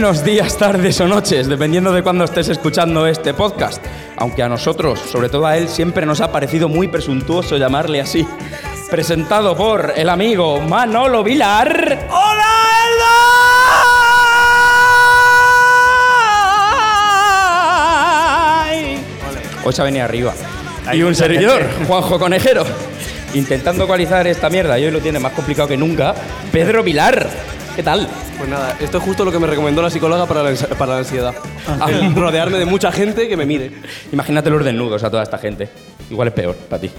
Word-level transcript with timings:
Buenos 0.00 0.22
días, 0.22 0.56
tardes 0.56 1.00
o 1.00 1.08
noches, 1.08 1.48
dependiendo 1.48 1.90
de 1.90 2.04
cuándo 2.04 2.22
estés 2.22 2.48
escuchando 2.50 3.08
este 3.08 3.34
podcast. 3.34 3.84
Aunque 4.16 4.44
a 4.44 4.48
nosotros, 4.48 5.00
sobre 5.00 5.28
todo 5.28 5.44
a 5.44 5.56
él, 5.56 5.68
siempre 5.68 6.06
nos 6.06 6.20
ha 6.20 6.30
parecido 6.30 6.68
muy 6.68 6.86
presuntuoso 6.86 7.56
llamarle 7.56 8.00
así. 8.00 8.24
Presentado 8.88 9.56
por 9.56 9.94
el 9.96 10.08
amigo 10.08 10.60
Manolo 10.60 11.24
Vilar. 11.24 12.06
¡Hola, 12.10 12.44
Hoy 19.64 19.72
se 19.72 19.82
ha 19.82 19.84
venido 19.84 20.04
arriba. 20.04 20.32
Y 20.92 21.02
un 21.02 21.16
servidor. 21.16 21.66
Juanjo 21.88 22.20
Conejero. 22.20 22.64
Intentando 23.34 23.82
ecualizar 23.82 24.28
esta 24.28 24.48
mierda, 24.48 24.78
y 24.78 24.84
hoy 24.84 24.92
lo 24.92 25.00
tiene 25.00 25.18
más 25.18 25.32
complicado 25.32 25.66
que 25.66 25.76
nunca. 25.76 26.14
Pedro 26.52 26.84
Vilar. 26.84 27.28
¿Qué 27.74 27.82
tal? 27.82 28.08
Pues 28.38 28.48
nada, 28.50 28.76
esto 28.80 28.98
es 28.98 29.04
justo 29.04 29.24
lo 29.24 29.32
que 29.32 29.38
me 29.40 29.48
recomendó 29.48 29.82
la 29.82 29.90
psicóloga 29.90 30.26
para 30.26 30.42
la, 30.44 30.50
ansi- 30.52 30.68
para 30.76 30.92
la 30.92 30.98
ansiedad. 30.98 31.34
El 31.88 32.14
rodearme 32.14 32.58
de 32.58 32.66
mucha 32.66 32.92
gente 32.92 33.28
que 33.28 33.36
me 33.36 33.44
mire. 33.44 33.72
Imagínate 34.12 34.48
los 34.50 34.64
desnudos 34.64 35.02
a 35.02 35.10
toda 35.10 35.24
esta 35.24 35.38
gente. 35.38 35.68
Igual 36.08 36.28
es 36.28 36.34
peor 36.34 36.54
para 36.54 36.80
ti. 36.80 36.90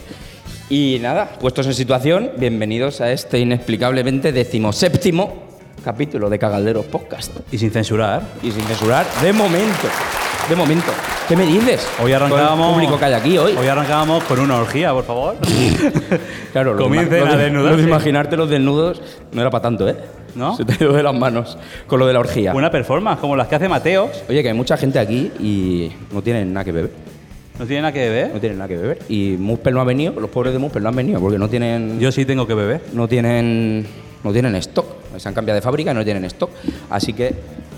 Y 0.70 0.98
nada, 1.02 1.30
puestos 1.40 1.66
en 1.66 1.74
situación, 1.74 2.32
bienvenidos 2.38 3.00
a 3.00 3.12
este 3.12 3.40
inexplicablemente 3.40 4.34
decimoséptimo 4.34 5.48
capítulo 5.84 6.30
de 6.30 6.38
Cagalderos 6.38 6.86
Podcast. 6.88 7.32
Y 7.54 7.58
sin 7.58 7.72
censurar. 7.72 8.22
Y 8.44 8.52
sin 8.52 8.64
censurar, 8.66 9.06
de 9.24 9.32
momento. 9.32 9.88
De 10.50 10.56
momento. 10.58 10.92
¿Qué 11.30 11.38
me 11.38 11.46
dices? 11.46 11.88
Hoy 12.04 12.12
arrancábamos. 12.12 12.58
Con 12.58 12.68
el 12.68 12.74
público 12.88 13.00
que 13.00 13.06
hay 13.06 13.14
aquí 13.14 13.38
hoy. 13.38 13.56
Hoy 13.58 13.68
arrancábamos 13.68 14.24
con 14.26 14.40
una 14.40 14.58
orgía, 14.58 14.92
por 14.92 15.06
favor. 15.06 15.36
claro, 16.52 16.76
comiencen 16.76 17.26
a 17.28 17.38
de- 17.38 17.44
desnudarse. 17.46 17.78
de 17.82 17.88
imaginarte 17.88 18.36
los 18.36 18.50
desnudos 18.50 19.02
no 19.32 19.40
era 19.42 19.50
para 19.50 19.62
tanto, 19.62 19.88
¿eh? 19.88 19.96
¿No? 20.36 20.56
Se 20.56 20.66
te 20.66 20.74
ha 20.74 20.78
ido 20.80 20.94
de 20.94 21.04
las 21.04 21.14
manos 21.14 21.58
con 21.88 22.00
lo 22.00 22.08
de 22.08 22.14
la 22.14 22.20
orgía. 22.20 22.54
Una 22.54 22.72
performance 22.72 23.20
como 23.20 23.36
las 23.36 23.48
que 23.48 23.56
hace 23.56 23.68
Mateos. 23.70 24.10
Oye, 24.30 24.42
que 24.42 24.50
hay 24.50 24.54
mucha 24.56 24.78
gente 24.78 25.00
aquí 25.00 25.32
y 25.40 25.92
no 26.12 26.22
tienen 26.22 26.54
nada 26.54 26.64
que 26.66 26.72
beber. 26.72 26.92
No 27.58 27.66
tiene 27.66 27.82
nada 27.82 27.92
que 27.92 28.00
beber. 28.10 28.32
No 28.34 28.40
tienen 28.40 28.58
nada 28.58 28.68
que 28.70 28.78
beber. 28.78 29.00
Y 29.10 29.36
Muspel 29.38 29.74
no 29.74 29.82
ha 29.82 29.84
venido, 29.84 30.14
los 30.20 30.30
pobres 30.30 30.54
de 30.54 30.60
Muspel 30.60 30.82
no 30.84 30.90
han 30.90 30.96
venido 30.96 31.20
porque 31.20 31.38
no 31.38 31.50
tienen. 31.50 32.00
Yo 32.00 32.12
sí 32.12 32.24
tengo 32.26 32.48
que 32.48 32.54
beber. 32.54 32.82
no 32.94 33.08
tienen. 33.08 33.86
No 34.24 34.32
tienen 34.34 34.56
stock. 34.56 34.86
Se 35.18 35.28
han 35.30 35.34
cambiado 35.34 35.56
de 35.56 35.62
fábrica 35.62 35.92
y 35.92 35.94
no 35.94 36.04
tienen 36.04 36.26
stock. 36.26 36.50
Así 36.90 37.14
que 37.14 37.34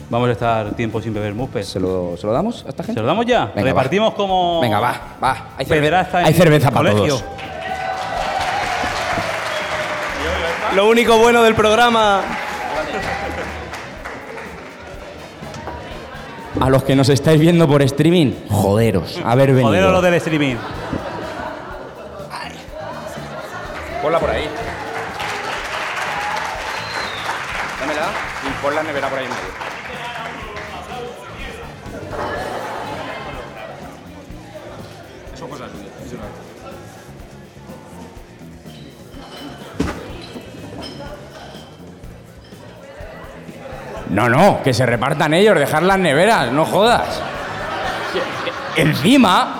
Vamos 0.09 0.27
a 0.27 0.33
estar 0.33 0.72
tiempo 0.75 1.02
sin 1.02 1.13
beber 1.13 1.33
muspes. 1.33 1.67
se 1.69 1.79
lo, 1.79 2.17
se 2.17 2.27
lo 2.27 2.33
damos 2.33 2.66
a 2.66 2.69
esta 2.69 2.83
¿Se 2.83 2.88
gente. 2.88 2.99
lo 3.02 3.07
damos 3.07 3.25
ya? 3.25 3.45
Venga, 3.55 3.69
Repartimos 3.69 4.11
va. 4.11 4.16
como. 4.17 4.59
Venga, 4.59 4.79
va, 4.81 5.02
va. 5.23 5.47
Hay, 5.57 5.66
cerve- 5.66 5.69
Pederasta 5.79 6.19
en 6.19 6.25
hay 6.25 6.33
cerveza 6.33 6.69
para 6.69 6.91
colegio. 6.91 7.16
todos. 7.17 7.23
Lo 10.75 10.89
único 10.89 11.17
bueno 11.17 11.41
del 11.44 11.55
programa. 11.55 12.22
A 16.62 16.70
los 16.70 16.84
que 16.84 16.95
nos 16.95 17.09
estáis 17.09 17.40
viendo 17.42 17.67
por 17.67 17.81
streaming, 17.81 18.34
joderos, 18.48 19.20
haber 19.26 19.50
venido. 19.50 19.70
Joder, 19.70 19.84
lo 19.91 20.02
del 20.02 20.13
streaming. 20.13 20.56
No, 44.22 44.30
no, 44.30 44.62
que 44.62 44.72
se 44.72 44.86
repartan 44.86 45.34
ellos, 45.34 45.58
dejar 45.58 45.82
las 45.82 45.98
neveras, 45.98 46.52
no 46.52 46.64
jodas. 46.64 47.20
Encima, 48.76 49.56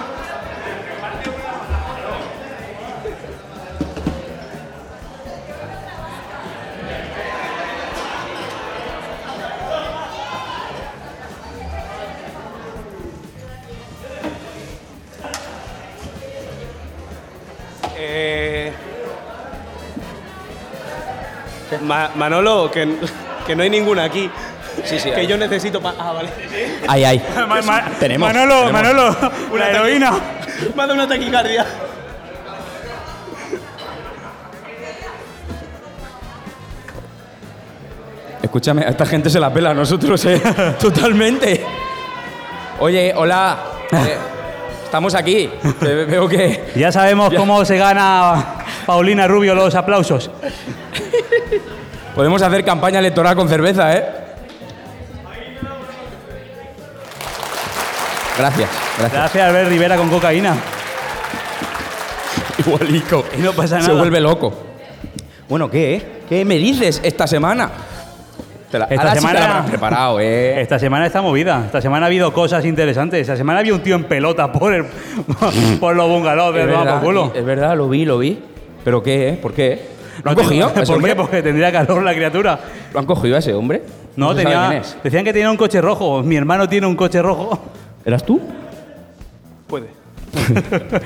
Eh... 17.98 18.72
Ma- 21.82 22.12
Manolo, 22.16 22.70
que, 22.70 22.98
que 23.48 23.56
no 23.56 23.64
hay 23.64 23.70
ninguna 23.70 24.04
aquí. 24.04 24.30
Sí, 24.84 25.00
sí, 25.00 25.12
Que 25.12 25.26
yo 25.28 25.38
necesito 25.38 25.82
pa- 25.82 25.94
Ah, 25.98 26.12
vale. 26.14 26.30
Ma- 27.48 27.62
ma- 27.62 27.92
Tenemos, 28.00 28.28
Manolo, 28.34 28.66
tenemos. 28.68 28.72
Manolo, 28.74 29.16
una 29.52 29.70
heroína. 29.70 30.12
Me 30.76 30.84
ha 30.84 30.88
dado 30.88 30.94
una 30.94 31.08
taquicardia. 31.08 31.66
Escúchame, 38.42 38.84
a 38.84 38.90
esta 38.90 39.06
gente 39.06 39.30
se 39.30 39.40
la 39.40 39.54
pela 39.54 39.70
a 39.72 39.74
nosotros, 39.74 40.24
¿eh? 40.26 40.42
Totalmente. 40.80 41.64
Oye, 42.80 43.14
hola. 43.16 43.58
Eh, 43.92 44.16
estamos 44.86 45.14
aquí. 45.16 45.50
Eh, 45.82 46.06
Veo 46.10 46.26
que. 46.30 46.72
Ya 46.78 46.94
sabemos 46.94 47.34
cómo 47.36 47.66
se 47.66 47.76
gana 47.78 48.56
Paulina 48.86 49.28
Rubio 49.28 49.54
los 49.54 49.76
aplausos. 49.76 50.32
Podemos 52.16 52.42
hacer 52.42 52.64
campaña 52.64 53.00
electoral 53.00 53.36
con 53.36 53.50
cerveza, 53.50 53.94
¿eh? 53.98 54.06
Gracias, 58.42 58.70
gracias. 58.98 59.14
Gracias, 59.22 59.48
Albert 59.48 59.70
Rivera 59.70 59.98
con 59.98 60.10
cocaína. 60.10 60.56
Igualico. 62.58 63.26
Y 63.38 63.42
no 63.42 63.54
pasa 63.54 63.80
Se 63.82 63.88
nada. 63.88 64.00
vuelve 64.00 64.20
loco. 64.20 64.54
Bueno, 65.48 65.70
¿qué? 65.70 65.96
eh? 65.96 66.06
¿Qué 66.28 66.46
me 66.46 66.56
dices 66.58 67.02
esta 67.04 67.28
semana? 67.28 67.70
Te 68.72 68.80
la, 68.80 68.86
Esta 68.86 69.02
ahora 69.10 69.16
sí 69.22 69.28
te 69.28 69.34
la 69.34 69.40
semana- 69.42 69.66
preparado, 69.70 70.20
¿eh? 70.20 70.62
Esta 70.62 70.80
semana 70.80 71.06
está 71.06 71.22
movida. 71.22 71.64
Esta 71.66 71.82
semana 71.82 72.06
ha 72.06 72.08
habido 72.08 72.34
cosas 72.34 72.66
interesantes. 72.66 73.22
Esta 73.22 73.36
semana 73.36 73.60
había 73.60 73.74
un 73.74 73.82
tío 73.82 73.96
en 73.96 74.06
pelota 74.06 74.52
por, 74.52 74.74
el, 74.74 74.86
por 75.80 75.96
los 75.96 76.08
bungalows 76.10 76.56
de 76.56 76.66
verdad, 76.66 77.02
culo. 77.02 77.32
es 77.36 77.46
verdad, 77.46 77.76
lo 77.76 77.90
vi, 77.90 78.06
lo 78.06 78.18
vi. 78.18 78.40
¿Pero 78.84 79.04
qué, 79.04 79.30
eh? 79.30 79.34
¿Por 79.42 79.54
qué? 79.54 79.92
¿Lo 80.24 80.32
han 80.32 80.38
No 80.38 80.44
cogido? 80.44 80.74
¿Por 80.74 80.90
hombre? 80.92 81.12
qué? 81.12 81.16
Porque 81.16 81.42
tendría 81.44 81.72
calor 81.72 82.02
la 82.02 82.14
criatura. 82.14 82.60
¿Lo 82.94 83.00
han 83.00 83.06
cogido 83.06 83.36
a 83.36 83.40
ese 83.40 83.54
hombre? 83.54 83.84
No, 84.16 84.34
se 84.34 84.44
sabe 84.44 84.56
tenía, 84.56 84.82
decían 85.04 85.24
que 85.26 85.34
tenía 85.34 85.50
un 85.52 85.58
coche 85.58 85.80
rojo. 85.82 86.22
Mi 86.24 86.36
hermano 86.38 86.68
tiene 86.70 86.88
un 86.88 86.96
coche 86.96 87.22
rojo. 87.22 87.60
¿Eras 88.06 88.26
tú? 88.26 88.42
Puede. 89.68 89.88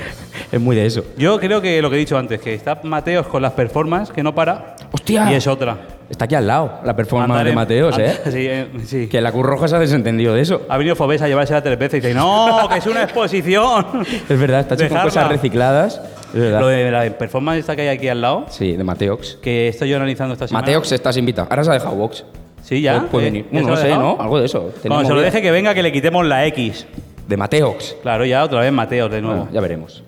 Es 0.51 0.61
muy 0.61 0.75
de 0.75 0.85
eso. 0.85 1.03
Yo 1.17 1.39
creo 1.39 1.59
que 1.59 1.81
lo 1.81 1.89
que 1.89 1.95
he 1.95 2.00
dicho 2.00 2.17
antes, 2.17 2.39
que 2.39 2.53
está 2.53 2.79
Mateos 2.83 3.28
con 3.28 3.41
las 3.41 3.53
performances, 3.53 4.13
que 4.13 4.23
no 4.23 4.33
para. 4.35 4.75
¡Hostia! 4.91 5.31
Y 5.31 5.33
es 5.33 5.47
otra. 5.47 5.78
Está 6.09 6.25
aquí 6.25 6.35
al 6.35 6.45
lado, 6.45 6.79
la 6.83 6.95
performance 6.95 7.31
Andar 7.31 7.45
de 7.47 7.53
Mateos, 7.53 7.97
¿eh? 7.97 8.19
Sí, 8.25 8.47
eh, 8.47 8.68
sí. 8.86 9.07
Que 9.07 9.19
la 9.21 9.31
Cruz 9.31 9.45
Roja 9.45 9.68
se 9.68 9.75
ha 9.75 9.80
desentendido 9.80 10.36
de 10.36 10.42
eso. 10.42 10.62
Ha 10.69 10.77
venido 10.77 10.95
Fobes 10.95 11.21
a 11.24 11.27
llevársela 11.27 11.63
tres 11.63 11.80
veces 11.80 12.03
y 12.03 12.07
dice, 12.07 12.13
no, 12.13 12.68
que 12.71 12.77
es 12.77 12.86
una 12.86 13.03
exposición. 13.03 14.06
Es 14.30 14.39
verdad, 14.39 14.62
está 14.62 14.75
hecho 14.75 14.88
con 14.88 15.01
cosas 15.01 15.27
recicladas. 15.27 16.00
Lo 16.33 16.68
de 16.68 16.91
la 16.91 17.09
performance 17.18 17.59
esta 17.59 17.75
que 17.75 17.83
hay 17.83 17.88
aquí 17.98 18.07
al 18.07 18.21
lado, 18.21 18.45
Sí, 18.50 18.77
de 18.77 18.83
Mateox. 18.83 19.38
que 19.41 19.69
estoy 19.69 19.89
yo 19.89 19.98
analizando 19.98 20.33
esta 20.33 20.48
semana. 20.48 20.62
Mateox, 20.65 20.91
estás 20.91 21.18
invitado. 21.18 21.48
Ahora 21.50 21.63
se 21.63 21.71
ha 21.71 21.74
dejado 21.74 21.95
Vox. 21.95 22.24
Sí, 22.65 22.81
ya. 22.81 22.97
Puede- 22.97 23.07
Puede 23.09 23.27
eh, 23.27 23.31
venir. 23.31 23.45
¿ya 23.51 23.62
no 23.62 23.75
sé? 23.77 23.89
¿no? 23.89 24.17
Algo 24.19 24.39
de 24.39 24.45
eso. 24.47 24.71
Cuando 24.88 25.07
se 25.07 25.13
lo 25.13 25.21
deje 25.21 25.41
que 25.41 25.51
venga, 25.51 25.73
que 25.75 25.83
le 25.83 25.91
quitemos 25.91 26.25
la 26.25 26.45
X. 26.47 26.88
De 27.27 27.38
Mateox. 27.38 27.95
Claro, 28.01 28.25
ya 28.25 28.44
otra 28.44 28.62
vez 28.62 28.71
Mateos 28.71 29.12
de 29.12 29.21
nuevo. 29.21 29.38
Bueno, 29.41 29.53
ya 29.53 29.62
veremos. 29.62 30.03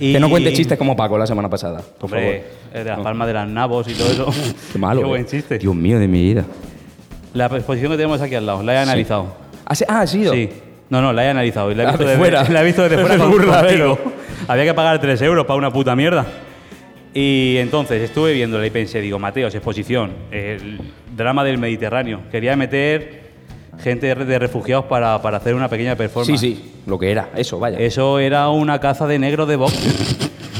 Y- 0.00 0.12
Que 0.12 0.18
no 0.20 0.28
cuente 0.28 0.52
chistes 0.52 0.76
como 0.76 0.96
Paco 0.96 1.16
la 1.16 1.26
semana 1.26 1.48
pasada, 1.48 1.80
por 1.98 2.06
Hombre, 2.10 2.20
favor. 2.20 2.34
eh, 2.74 2.78
de 2.78 2.84
las 2.90 2.98
palmas 3.00 3.26
de 3.28 3.32
las 3.34 3.48
nabos 3.48 3.86
y 3.88 3.94
todo 3.94 4.10
eso. 4.10 4.26
Qué 4.72 4.78
malo. 4.78 5.00
Qué 5.00 5.06
eh. 5.06 5.08
buen 5.08 5.26
chiste. 5.26 5.58
Dios 5.58 5.74
mío 5.74 5.98
de 6.00 6.08
mi 6.08 6.20
vida. 6.22 6.44
La 7.32 7.46
exposición 7.46 7.90
que 7.92 7.96
tenemos 7.96 8.20
aquí 8.20 8.34
al 8.34 8.44
lado, 8.46 8.62
la 8.64 8.74
he 8.74 8.78
analizado. 8.78 9.26
¿Ah, 9.64 9.74
sí? 9.74 9.84
Ah, 9.88 10.00
ha 10.00 10.06
sido. 10.06 10.32
Sí. 10.32 10.50
No, 10.90 11.00
no, 11.00 11.12
la 11.12 11.24
he 11.24 11.28
analizado. 11.30 11.70
Y 11.70 11.74
la 11.76 11.84
he 11.84 11.86
Ah, 11.86 11.90
visto 11.90 12.04
de 12.04 12.10
desde, 12.10 12.18
fuera. 12.20 12.44
La 12.50 12.60
he 12.60 12.64
visto 12.64 12.82
desde 12.82 12.98
fuera. 12.98 13.96
Había 14.48 14.64
que 14.64 14.74
pagar 14.74 15.00
3 15.00 15.22
euros 15.22 15.46
para 15.46 15.56
una 15.56 15.72
puta 15.72 15.96
mierda. 15.96 16.26
Y 17.16 17.56
entonces 17.58 18.02
estuve 18.02 18.32
viéndola 18.32 18.66
y 18.66 18.70
pensé, 18.70 19.00
digo, 19.00 19.20
Mateos, 19.20 19.54
exposición, 19.54 20.12
el 20.32 20.80
drama 21.16 21.44
del 21.44 21.58
Mediterráneo. 21.58 22.22
Quería 22.32 22.56
meter 22.56 23.22
gente 23.82 24.14
de 24.14 24.38
refugiados 24.38 24.86
para, 24.86 25.22
para 25.22 25.36
hacer 25.36 25.54
una 25.54 25.68
pequeña 25.68 25.94
performance. 25.94 26.40
Sí, 26.40 26.54
sí, 26.56 26.72
lo 26.86 26.98
que 26.98 27.12
era, 27.12 27.30
eso, 27.36 27.58
vaya. 27.60 27.78
Eso 27.78 28.18
era 28.18 28.48
una 28.48 28.80
caza 28.80 29.06
de 29.06 29.18
negros 29.20 29.46
de 29.48 29.56
Vox. 29.56 29.74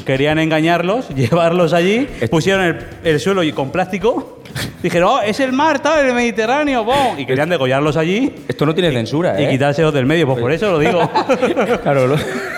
Querían 0.07 0.39
engañarlos, 0.39 1.09
llevarlos 1.15 1.73
allí, 1.73 2.07
pusieron 2.31 2.65
el, 2.65 2.79
el 3.03 3.19
suelo 3.21 3.43
y 3.43 3.53
con 3.53 3.71
plástico. 3.73 4.41
Dijeron, 4.81 5.09
oh, 5.15 5.21
es 5.23 5.41
el 5.41 5.53
mar, 5.53 5.81
tal, 5.81 6.07
el 6.07 6.15
Mediterráneo, 6.15 6.85
¡bom! 6.85 7.19
Y 7.19 7.27
querían 7.27 7.49
degollarlos 7.49 7.97
allí 7.97 8.33
Esto 8.47 8.67
no 8.67 8.75
tiene 8.75 8.93
censura, 8.93 9.41
y 9.41 9.45
¿eh? 9.45 9.51
quitárselos 9.51 9.93
del 9.93 10.07
medio. 10.07 10.27
Pues 10.27 10.39
por 10.39 10.53
eso 10.53 10.71
lo 10.71 10.79
digo. 10.79 11.11
Claro, 11.83 12.07
lo- 12.07 12.17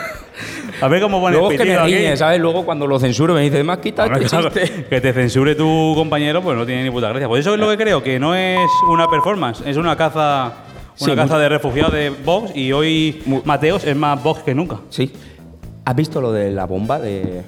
A 0.80 0.88
ver 0.88 1.00
cómo 1.02 1.20
pone 1.20 1.32
Luego 1.36 1.50
el 1.50 1.56
que 1.58 1.64
me 1.64 1.70
pitido 1.70 1.82
aquí. 1.84 1.94
riñe, 1.96 2.16
¿sabes? 2.16 2.40
Luego 2.40 2.64
cuando 2.64 2.86
lo 2.86 2.98
censuro 2.98 3.34
me 3.34 3.40
dice, 3.42 3.62
más 3.64 3.78
quita 3.78 4.04
Hombre, 4.04 4.24
este 4.24 4.30
claro, 4.36 4.50
chiste. 4.50 4.84
que 4.88 5.00
te 5.00 5.12
censure 5.12 5.54
tu 5.54 5.92
compañero, 5.96 6.42
pues 6.42 6.56
no 6.56 6.66
tiene 6.66 6.84
ni 6.84 6.90
puta 6.90 7.08
gracia. 7.08 7.28
Por 7.28 7.38
eso 7.38 7.54
es 7.54 7.60
lo 7.60 7.68
que 7.70 7.76
creo, 7.76 8.02
que 8.02 8.18
no 8.18 8.34
es 8.34 8.58
una 8.88 9.06
performance, 9.08 9.62
es 9.66 9.76
una 9.76 9.96
caza, 9.96 10.52
una 11.00 11.10
Sí, 11.12 11.16
caza 11.16 11.38
de 11.38 11.48
refugiados 11.48 11.92
de 11.92 12.10
Vox 12.10 12.54
y 12.54 12.72
hoy 12.72 13.22
Mateos 13.44 13.84
es 13.84 13.96
más 13.96 14.22
Vox 14.22 14.42
que 14.42 14.54
nunca. 14.54 14.76
Sí. 14.90 15.12
¿Has 15.88 15.94
visto 15.94 16.20
lo 16.20 16.32
de 16.32 16.50
la 16.50 16.64
bomba 16.66 16.98
de, 16.98 17.44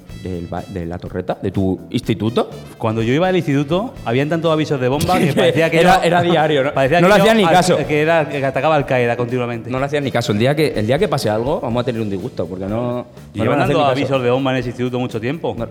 la 0.85 0.97
torreta 0.97 1.37
de 1.41 1.51
tu 1.51 1.77
instituto? 1.89 2.49
Cuando 2.77 3.01
yo 3.01 3.11
iba 3.11 3.27
al 3.27 3.35
instituto, 3.35 3.93
habían 4.05 4.29
tantos 4.29 4.49
avisos 4.49 4.79
de 4.79 4.87
bomba 4.87 5.19
que 5.19 5.33
parecía 5.35 5.69
que 5.69 5.81
Era- 5.81 5.97
yo- 5.97 6.03
era 6.07 6.21
diario, 6.21 6.63
¿no? 6.63 6.73
parecía 6.73 7.01
No 7.01 7.09
que 7.09 7.13
le 7.15 7.19
hacían 7.19 7.35
ni 7.37 7.43
al- 7.43 7.51
caso. 7.51 7.77
Que, 7.85 8.01
era, 8.01 8.29
que 8.29 8.45
atacaba 8.45 8.77
al 8.77 8.85
Qaeda 8.85 9.17
continuamente. 9.17 9.69
No 9.69 9.77
le 9.77 9.83
hacías 9.87 10.01
ni 10.01 10.09
caso. 10.09 10.31
El 10.31 10.39
día 10.39 10.55
que, 10.55 10.67
el 10.67 10.87
día 10.87 10.97
que 10.97 11.09
pase 11.09 11.29
algo, 11.29 11.59
vamos 11.59 11.81
a 11.81 11.85
tener 11.85 11.99
un 12.01 12.09
disgusto, 12.09 12.45
porque 12.47 12.63
no. 12.65 12.81
no 12.93 13.05
le 13.33 13.41
Llevan 13.43 13.59
dando 13.59 13.83
avisos 13.83 14.23
de 14.23 14.29
bomba 14.31 14.51
en 14.53 14.57
ese 14.59 14.69
instituto 14.69 14.97
mucho 14.99 15.19
tiempo. 15.19 15.53
No. 15.57 15.67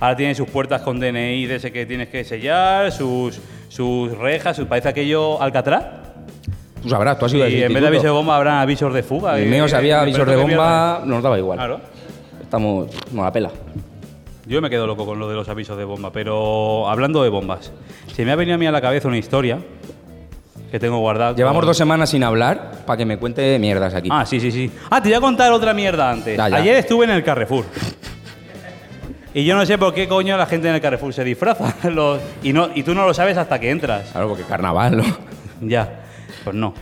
Ahora 0.00 0.16
tiene 0.16 0.34
sus 0.34 0.48
puertas 0.48 0.80
con 0.80 0.98
DNI 0.98 1.44
de 1.44 1.56
ese 1.56 1.70
que 1.70 1.84
tienes 1.84 2.08
que 2.08 2.24
sellar, 2.24 2.92
sus, 2.92 3.38
sus 3.68 4.16
rejas, 4.16 4.56
sus, 4.56 4.64
parece 4.66 4.88
aquello 4.88 5.40
Alcatraz. 5.42 5.84
Tú 6.84 6.90
sabrás, 6.90 7.18
tú 7.18 7.24
has 7.24 7.32
ido 7.32 7.48
Y 7.48 7.62
en 7.62 7.72
vez 7.72 7.80
de 7.80 7.88
avisos 7.88 8.04
de 8.04 8.10
bomba 8.10 8.36
habrán 8.36 8.58
avisos 8.58 8.92
de 8.92 9.02
fuga. 9.02 9.38
El 9.38 9.46
y- 9.46 9.50
mío, 9.50 9.64
pero 9.66 9.98
avisos 10.00 10.26
de 10.26 10.36
bomba, 10.36 11.02
nos 11.04 11.22
daba 11.22 11.38
igual. 11.38 11.58
Claro. 11.58 11.80
Estamos. 12.42 12.88
No 13.10 13.24
la 13.24 13.32
pela. 13.32 13.50
Yo 14.46 14.60
me 14.60 14.68
quedo 14.68 14.86
loco 14.86 15.06
con 15.06 15.18
lo 15.18 15.26
de 15.26 15.34
los 15.34 15.48
avisos 15.48 15.78
de 15.78 15.84
bomba, 15.84 16.12
pero 16.12 16.86
hablando 16.90 17.22
de 17.22 17.30
bombas, 17.30 17.72
se 18.12 18.26
me 18.26 18.32
ha 18.32 18.36
venido 18.36 18.56
a 18.56 18.58
mí 18.58 18.66
a 18.66 18.70
la 18.72 18.82
cabeza 18.82 19.08
una 19.08 19.16
historia 19.16 19.58
que 20.70 20.78
tengo 20.78 20.98
guardada. 20.98 21.34
Llevamos 21.34 21.64
dos 21.64 21.78
semanas 21.78 22.10
sin 22.10 22.22
hablar 22.22 22.82
para 22.84 22.98
que 22.98 23.06
me 23.06 23.16
cuente 23.16 23.58
mierdas 23.58 23.94
aquí. 23.94 24.10
Ah, 24.12 24.26
sí, 24.26 24.40
sí, 24.40 24.52
sí. 24.52 24.70
Ah, 24.90 25.00
te 25.02 25.08
voy 25.08 25.16
a 25.16 25.20
contar 25.22 25.50
otra 25.52 25.72
mierda 25.72 26.10
antes. 26.10 26.36
Ya, 26.36 26.50
ya. 26.50 26.56
Ayer 26.56 26.76
estuve 26.76 27.06
en 27.06 27.12
el 27.12 27.24
Carrefour. 27.24 27.64
Y 29.32 29.44
yo 29.44 29.56
no 29.56 29.64
sé 29.64 29.78
por 29.78 29.94
qué 29.94 30.06
coño 30.06 30.36
la 30.36 30.46
gente 30.46 30.68
en 30.68 30.74
el 30.74 30.80
Carrefour 30.82 31.14
se 31.14 31.24
disfraza. 31.24 31.74
Los- 31.90 32.20
y, 32.42 32.52
no, 32.52 32.68
y 32.74 32.82
tú 32.82 32.94
no 32.94 33.06
lo 33.06 33.14
sabes 33.14 33.38
hasta 33.38 33.58
que 33.58 33.70
entras. 33.70 34.10
Claro, 34.12 34.28
porque 34.28 34.44
carnaval, 34.44 34.98
¿no? 34.98 35.04
Ya. 35.62 36.03
Pues 36.44 36.54
no. 36.54 36.74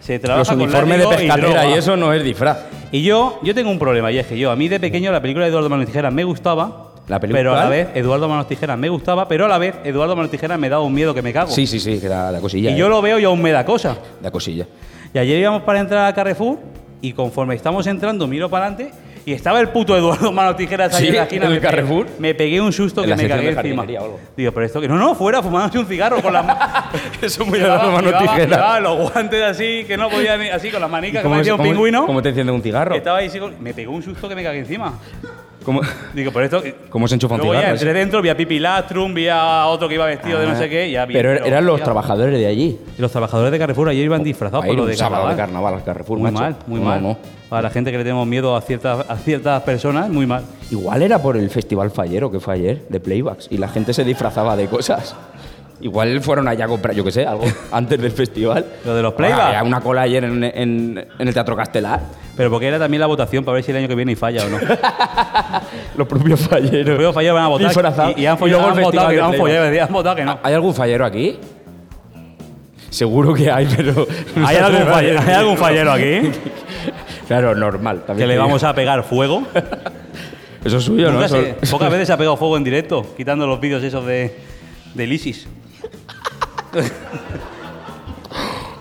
Se 0.00 0.18
trabaja 0.18 0.40
Los 0.40 0.48
con 0.48 0.62
uniformes 0.62 0.98
de 0.98 1.04
y 1.04 1.08
pescadera 1.08 1.48
y, 1.48 1.52
droga. 1.52 1.76
eso 1.76 1.96
no 1.96 2.12
es 2.12 2.22
disfraz. 2.22 2.58
Y 2.92 3.02
yo, 3.02 3.40
yo 3.42 3.54
tengo 3.54 3.70
un 3.70 3.78
problema, 3.78 4.10
y 4.12 4.18
es 4.18 4.26
que 4.26 4.38
yo, 4.38 4.50
a 4.50 4.56
mí 4.56 4.68
de 4.68 4.80
pequeño 4.80 5.12
la 5.12 5.20
película 5.20 5.44
de 5.44 5.50
Eduardo 5.50 5.68
Manos 5.68 5.86
Tijeras 5.86 6.12
me 6.12 6.24
gustaba. 6.24 6.88
¿La 7.08 7.18
película 7.18 7.40
Pero 7.40 7.56
a 7.56 7.64
la 7.64 7.68
vez, 7.68 7.88
Eduardo 7.94 8.28
Manos 8.28 8.46
Tijeras 8.46 8.78
me 8.78 8.88
gustaba, 8.88 9.26
pero 9.26 9.44
a 9.44 9.48
la 9.48 9.58
vez, 9.58 9.74
Eduardo 9.84 10.14
Manos 10.14 10.30
Tijeras 10.30 10.58
me 10.58 10.68
daba 10.68 10.84
un 10.84 10.94
miedo 10.94 11.12
que 11.12 11.22
me 11.22 11.32
cago. 11.32 11.50
Sí, 11.50 11.66
sí, 11.66 11.80
sí, 11.80 11.98
que 11.98 12.08
da, 12.08 12.30
da 12.30 12.40
cosilla. 12.40 12.70
Y 12.70 12.74
¿eh? 12.74 12.76
yo 12.76 12.88
lo 12.88 13.02
veo 13.02 13.18
y 13.18 13.24
aún 13.24 13.42
me 13.42 13.50
da 13.50 13.64
cosa. 13.64 13.98
Da 14.22 14.30
cosilla. 14.30 14.66
Y 15.12 15.18
ayer 15.18 15.40
íbamos 15.40 15.62
para 15.62 15.80
entrar 15.80 16.06
a 16.06 16.14
Carrefour 16.14 16.58
y 17.00 17.12
conforme 17.12 17.54
estamos 17.54 17.86
entrando 17.86 18.26
miro 18.26 18.48
para 18.48 18.66
adelante 18.66 18.92
y 19.26 19.32
estaba 19.32 19.60
el 19.60 19.68
puto 19.68 19.96
Eduardo 19.96 20.32
Manos 20.32 20.56
Tijeras 20.56 20.94
ahí 20.94 21.02
Sí, 21.02 21.08
en 21.08 21.14
la 21.16 21.22
esquina. 21.22 21.44
en 21.46 21.50
el 21.52 21.56
me 21.56 21.60
Carrefour. 21.62 22.06
Me 22.18 22.34
pegué 22.34 22.60
un 22.60 22.72
susto 22.72 23.02
que 23.02 23.14
me 23.14 23.28
cagué 23.28 23.50
encima. 23.50 23.84
Digo, 24.36 24.52
pero 24.52 24.66
esto 24.66 24.80
que... 24.80 24.88
No, 24.88 24.96
no, 24.96 25.14
fuera, 25.14 25.42
fumándose 25.42 25.78
un 25.78 25.86
cigarro 25.86 26.20
con 26.22 26.32
las 26.32 26.44
manos. 26.46 26.64
Eso 27.20 27.44
muy 27.44 27.58
Llevaba- 27.58 27.90
mano 27.90 28.08
llevaba- 28.08 28.20
tijera. 28.34 28.56
llevaba 28.56 28.80
los 28.80 29.10
guantes 29.12 29.42
así, 29.42 29.84
que 29.86 29.96
no 29.96 30.08
podía 30.08 30.36
ni 30.36 30.48
así, 30.48 30.70
con 30.70 30.80
las 30.80 30.90
manicas, 30.90 31.18
que 31.20 31.22
¿Cómo, 31.24 31.34
parecía 31.34 31.52
es- 31.54 31.58
un 31.60 31.64
pingüino. 31.66 32.06
¿Cómo 32.06 32.22
te 32.22 32.28
enciende 32.30 32.52
un 32.52 32.62
cigarro? 32.62 32.94
Estaba 32.94 33.18
ahí, 33.18 33.30
me 33.60 33.74
pegó 33.74 33.92
un 33.92 34.02
susto 34.02 34.28
que 34.28 34.34
me 34.34 34.42
cagué 34.42 34.60
encima. 34.60 34.94
¿Cómo, 35.64 35.82
Digo, 36.14 36.30
pero 36.32 36.44
esto. 36.46 36.62
cómo 36.88 37.06
se 37.06 37.14
enchufa 37.16 37.34
un 37.34 37.40
Luego 37.40 37.52
ya 37.52 37.60
cigarro? 37.60 37.74
entré 37.76 37.92
dentro, 37.92 38.22
vi 38.22 38.30
a 38.30 38.36
Pipi 38.36 38.58
Lastrum, 38.58 39.12
vi 39.12 39.28
a 39.28 39.66
otro 39.66 39.88
que 39.88 39.94
iba 39.96 40.06
vestido 40.06 40.38
de 40.40 40.46
no 40.46 40.52
Ah, 40.52 40.56
sé 40.56 40.70
qué. 40.70 40.90
Ya 40.90 41.04
vi, 41.04 41.12
Pero 41.12 41.32
er- 41.34 41.46
eran 41.46 41.66
los 41.66 41.82
trabajadores 41.82 42.38
de 42.38 42.46
allí. 42.46 42.78
Y 42.96 43.00
los 43.02 43.12
trabajadores 43.12 43.52
de 43.52 43.58
Carrefour 43.58 43.90
ayer 43.90 44.04
iban 44.04 44.22
disfrazados 44.24 44.64
por 44.64 44.74
lo 44.74 44.82
un 44.84 44.88
de 44.88 44.96
sábado 44.96 45.16
carnaval. 45.24 45.36
de 45.36 45.42
carnaval 45.42 45.74
al 45.74 45.84
Carrefour, 45.84 46.18
Muy 46.18 46.30
macho. 46.30 46.42
mal, 46.44 46.56
muy 46.66 46.80
No, 46.80 46.86
mal. 46.86 47.02
no. 47.02 47.18
Para 47.50 47.62
la 47.62 47.70
gente 47.70 47.90
que 47.90 47.98
le 47.98 48.04
tenemos 48.04 48.26
miedo 48.26 48.56
a 48.56 48.60
ciertas, 48.62 49.04
a 49.10 49.16
ciertas 49.16 49.60
personas, 49.64 50.08
muy 50.08 50.24
mal. 50.24 50.44
Igual 50.70 51.02
era 51.02 51.20
por 51.20 51.36
el 51.36 51.50
festival 51.50 51.90
fallero 51.90 52.30
que 52.30 52.38
fue 52.40 52.54
ayer, 52.54 52.86
de 52.88 53.00
playbacks, 53.00 53.48
y 53.50 53.58
la 53.58 53.68
gente 53.68 53.92
se 53.92 54.04
disfrazaba 54.04 54.56
de 54.56 54.68
cosas. 54.68 55.16
Igual 55.82 56.20
fueron 56.20 56.46
allá 56.46 56.66
a 56.66 56.68
comprar, 56.68 56.94
yo 56.94 57.02
qué 57.02 57.10
sé, 57.10 57.26
algo 57.26 57.44
antes 57.72 58.00
del 58.00 58.12
festival. 58.12 58.64
Lo 58.84 58.94
de 58.94 59.02
los 59.02 59.14
playbacks. 59.14 59.42
Había 59.42 59.64
una 59.64 59.80
cola 59.80 60.02
ayer 60.02 60.22
en, 60.24 60.44
en- 60.44 61.06
en 61.18 61.28
el 61.28 61.34
Teatro 61.34 61.56
Castelar. 61.56 62.00
Pero 62.36 62.50
porque 62.50 62.68
era 62.68 62.78
también 62.78 63.00
la 63.00 63.06
votación 63.06 63.44
para 63.44 63.56
ver 63.56 63.64
si 63.64 63.70
el 63.72 63.78
año 63.78 63.88
que 63.88 63.94
viene 63.96 64.12
y 64.12 64.16
falla 64.16 64.44
o 64.46 64.48
no. 64.48 64.58
Los 65.96 66.06
propios 66.06 66.40
falleros. 66.40 66.72
Los 66.86 66.94
propios 66.96 67.14
falleros 67.14 67.34
van 67.34 67.44
a 67.44 67.48
votar. 67.48 68.14
Y, 68.16 68.20
y 68.22 68.26
han, 68.26 68.36
Y 68.36 68.38
follado, 68.38 68.62
el 68.62 68.68
han 68.78 68.82
votado 68.84 69.08
que 69.08 69.20
han 69.20 69.34
follado, 69.34 69.82
han 69.86 69.92
votado 69.92 70.16
que 70.16 70.24
no. 70.24 70.38
¿Hay 70.42 70.54
algún 70.54 70.74
fallero 70.74 71.04
aquí? 71.04 71.38
Seguro 72.90 73.34
que 73.34 73.50
hay, 73.50 73.66
pero... 73.74 74.06
¿Hay 74.44 74.56
algún, 74.58 74.88
¿Hay 74.92 75.34
algún 75.34 75.56
fallero 75.56 75.92
aquí? 75.92 76.30
Claro, 77.30 77.54
normal. 77.54 78.00
que 78.00 78.06
también 78.08 78.28
le 78.28 78.34
te 78.34 78.40
vamos 78.40 78.64
a 78.64 78.74
pegar 78.74 79.04
fuego. 79.04 79.46
Eso 80.64 80.78
es 80.78 80.82
suyo, 80.82 81.12
¿no? 81.12 81.28
Se- 81.28 81.54
pocas 81.70 81.88
veces 81.88 82.08
se 82.08 82.12
ha 82.12 82.16
pegado 82.16 82.36
fuego 82.36 82.56
en 82.56 82.64
directo, 82.64 83.06
quitando 83.16 83.46
los 83.46 83.60
vídeos 83.60 83.84
esos 83.84 84.04
de, 84.04 84.36
del 84.94 85.12
ISIS. 85.12 85.46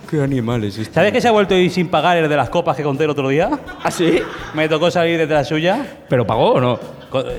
¿Qué 0.09 0.19
animales 0.19 0.79
este? 0.79 0.91
¿Sabes 0.95 1.11
que 1.11 1.21
se 1.21 1.27
ha 1.27 1.31
vuelto 1.31 1.53
a 1.53 1.59
ir 1.59 1.69
sin 1.69 1.89
pagar 1.89 2.17
el 2.17 2.27
de 2.27 2.35
las 2.35 2.49
copas 2.49 2.75
que 2.75 2.81
conté 2.81 3.03
el 3.03 3.11
otro 3.11 3.29
día? 3.29 3.51
¿Ah, 3.83 3.91
sí? 3.91 4.19
Me 4.55 4.67
tocó 4.67 4.89
salir 4.89 5.19
detrás 5.19 5.47
suya. 5.47 5.99
¿Pero 6.09 6.25
pagó 6.25 6.53
o 6.53 6.59
no? 6.59 6.79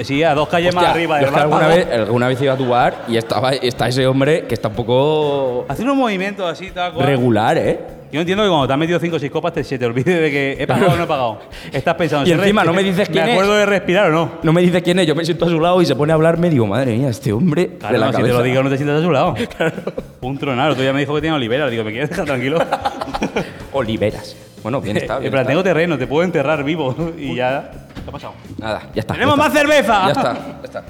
Sí, 0.02 0.22
a 0.22 0.34
dos 0.34 0.48
calles 0.48 0.74
más 0.74 0.84
Hostia, 0.84 0.94
arriba 0.94 1.20
yo 1.20 1.26
del 1.26 1.34
bar 1.34 1.42
alguna 1.42 1.66
vez, 1.68 1.88
alguna 1.92 2.28
vez 2.28 2.42
iba 2.42 2.52
a 2.54 2.56
tu 2.56 2.68
bar 2.68 3.04
y 3.08 3.16
estaba, 3.16 3.52
está 3.52 3.86
ese 3.88 4.06
hombre 4.06 4.44
que 4.46 4.54
está 4.54 4.68
un 4.68 4.74
poco 4.74 5.64
Haciendo 5.68 5.92
un 5.92 5.98
movimiento 6.00 6.46
así, 6.46 6.70
tal 6.70 6.92
cual. 6.92 7.06
regular, 7.06 7.56
¿eh? 7.58 7.78
Yo 8.12 8.18
entiendo 8.18 8.42
que 8.42 8.48
cuando 8.48 8.66
te 8.66 8.72
has 8.72 8.78
metido 8.80 8.98
5 8.98 9.14
o 9.14 9.18
6 9.20 9.30
copas 9.30 9.52
te, 9.52 9.62
se 9.62 9.78
te 9.78 9.86
olvide 9.86 10.20
de 10.20 10.30
que 10.32 10.56
he 10.58 10.66
pagado 10.66 10.94
o 10.94 10.96
no 10.96 11.04
he 11.04 11.06
pagado. 11.06 11.38
Estás 11.72 11.94
pensando... 11.94 12.26
Y 12.28 12.32
¿se 12.32 12.34
encima 12.34 12.64
no 12.64 12.72
me 12.72 12.82
dices 12.82 13.08
quién 13.08 13.24
¿Me 13.24 13.30
es? 13.30 13.36
acuerdo 13.36 13.54
de 13.54 13.66
respirar 13.66 14.10
o 14.10 14.12
no? 14.12 14.32
No 14.42 14.52
me 14.52 14.60
dice 14.62 14.82
quién 14.82 14.98
es, 14.98 15.06
yo 15.06 15.14
me 15.14 15.24
siento 15.24 15.44
a 15.44 15.48
su 15.48 15.60
lado 15.60 15.80
y 15.80 15.86
se 15.86 15.94
pone 15.94 16.10
a 16.10 16.16
hablar 16.16 16.36
medio, 16.36 16.66
madre 16.66 16.96
mía, 16.96 17.08
este 17.10 17.32
hombre 17.32 17.76
Claro, 17.78 17.92
de 17.92 17.98
la 18.00 18.06
no, 18.06 18.12
si 18.12 18.16
cabeza. 18.16 18.32
te 18.34 18.38
lo 18.38 18.44
digo 18.44 18.62
no 18.64 18.70
te 18.70 18.76
sientas 18.76 18.98
a 19.00 19.04
su 19.04 19.12
lado. 19.12 19.34
Un 20.22 20.38
tronado. 20.38 20.72
Otro 20.72 20.82
día 20.82 20.92
me 20.92 20.98
dijo 20.98 21.14
que 21.14 21.20
tenía 21.20 21.36
olivera. 21.36 21.70
Digo, 21.70 21.84
¿me 21.84 21.92
quieres 21.92 22.10
dejar 22.10 22.24
tranquilo? 22.26 22.58
Oliveras. 23.72 24.36
Bueno, 24.62 24.80
bien 24.80 24.96
está. 24.96 25.14
En 25.16 25.20
bien 25.20 25.30
plan, 25.30 25.42
está. 25.42 25.50
tengo 25.52 25.62
terreno, 25.62 25.96
te 25.96 26.06
puedo 26.08 26.24
enterrar 26.24 26.64
vivo. 26.64 26.94
Y 27.16 27.36
ya... 27.36 27.70
¿Qué 28.04 28.08
ha 28.08 28.12
pasado? 28.12 28.32
Nada, 28.58 28.82
ya 28.94 29.00
está. 29.00 29.14
¡Tenemos 29.14 29.36
ya 29.36 29.42
más 29.42 29.52
cerveza! 29.52 30.02
Ya 30.06 30.10
está, 30.12 30.32
ya 30.34 30.60
está. 30.64 30.84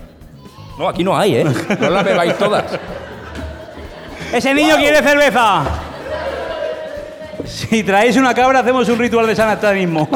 No, 0.78 0.88
aquí 0.88 1.04
no 1.04 1.16
hay, 1.16 1.36
¿eh? 1.36 1.44
No 1.80 1.90
las 1.90 2.04
bebáis 2.04 2.36
todas. 2.38 2.64
¡Ese 4.32 4.54
niño 4.54 4.76
quiere 4.76 5.02
cerveza! 5.02 5.64
Si 7.44 7.82
traéis 7.82 8.16
una 8.16 8.32
cabra, 8.32 8.60
hacemos 8.60 8.88
un 8.88 8.98
ritual 8.98 9.26
de 9.26 9.34
sanatanismo. 9.34 10.08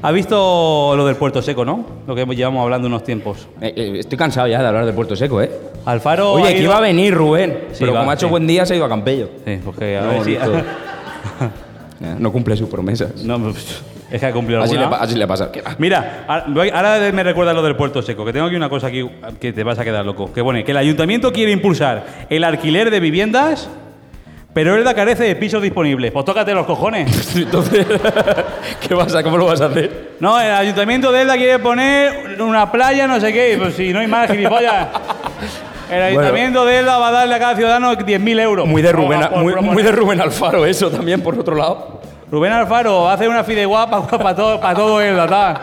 ¿Ha 0.00 0.12
visto 0.12 0.94
lo 0.96 1.06
del 1.06 1.16
Puerto 1.16 1.42
Seco, 1.42 1.64
no? 1.64 1.84
Lo 2.06 2.14
que 2.14 2.24
llevamos 2.26 2.62
hablando 2.62 2.86
unos 2.86 3.02
tiempos. 3.02 3.48
Eh, 3.60 3.72
eh, 3.76 3.92
estoy 3.98 4.16
cansado 4.16 4.46
ya 4.46 4.60
de 4.60 4.68
hablar 4.68 4.86
de 4.86 4.92
Puerto 4.92 5.16
Seco, 5.16 5.42
¿eh? 5.42 5.50
Alfaro. 5.86 6.32
Oye, 6.32 6.54
que 6.54 6.62
iba 6.62 6.76
a 6.76 6.80
venir 6.80 7.14
Rubén, 7.14 7.64
Sí, 7.72 7.78
pero 7.80 7.94
va, 7.94 8.00
como 8.00 8.10
ha 8.12 8.14
hecho 8.14 8.26
sí. 8.26 8.30
buen 8.30 8.46
día 8.46 8.64
se 8.64 8.74
ha 8.74 8.76
ido 8.76 8.84
a 8.86 8.88
Campello. 8.88 9.28
Sí, 9.44 9.60
porque 9.64 9.96
a 9.98 10.02
No, 10.02 10.08
ver 10.10 10.24
si- 10.24 10.38
no 12.00 12.32
cumple 12.32 12.56
sus 12.56 12.68
promesas. 12.68 13.22
No, 13.24 13.38
pues, 13.38 13.82
es 14.10 14.20
que 14.20 14.26
ha 14.26 14.32
cumplido 14.32 14.62
Así 14.62 14.74
le, 14.74 14.80
alguna. 14.84 14.96
así 15.02 15.14
le 15.16 15.26
pasa. 15.26 15.50
¿Qué 15.52 15.60
va? 15.62 15.74
Mira, 15.78 16.24
ahora 16.28 16.44
voy- 16.48 16.70
ahora 16.70 16.98
me 17.12 17.22
recuerda 17.22 17.52
lo 17.52 17.62
del 17.62 17.76
Puerto 17.76 18.00
Seco, 18.02 18.24
que 18.24 18.32
tengo 18.32 18.46
aquí 18.46 18.56
una 18.56 18.68
cosa 18.68 18.86
aquí 18.86 19.04
que 19.40 19.52
te 19.52 19.62
vas 19.64 19.78
a 19.78 19.84
quedar 19.84 20.04
loco. 20.06 20.32
Que 20.32 20.42
pone 20.42 20.64
que 20.64 20.70
el 20.70 20.76
ayuntamiento 20.76 21.32
quiere 21.32 21.52
impulsar 21.52 22.06
el 22.30 22.44
alquiler 22.44 22.90
de 22.90 23.00
viviendas, 23.00 23.68
pero 24.54 24.74
Elda 24.76 24.94
carece 24.94 25.24
de 25.24 25.36
pisos 25.36 25.60
disponibles. 25.62 26.10
Pues 26.12 26.24
tócate 26.24 26.54
los 26.54 26.66
cojones. 26.66 27.36
Entonces, 27.36 27.86
¿qué 28.88 28.96
pasa? 28.96 29.22
¿Cómo 29.22 29.36
lo 29.36 29.46
vas 29.46 29.60
a 29.60 29.66
hacer? 29.66 30.08
No, 30.20 30.40
el 30.40 30.50
ayuntamiento 30.52 31.12
de 31.12 31.22
Elda 31.22 31.36
quiere 31.36 31.58
poner 31.58 32.40
una 32.40 32.70
playa, 32.72 33.06
no 33.06 33.20
sé 33.20 33.32
qué, 33.32 33.54
y 33.54 33.56
pues 33.56 33.74
si 33.74 33.92
no 33.92 34.00
hay 34.00 34.06
más 34.06 34.30
gilipollas. 34.30 34.88
El 35.90 36.02
ayuntamiento 36.02 36.64
de 36.64 36.78
Elda 36.80 36.98
va 36.98 37.08
a 37.08 37.12
darle 37.12 37.34
a 37.34 37.38
cada 37.38 37.56
ciudadano 37.56 37.92
10.000 37.94 38.40
euros. 38.40 38.66
Muy 38.68 38.82
de, 38.82 38.92
Rubén, 38.92 39.20
Por- 39.30 39.62
muy, 39.62 39.82
de 39.82 39.92
Rubén 39.92 40.20
Alfaro 40.20 40.66
eso 40.66 40.90
también, 40.90 41.20
por 41.22 41.38
otro 41.38 41.54
lado. 41.56 42.00
Rubén 42.30 42.52
Alfaro 42.52 43.08
hace 43.08 43.26
una 43.28 43.42
fideuá 43.44 43.88
para 43.88 44.34
todo, 44.36 44.60
pa 44.60 44.74
todo 44.74 45.00
Elda, 45.00 45.26
tal. 45.26 45.58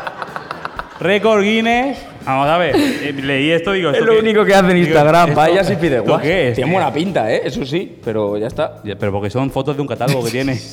Récord 1.00 1.42
Guinness. 1.44 1.98
Vamos 2.26 2.48
a 2.50 2.58
ver, 2.58 2.76
eh, 2.76 3.14
leí 3.22 3.52
esto 3.52 3.72
digo... 3.74 3.92
Es 3.92 3.98
¿esto 3.98 4.08
lo 4.08 4.14
qué? 4.14 4.20
único 4.20 4.44
que 4.44 4.56
hace 4.56 4.72
en 4.72 4.78
Instagram, 4.78 5.30
¿esto- 5.30 5.40
vaya 5.42 5.62
y 5.62 5.76
pide 5.76 5.98
¿esto 5.98 6.10
guas. 6.10 6.22
qué 6.24 6.48
es? 6.50 6.56
Tiene 6.56 6.72
buena 6.72 6.92
pinta, 6.92 7.32
¿eh? 7.32 7.42
Eso 7.46 7.64
sí, 7.66 8.00
pero 8.04 8.36
ya 8.38 8.48
está. 8.48 8.78
Ya, 8.84 8.96
Pero 8.96 9.12
porque 9.12 9.30
son 9.30 9.52
fotos 9.52 9.76
de 9.76 9.82
un 9.84 9.88
catálogo 9.88 10.24
que 10.26 10.32
tiene. 10.32 10.60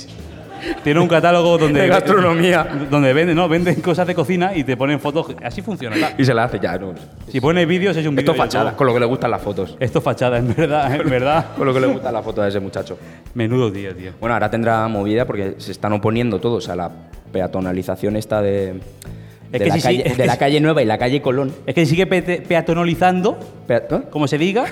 tiene 0.84 1.00
un 1.00 1.08
catálogo 1.08 1.58
donde. 1.58 1.80
De 1.82 1.88
gastronomía. 1.88 2.66
Donde 2.90 3.12
venden, 3.12 3.36
no, 3.36 3.48
venden 3.48 3.76
cosas 3.80 4.06
de 4.06 4.14
cocina 4.14 4.52
y 4.54 4.64
te 4.64 4.76
ponen 4.76 5.00
fotos. 5.00 5.34
Así 5.42 5.62
funciona. 5.62 5.96
Y 6.18 6.24
se 6.24 6.34
la 6.34 6.44
hace 6.44 6.58
ya, 6.60 6.78
¿no? 6.78 6.94
Si 7.28 7.40
pones 7.40 7.66
vídeos 7.66 7.96
es 7.96 8.06
un 8.06 8.14
vídeo. 8.14 8.32
Esto 8.32 8.42
es 8.42 8.50
fachada, 8.50 8.76
con 8.76 8.86
lo 8.86 8.94
que 8.94 9.00
le 9.00 9.06
gustan 9.06 9.30
las 9.30 9.42
fotos. 9.42 9.76
Esto 9.80 9.98
es 9.98 10.04
fachada, 10.04 10.38
en 10.38 10.54
verdad, 10.54 10.94
en 11.00 11.08
verdad. 11.10 11.46
Con 11.56 11.66
lo 11.66 11.74
que 11.74 11.80
le 11.80 11.86
gustan 11.86 12.12
las 12.14 12.24
fotos 12.24 12.44
a 12.44 12.48
ese 12.48 12.60
muchacho. 12.60 12.98
Menudo 13.34 13.70
tío, 13.72 13.94
tío. 13.94 14.12
Bueno, 14.20 14.34
ahora 14.34 14.50
tendrá 14.50 14.86
movida 14.88 15.24
porque 15.26 15.54
se 15.58 15.72
están 15.72 15.92
oponiendo 15.92 16.38
todos 16.40 16.68
a 16.68 16.76
la 16.76 16.90
peatonalización 17.32 18.16
esta 18.16 18.42
de, 18.42 18.74
de, 19.50 19.58
que 19.58 19.66
la 19.66 19.74
si 19.76 19.80
calle, 19.82 20.02
es 20.06 20.16
de 20.18 20.26
la 20.26 20.36
calle 20.38 20.60
Nueva 20.60 20.82
y 20.82 20.84
la 20.86 20.98
calle 20.98 21.22
Colón. 21.22 21.52
Es 21.66 21.74
que 21.74 21.84
si 21.86 21.90
sigue 21.90 22.06
pe- 22.06 22.42
peatonalizando, 22.46 23.38
Pe- 23.66 23.76
¿eh? 23.90 24.02
como 24.10 24.28
se 24.28 24.38
diga, 24.38 24.64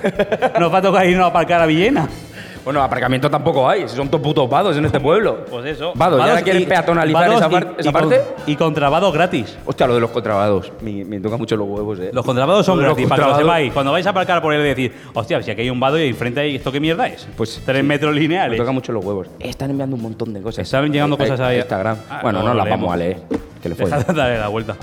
nos 0.59 0.73
va 0.73 0.79
a 0.79 0.83
tocar 0.83 1.07
irnos 1.07 1.25
a 1.25 1.29
aparcar 1.29 1.61
a 1.63 1.67
Villena. 1.67 2.09
Bueno, 2.65 2.83
aparcamiento 2.83 3.31
tampoco 3.31 3.69
hay, 3.69 3.89
si 3.89 3.97
son 3.97 4.09
todos 4.09 4.23
putos 4.23 4.49
vados 4.49 4.77
en 4.77 4.85
este 4.85 5.01
pueblo. 5.01 5.45
Pues 5.51 5.65
eso. 5.65 5.93
Vados, 5.95 6.21
¿ya 6.21 6.27
Vados 6.27 6.43
quieren 6.43 6.63
y- 6.63 6.67
peatonalizar 6.67 7.29
vados 7.29 7.37
esa, 7.41 7.47
y- 7.49 7.51
par- 7.53 7.75
esa 7.79 7.89
y 7.89 7.93
con- 7.93 8.01
parte? 8.09 8.23
y 8.47 8.57
contrabados 8.57 9.15
gratis. 9.15 9.57
Hostia, 9.65 9.87
lo 9.87 9.95
de 9.95 10.01
los 10.01 10.11
contrabados. 10.11 10.71
Me, 10.83 11.05
me 11.05 11.21
toca 11.21 11.37
mucho 11.39 11.57
los 11.57 11.67
huevos, 11.67 11.99
eh. 12.01 12.11
Los 12.13 12.25
contrabados 12.25 12.67
son 12.67 12.77
los 12.79 12.85
gratis, 12.87 13.07
para 13.09 13.23
que 13.23 13.29
lo 13.29 13.35
contrabados- 13.35 13.57
sepáis. 13.59 13.73
Cuando 13.73 13.93
vais 13.93 14.07
a 14.07 14.11
aparcar 14.11 14.43
por 14.43 14.53
él 14.53 14.61
y 14.61 14.69
decir, 14.69 14.93
hostia, 15.15 15.43
si 15.43 15.51
aquí 15.51 15.63
hay 15.63 15.71
un 15.71 15.81
vado 15.81 15.99
y 15.99 16.07
enfrente 16.09 16.41
hay 16.41 16.57
esto, 16.57 16.71
¿qué 16.71 16.81
mierda 16.81 17.09
es? 17.09 17.27
Pues, 17.37 17.63
Tres 17.65 17.79
sí. 17.81 17.83
metros 17.83 18.15
Me 18.15 18.21
lineales. 18.21 18.59
toca 18.59 18.73
mucho 18.73 18.93
los 18.93 19.05
huevos. 19.05 19.29
Están 19.39 19.71
enviando 19.71 19.97
un 19.97 20.03
montón 20.03 20.35
de 20.35 20.43
cosas. 20.43 20.63
Están 20.65 20.93
llegando 20.93 21.17
Ahí- 21.17 21.23
cosas 21.29 21.41
ahí- 21.41 21.55
ahí. 21.55 21.59
Instagram. 21.61 21.97
Ah, 22.11 22.21
bueno, 22.23 22.41
no, 22.41 22.49
no, 22.49 22.55
lo 22.55 22.59
las 22.65 22.69
vamos 22.71 22.93
a 22.93 22.97
leer. 22.99 23.17
Que 23.63 23.69
le 23.71 23.75
fue. 23.77 23.87
Deja 23.87 23.99
de 24.03 24.13
darle 24.13 24.39
la 24.39 24.49
vuelta. 24.49 24.77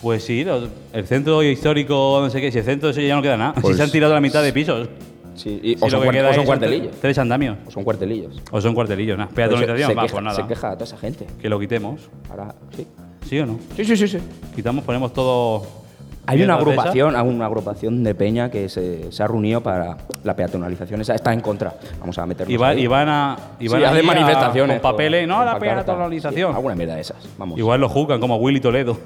Pues 0.00 0.24
sí, 0.24 0.44
lo- 0.44 0.68
el 0.92 1.06
centro 1.06 1.42
histórico, 1.42 2.20
no 2.22 2.30
sé 2.30 2.40
qué, 2.40 2.50
si 2.52 2.58
el 2.58 2.64
centro 2.64 2.88
eso 2.90 3.00
ya 3.02 3.14
no 3.16 3.22
queda 3.22 3.36
nada. 3.36 3.52
Pues- 3.60 3.74
si 3.74 3.78
se 3.78 3.82
han 3.82 3.90
tirado 3.90 4.14
la 4.14 4.20
mitad 4.20 4.42
de 4.42 4.52
pisos. 4.52 4.88
Sí, 5.36 5.60
y- 5.62 5.76
Si 5.76 5.84
o, 5.84 5.90
son 5.90 6.00
que 6.02 6.08
cuart- 6.08 6.30
o 6.30 6.34
son 6.34 6.44
cuartelillos. 6.46 6.96
Tres 7.00 7.18
andamios. 7.18 7.58
O 7.66 7.70
son 7.70 7.84
cuartelillos. 7.84 8.42
O 8.50 8.60
son 8.60 8.74
cuartelillos, 8.74 9.16
nada. 9.18 9.30
Peatonalización, 9.34 9.90
va, 9.96 10.02
queja, 10.02 10.12
pues 10.12 10.24
nada. 10.24 10.36
se 10.36 10.46
queja 10.48 10.70
a 10.70 10.74
toda 10.74 10.84
esa 10.84 10.96
gente. 10.96 11.26
Que 11.40 11.48
lo 11.48 11.58
quitemos. 11.60 12.00
Ahora, 12.30 12.54
sí. 12.76 12.86
¿Sí 13.28 13.38
o 13.40 13.46
no? 13.46 13.58
Sí, 13.76 13.84
sí, 13.84 13.96
sí. 13.96 14.08
sí. 14.08 14.18
Quitamos, 14.54 14.84
ponemos 14.84 15.12
todo. 15.12 15.85
Hay 16.28 16.42
una 16.42 16.54
agrupación, 16.54 17.14
hay 17.16 17.22
una 17.26 17.46
agrupación 17.46 18.02
de 18.02 18.14
peña 18.14 18.50
que 18.50 18.68
se, 18.68 19.12
se 19.12 19.22
ha 19.22 19.26
reunido 19.28 19.60
para 19.62 19.96
la 20.24 20.34
peatonalización. 20.34 21.00
Esa 21.00 21.14
está 21.14 21.32
en 21.32 21.40
contra. 21.40 21.74
Vamos 22.00 22.18
a 22.18 22.26
meternos 22.26 22.52
Y, 22.52 22.56
va- 22.56 22.74
y 22.74 22.86
van 22.86 23.08
a. 23.08 23.36
Y 23.60 23.68
van 23.68 23.80
Sí, 23.80 23.86
a- 23.86 24.02
manifestaciones. 24.02 24.80
Con 24.80 24.90
papeles. 24.92 25.26
No, 25.28 25.36
con 25.36 25.46
la 25.46 25.58
peatonalización. 25.58 26.50
Sí, 26.50 26.54
alguna 26.56 26.74
mierda 26.74 26.94
de 26.96 27.00
esas. 27.02 27.16
Vamos. 27.38 27.58
Igual 27.58 27.80
lo 27.80 27.88
juzgan 27.88 28.20
como 28.20 28.36
Willy 28.36 28.60
Toledo. 28.60 28.98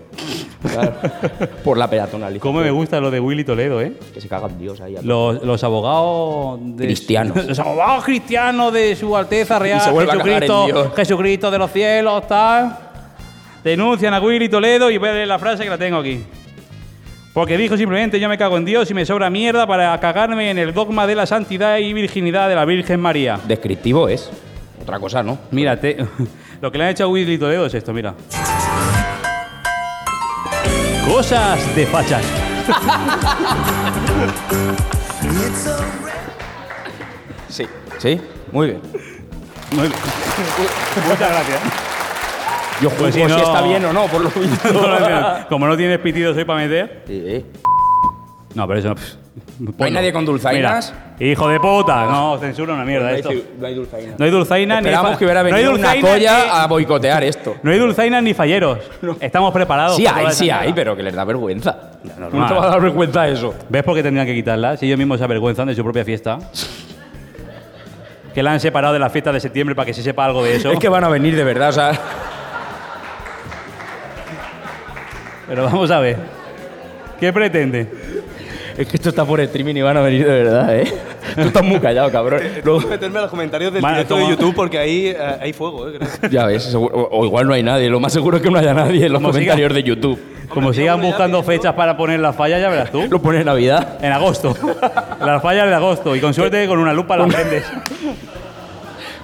Claro. 0.63 0.93
Por 1.65 1.79
la 1.79 1.89
peatonalización. 1.89 2.41
¿Cómo 2.53 2.61
me 2.65 2.71
gusta 2.71 3.01
lo 3.01 3.11
de 3.11 3.21
Willy 3.21 3.45
Toledo, 3.45 3.81
eh? 3.81 3.93
Que 4.15 4.21
se 4.21 4.29
cagan 4.29 4.59
Dios 4.59 4.81
ahí. 4.81 4.97
a 4.97 5.03
Los, 5.03 5.43
los 5.43 5.63
abogados 5.65 6.59
de 6.77 6.85
Cristianos. 6.87 7.47
Los 7.47 7.59
abogados 7.59 8.05
cristianos 8.05 8.73
de 8.73 8.95
su 8.97 9.17
Alteza 9.17 9.59
Real, 9.59 9.79
a 9.81 9.83
Jesucristo. 9.83 10.93
Jesucristo 10.97 11.51
de 11.51 11.59
los 11.59 11.71
cielos, 11.73 12.27
tal. 12.27 12.77
Denuncian 13.65 14.15
a 14.15 14.21
Willy 14.21 14.49
Toledo 14.49 14.91
y 14.91 14.97
voy 14.99 15.09
a 15.11 15.13
leer 15.13 15.29
la 15.29 15.39
frase 15.39 15.65
que 15.65 15.71
la 15.71 15.77
tengo 15.79 15.99
aquí. 15.99 16.23
Porque 17.33 17.57
dijo 17.57 17.77
simplemente 17.77 18.19
yo 18.19 18.29
me 18.29 18.37
cago 18.37 18.57
en 18.57 18.65
Dios 18.65 18.91
y 18.91 18.95
me 18.95 19.07
sobra 19.07 19.31
mierda 19.31 19.67
para 19.67 19.99
cagarme 20.01 20.51
en 20.51 20.59
el 20.59 20.75
dogma 20.75 21.07
de 21.07 21.15
la 21.15 21.27
santidad 21.27 21.79
y 21.79 21.93
virginidad 21.93 22.49
de 22.49 22.57
la 22.57 22.65
Virgen 22.65 23.01
María. 23.01 23.39
Descriptivo 23.47 24.09
es. 24.09 24.29
Otra 24.83 24.99
cosa, 24.99 25.23
¿no? 25.23 25.39
Mírate, 25.51 25.97
lo 26.61 26.73
que 26.73 26.79
le 26.79 26.85
han 26.85 26.91
hecho 26.91 27.05
a 27.05 27.07
Willy 27.07 27.39
Toledo 27.39 27.67
es 27.67 27.75
esto, 27.75 27.93
mira. 27.93 28.15
Cosas 31.07 31.77
de 31.77 31.87
fachas. 31.87 32.25
Sí. 37.51 37.67
Sí. 37.99 38.21
Muy 38.53 38.69
bien. 38.69 38.81
Muy 39.73 39.89
bien. 39.89 39.93
Muchas 41.09 41.31
gracias. 41.31 41.61
Yo 42.81 42.89
Pues 42.91 43.15
si 43.15 43.21
si, 43.23 43.27
no- 43.27 43.37
está 43.39 43.63
bien 43.63 43.85
o 43.85 43.93
no, 43.93 44.07
por 44.07 44.21
lo 44.23 44.31
visto. 44.31 44.73
No, 44.73 44.99
no, 45.01 45.09
no. 45.11 45.49
Como 45.49 45.67
no 45.67 45.77
tienes 45.77 45.99
pitido 45.99 46.33
soy 46.35 46.45
para 46.45 46.61
meter. 46.61 47.03
Sí. 47.07 47.45
No, 48.55 48.67
pero 48.67 48.81
eso 48.81 48.89
no. 48.89 48.95
pff, 48.97 49.15
¿No 49.61 49.85
hay 49.85 49.93
nadie 49.93 50.13
con 50.13 50.25
dulzainas? 50.25 50.93
Mira, 51.19 51.33
hijo 51.33 51.49
de 51.49 51.61
puta. 51.61 52.07
No, 52.07 52.37
censura 52.39 52.75
una 52.75 52.85
mierda 52.85 53.13
esto. 53.13 53.31
No 53.59 53.67
hay 53.67 53.75
dulzainas. 53.75 54.19
No 54.19 54.25
hay 54.25 54.31
dulzainas 54.31 54.83
ni. 54.83 54.89
Que 55.17 55.25
hubiera 55.25 55.43
no 55.43 55.47
hay 55.47 55.53
venido 55.53 55.71
una 55.75 55.93
dulzainas 55.95 56.11
colla 56.11 56.45
ni- 56.45 56.51
a 56.61 56.67
boicotear 56.67 57.23
esto. 57.25 57.57
No 57.63 57.71
hay 57.71 57.79
dulzainas 57.79 58.23
ni 58.25 58.35
falleros. 58.35 58.79
Estamos 59.21 59.53
preparados. 59.53 59.97
Sí 59.97 60.07
hay, 60.07 60.33
sí 60.33 60.51
hay, 60.51 60.73
pero 60.73 60.97
que 60.97 61.03
les 61.05 61.15
da 61.15 61.25
vergüenza. 61.25 61.77
normal. 62.19 62.31
¿Cómo 62.31 62.47
te 62.49 62.55
va 62.55 62.65
a 62.65 62.71
dar 62.71 62.81
vergüenza 62.81 63.29
eso? 63.29 63.55
¿Ves 63.69 63.83
por 63.85 63.95
qué 63.95 64.03
tendrían 64.03 64.27
que 64.27 64.35
quitarla? 64.35 64.77
Si 64.77 64.87
ellos 64.87 64.99
mismos 64.99 65.19
se 65.19 65.25
avergüenzan 65.25 65.69
de 65.69 65.75
su 65.77 65.85
propia 65.85 66.05
fiesta. 66.05 66.39
que 68.35 68.43
la 68.43 68.53
han 68.53 68.61
separado 68.61 68.93
de 68.95 68.99
la 69.01 69.11
fiesta 69.11 69.33
de 69.33 69.41
septiembre 69.41 69.75
para 69.77 69.87
que 69.87 69.95
se 69.95 70.03
sepa 70.03 70.25
algo 70.25 70.43
de 70.43 70.57
eso. 70.57 70.73
Es 70.73 70.79
que 70.79 70.89
van 70.89 71.05
a 71.05 71.09
venir 71.09 71.37
de 71.37 71.45
verdad, 71.45 71.69
o 71.69 71.73
sea. 71.73 72.01
Pero 75.51 75.65
vamos 75.65 75.91
a 75.91 75.99
ver. 76.01 76.17
¿Qué 77.19 77.33
pretende? 77.33 77.87
Es 78.79 78.87
que 78.89 78.97
esto 78.97 79.09
está 79.11 79.25
por 79.27 79.41
streaming 79.41 79.75
y 79.75 79.83
van 79.83 79.97
a 79.97 80.01
venir 80.01 80.25
de 80.25 80.31
verdad, 80.33 80.75
¿eh? 80.79 80.91
Tú 81.35 81.41
estás 81.43 81.63
muy 81.65 81.79
callado, 81.81 82.11
cabrón. 82.11 82.41
Luego- 82.65 82.89
meterme 82.89 83.19
a 83.19 83.23
los 83.23 83.31
comentarios 83.31 83.73
del 83.73 83.83
Vale, 83.83 83.97
directo 83.97 84.15
toma. 84.15 84.27
de 84.27 84.31
YouTube 84.37 84.55
porque 84.55 84.79
ahí 84.79 85.07
eh, 85.09 85.17
hay 85.41 85.53
fuego, 85.53 85.89
¿eh? 85.91 85.99
creo. 85.99 86.09
ya 86.31 86.47
ves, 86.47 86.63
seguro- 86.65 86.97
o, 86.97 87.19
o 87.21 87.25
igual 87.27 87.47
no 87.49 87.53
hay 87.53 87.63
nadie. 87.65 87.91
Lo 87.91 88.01
más 88.01 88.13
seguro 88.13 88.37
es 88.39 88.43
que 88.43 88.51
no 88.51 88.59
haya 88.59 88.73
nadie 88.73 89.07
en 89.07 89.13
los 89.13 89.21
Como 89.21 89.33
siga- 89.35 89.53
comentarios 89.53 89.75
de 89.75 89.83
YouTube. 89.83 90.19
Como 90.49 90.73
sigan 90.73 91.01
buscando 91.03 91.43
fechas 91.43 91.75
para 91.75 91.97
poner 91.97 92.21
las 92.21 92.35
fallas, 92.37 92.61
ya 92.61 92.71
verás 92.71 92.91
tú. 92.91 93.03
Lo 93.11 93.21
pone 93.21 93.41
en 93.41 93.47
Navidad. 93.47 93.99
En 94.03 94.13
agosto. 94.13 94.57
Las 95.21 95.41
fallas 95.43 95.67
de 95.69 95.75
agosto. 95.75 96.17
Y 96.17 96.21
con 96.21 96.33
suerte 96.35 96.67
con 96.67 96.79
una 96.79 96.93
lupa 96.93 97.17
las 97.17 97.33
prendes. 97.33 97.65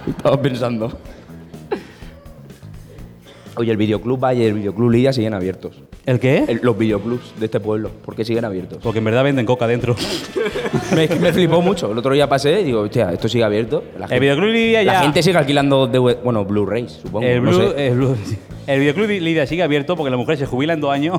Estaba 0.06 0.40
pensando. 0.40 1.00
Oye, 3.56 3.72
el 3.72 3.76
videoclub 3.76 4.22
Valle 4.22 4.44
y 4.44 4.46
el 4.46 4.54
videoclub 4.54 4.90
Lidia 4.90 5.12
siguen 5.12 5.34
abiertos. 5.34 5.82
¿El 6.06 6.20
qué? 6.20 6.44
El- 6.46 6.60
los 6.62 6.78
videoclubs 6.78 7.34
de 7.38 7.46
este 7.46 7.58
pueblo, 7.58 7.90
¿por 8.04 8.14
qué 8.14 8.24
siguen 8.24 8.44
abiertos? 8.44 8.78
Porque 8.80 9.00
en 9.00 9.04
verdad 9.04 9.24
venden 9.24 9.44
coca 9.44 9.66
dentro. 9.66 9.96
me, 10.94 11.08
me 11.08 11.32
flipó 11.32 11.60
mucho. 11.60 11.90
El 11.90 11.98
otro 11.98 12.14
día 12.14 12.28
pasé 12.28 12.60
y 12.60 12.64
digo, 12.64 12.82
hostia, 12.82 13.12
esto 13.12 13.28
sigue 13.28 13.42
abierto. 13.44 13.82
La 13.98 14.06
El 14.06 14.20
videoclub 14.20 14.50
Lidia 14.50 14.84
la 14.84 14.92
ya. 14.94 15.00
gente 15.02 15.22
sigue 15.22 15.36
alquilando, 15.36 15.86
DVD 15.88 16.16
bueno, 16.22 16.44
Blu-rays, 16.44 16.92
supongo. 17.02 17.26
El, 17.26 17.42
no 17.42 17.50
Blue- 17.50 17.72
sé. 17.74 17.86
el 17.88 17.94
Blue- 17.96 18.16
el 18.68 18.80
videoclub 18.80 19.08
Lidia 19.08 19.46
sigue 19.46 19.62
abierto 19.64 19.96
porque 19.96 20.10
la 20.10 20.16
mujer 20.16 20.36
se 20.38 20.46
jubila 20.46 20.72
en 20.74 20.80
dos 20.80 20.92
años 20.92 21.18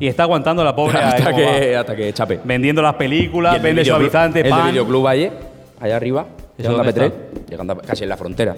y 0.00 0.08
está 0.08 0.24
aguantando 0.24 0.64
la 0.64 0.74
pobre 0.74 0.98
ahí 0.98 1.04
hasta, 1.04 1.30
como 1.30 1.44
va. 1.44 1.60
que, 1.60 1.76
hasta 1.76 1.96
que 1.96 2.12
chape. 2.12 2.40
vendiendo 2.44 2.82
las 2.82 2.94
películas, 2.94 3.54
el 3.56 3.62
de 3.62 3.68
vende 3.68 3.82
videoclub- 3.82 3.86
suavizante, 3.86 4.38
El 4.40 4.44
de 4.44 4.50
pan. 4.50 4.70
videoclub 4.72 5.04
Valle, 5.06 5.32
allá 5.80 5.96
arriba, 5.96 6.26
¿Eso 6.58 6.68
llegando 6.72 6.82
a 6.82 6.84
dónde 6.84 7.00
P3, 7.00 7.04
está? 7.06 7.50
llegando 7.50 7.72
a- 7.74 7.78
casi 7.82 8.02
en 8.02 8.08
la 8.08 8.16
frontera. 8.16 8.56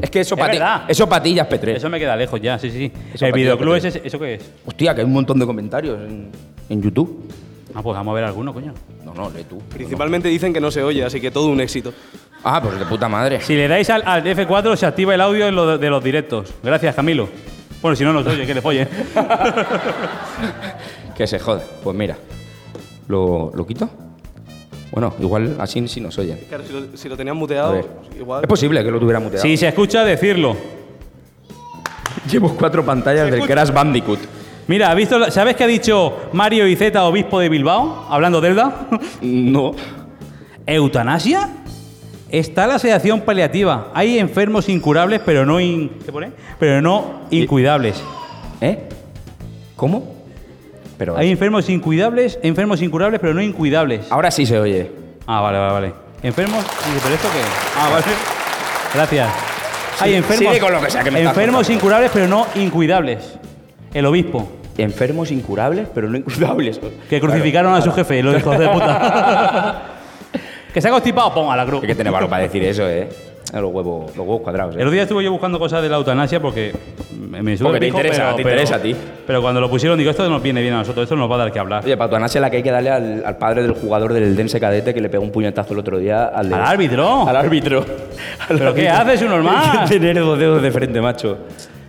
Es 0.00 0.10
que 0.10 0.20
eso 0.20 0.34
Es 0.36 0.40
verdad. 0.40 0.84
eso 0.88 1.08
pa' 1.08 1.22
ti 1.22 1.34
ya 1.34 1.42
es 1.42 1.48
P3. 1.50 1.76
Eso 1.76 1.90
me 1.90 1.98
queda 1.98 2.16
lejos 2.16 2.40
ya, 2.40 2.58
sí, 2.58 2.70
sí. 2.70 2.90
Eso 3.14 3.26
el 3.26 3.32
videoclub 3.32 3.74
Pepe. 3.74 3.88
ese, 3.88 4.02
¿eso 4.04 4.18
qué 4.18 4.34
es? 4.34 4.50
Hostia, 4.66 4.94
que 4.94 5.00
hay 5.02 5.06
un 5.06 5.12
montón 5.12 5.38
de 5.38 5.46
comentarios 5.46 5.98
en, 6.00 6.30
en 6.68 6.82
YouTube. 6.82 7.28
Ah, 7.74 7.82
pues 7.82 7.96
vamos 7.96 8.12
a 8.12 8.14
ver 8.14 8.24
alguno, 8.24 8.52
coño. 8.52 8.72
No, 9.04 9.14
no, 9.14 9.30
lee 9.30 9.44
tú. 9.48 9.58
Principalmente 9.72 10.28
dicen 10.28 10.52
que 10.52 10.60
no 10.60 10.70
se 10.70 10.82
oye, 10.82 11.04
así 11.04 11.20
que 11.20 11.30
todo 11.30 11.46
un 11.48 11.60
éxito. 11.60 11.92
Ah, 12.44 12.60
pues 12.62 12.78
de 12.78 12.84
puta 12.86 13.08
madre. 13.08 13.40
Si 13.40 13.54
le 13.54 13.68
dais 13.68 13.88
al, 13.90 14.02
al 14.04 14.24
F4 14.24 14.76
se 14.76 14.86
activa 14.86 15.14
el 15.14 15.20
audio 15.20 15.46
en 15.48 15.54
lo 15.54 15.66
de, 15.66 15.78
de 15.78 15.90
los 15.90 16.02
directos. 16.02 16.52
Gracias, 16.62 16.94
Camilo. 16.94 17.28
Bueno, 17.80 17.96
si 17.96 18.04
no 18.04 18.12
nos 18.12 18.26
oye, 18.26 18.46
que 18.46 18.54
le 18.54 18.60
folle. 18.62 18.88
Que 21.16 21.26
se 21.26 21.38
jode. 21.38 21.62
Pues 21.84 21.94
mira, 21.96 22.16
¿lo, 23.08 23.50
lo 23.54 23.66
quito? 23.66 23.88
Bueno, 24.92 25.14
igual 25.18 25.56
así 25.58 25.88
sí 25.88 26.00
nos 26.00 26.16
oyen. 26.18 26.38
Claro, 26.48 26.62
si 26.64 26.72
lo, 26.72 26.96
si 26.96 27.08
lo 27.08 27.16
tenían 27.16 27.34
A 27.36 27.38
muteado, 27.40 27.80
igual. 28.16 28.42
Es 28.44 28.48
posible 28.48 28.84
que 28.84 28.90
lo 28.90 29.00
tuviera 29.00 29.18
muteado. 29.18 29.42
si 29.42 29.56
se 29.56 29.66
escucha, 29.66 30.04
decirlo. 30.04 30.54
Llevo 32.30 32.54
cuatro 32.54 32.84
pantallas 32.84 33.30
del 33.30 33.42
Crash 33.46 33.70
Bandicoot. 33.72 34.20
Mira, 34.68 34.90
¿has 34.90 34.96
visto, 34.96 35.18
la- 35.18 35.30
¿sabes 35.30 35.56
qué 35.56 35.64
ha 35.64 35.66
dicho 35.66 36.28
Mario 36.32 36.68
Iceta, 36.68 37.04
obispo 37.04 37.40
de 37.40 37.48
Bilbao? 37.48 38.06
Hablando 38.08 38.40
de 38.40 38.48
Elda. 38.48 38.86
No. 39.22 39.72
¿Eutanasia? 40.66 41.48
Está 42.30 42.66
la 42.66 42.78
sedación 42.78 43.22
paliativa. 43.22 43.90
Hay 43.94 44.18
enfermos 44.18 44.68
incurables, 44.68 45.20
pero 45.24 45.44
no 45.44 45.58
in- 45.60 45.90
¿qué 46.04 46.12
pone? 46.12 46.30
Pero 46.58 46.80
no 46.80 47.22
incuidables. 47.30 48.02
¿Eh? 48.60 48.88
¿Cómo? 49.74 50.21
Pero 51.02 51.16
Hay 51.16 51.32
enfermos 51.32 51.68
incuidables, 51.68 52.38
enfermos 52.44 52.80
incurables, 52.80 53.18
pero 53.18 53.34
no 53.34 53.42
incuidables. 53.42 54.06
ahora 54.08 54.30
sí 54.30 54.46
se 54.46 54.56
oye. 54.56 54.88
Ah, 55.26 55.40
vale, 55.40 55.58
vale, 55.58 55.72
vale. 55.72 55.92
Enfermos. 56.22 56.62
Dice, 56.62 57.00
¿Pero 57.02 57.14
esto 57.16 57.28
qué? 57.32 57.40
Ah, 57.76 57.88
vale. 57.90 58.04
Gracias. 58.94 59.28
Hay 59.98 60.14
enfermos. 60.14 60.46
sigue 60.46 60.60
con 60.60 60.72
lo 60.72 60.80
que 60.80 60.90
sea 60.92 61.02
que 61.02 61.10
me 61.10 61.22
enfermos 61.22 61.68
incurables, 61.70 62.08
pero 62.14 62.28
no 62.28 62.46
incuidables. 62.54 63.36
El 63.92 64.06
obispo. 64.06 64.48
Enfermos 64.78 65.32
incurables, 65.32 65.88
pero 65.92 66.08
no 66.08 66.18
incuidables. 66.18 66.80
Que 67.10 67.20
crucificaron 67.20 67.74
a 67.74 67.82
su 67.82 67.90
jefe, 67.90 68.22
los 68.22 68.36
hijos 68.36 68.56
de 68.56 68.68
puta. 68.68 69.82
que 70.72 70.80
se 70.80 70.86
ha 70.86 70.92
constipado, 70.92 71.34
pon 71.34 71.52
a 71.52 71.56
la 71.56 71.66
cruz. 71.66 71.82
Hay 71.82 71.88
que 71.88 71.96
tener 71.96 72.12
valor 72.12 72.30
para 72.30 72.44
decir 72.44 72.62
eso, 72.62 72.88
¿eh? 72.88 73.08
Los 73.52 73.72
huevos, 73.72 74.06
los 74.16 74.26
huevos 74.26 74.40
cuadrados, 74.40 74.74
El 74.74 74.80
¿eh? 74.80 74.84
otro 74.84 74.92
día 74.92 75.02
estuve 75.02 75.22
yo 75.24 75.30
buscando 75.30 75.58
cosas 75.58 75.82
de 75.82 75.88
la 75.90 75.96
eutanasia 75.98 76.40
porque 76.40 76.72
me 77.20 77.56
sube 77.56 77.68
Porque 77.68 77.76
el 77.76 77.80
te 77.80 77.86
interesa, 77.98 78.22
pero- 78.24 78.36
te 78.36 78.42
pero- 78.42 78.48
interesa 78.54 78.76
a 78.76 78.78
ti. 78.82 78.96
Pero 79.26 79.42
cuando 79.42 79.60
lo 79.60 79.68
pusieron, 79.70 79.98
digo, 79.98 80.10
esto 80.10 80.28
nos 80.28 80.42
viene 80.42 80.62
bien 80.62 80.72
a 80.74 80.78
nosotros, 80.78 81.02
esto 81.04 81.16
nos 81.16 81.30
va 81.30 81.34
a 81.34 81.38
dar 81.38 81.52
que 81.52 81.58
hablar. 81.58 81.84
Oye, 81.84 81.96
para 81.96 82.08
tu 82.10 82.16
anasia 82.16 82.40
la 82.40 82.50
que 82.50 82.56
hay 82.58 82.62
que 82.62 82.70
darle 82.70 82.90
al, 82.90 83.22
al 83.24 83.36
padre 83.36 83.62
del 83.62 83.72
jugador 83.72 84.12
del 84.14 84.34
Dense 84.34 84.58
Cadete 84.58 84.94
que 84.94 85.00
le 85.00 85.08
pegó 85.10 85.22
un 85.22 85.30
puñetazo 85.30 85.74
el 85.74 85.80
otro 85.80 85.98
día 85.98 86.24
al, 86.26 86.48
de- 86.48 86.54
¡Al 86.54 86.62
árbitro! 86.62 87.28
Al 87.28 87.36
árbitro. 87.36 87.84
Al 88.48 88.58
¿Pero 88.58 88.74
qué 88.74 88.88
árbitro. 88.88 89.12
haces, 89.12 89.22
un 89.22 89.28
normal? 89.28 89.84
Tener 89.88 90.18
dos 90.20 90.38
dedos 90.38 90.62
de 90.62 90.70
frente, 90.70 91.00
macho. 91.00 91.36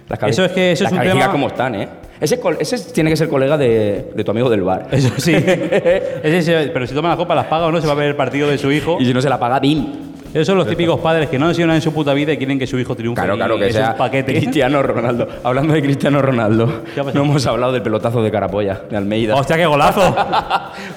Las 0.10 0.22
Eso 0.24 0.44
es 0.46 0.52
que 0.52 0.74
eso 0.74 0.84
las 0.84 0.92
es 0.94 1.00
un 1.00 1.04
tema- 1.06 1.32
cómo 1.32 1.48
están, 1.48 1.76
¿eh? 1.76 1.88
Ese, 2.20 2.40
ese 2.60 2.94
tiene 2.94 3.10
que 3.10 3.18
ser 3.18 3.28
colega 3.30 3.58
de, 3.58 4.12
de 4.14 4.24
tu 4.24 4.32
amigo 4.32 4.50
del 4.50 4.62
bar. 4.62 4.88
Eso 4.92 5.10
sí. 5.18 5.34
Ese 5.36 6.42
se- 6.42 6.68
pero 6.74 6.86
si 6.88 6.94
toma 6.94 7.10
la 7.10 7.18
copa, 7.18 7.36
las 7.36 7.46
paga 7.48 7.66
o 7.68 7.72
no, 7.72 7.80
se 7.82 7.88
va 7.88 7.94
a 7.94 7.96
ver 7.96 8.08
el 8.10 8.16
partido 8.16 8.48
de 8.50 8.58
su 8.58 8.72
hijo. 8.72 8.98
Y 9.00 9.06
si 9.06 9.14
no 9.14 9.22
se 9.22 9.30
la 9.30 9.40
paga, 9.40 9.60
¡bim! 9.60 10.13
Esos 10.34 10.48
son 10.48 10.58
los 10.58 10.68
típicos 10.68 11.00
padres 11.00 11.30
que 11.30 11.38
no 11.38 11.48
han 11.48 11.54
sido 11.54 11.68
nada 11.68 11.78
en 11.78 11.82
su 11.84 11.94
puta 11.94 12.12
vida 12.14 12.34
y 12.34 12.38
quieren 12.38 12.58
que 12.58 12.66
su 12.66 12.80
hijo 12.80 12.96
triunfe. 12.96 13.22
Claro, 13.22 13.36
claro, 13.36 13.60
que 13.60 13.72
sea 13.72 13.92
un 13.92 13.98
paquete. 13.98 14.34
Cristiano 14.34 14.82
Ronaldo. 14.82 15.28
Hablando 15.44 15.74
de 15.74 15.82
Cristiano 15.84 16.22
Ronaldo, 16.24 16.82
no 17.14 17.22
hemos 17.22 17.46
hablado 17.46 17.72
del 17.72 17.84
pelotazo 17.84 18.24
de 18.24 18.32
Carapolla, 18.32 18.82
de 18.90 18.98
Almeida. 18.98 19.36
¡Hostia, 19.36 19.58
qué 19.58 19.68
golazo! 19.68 20.02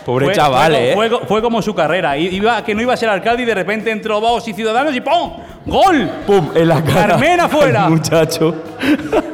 Pobre 0.07 0.27
Fue- 0.27 0.35
chaval, 0.35 0.73
fue, 0.73 0.91
¿eh? 0.91 0.95
Fue, 0.95 1.11
fue 1.27 1.43
como 1.43 1.61
su 1.61 1.75
carrera. 1.75 2.17
Iba, 2.17 2.65
que 2.65 2.75
no 2.75 2.81
iba 2.81 2.95
a 2.95 2.97
ser 2.97 3.11
alcalde 3.11 3.43
y 3.43 3.47
de 3.47 3.55
repente 3.55 3.91
entró 3.91 4.23
Vox 4.23 4.49
y 4.49 4.55
Ciudadanos 4.55 4.97
y 4.97 5.03
¡pum! 5.03 5.33
¡Gol! 5.67 6.09
¡Pum! 6.27 6.51
En 6.55 6.69
la 6.69 6.83
cara. 6.83 7.09
Carmen 7.09 7.41
afuera. 7.41 7.85
al 7.85 7.91
muchacho. 7.91 8.55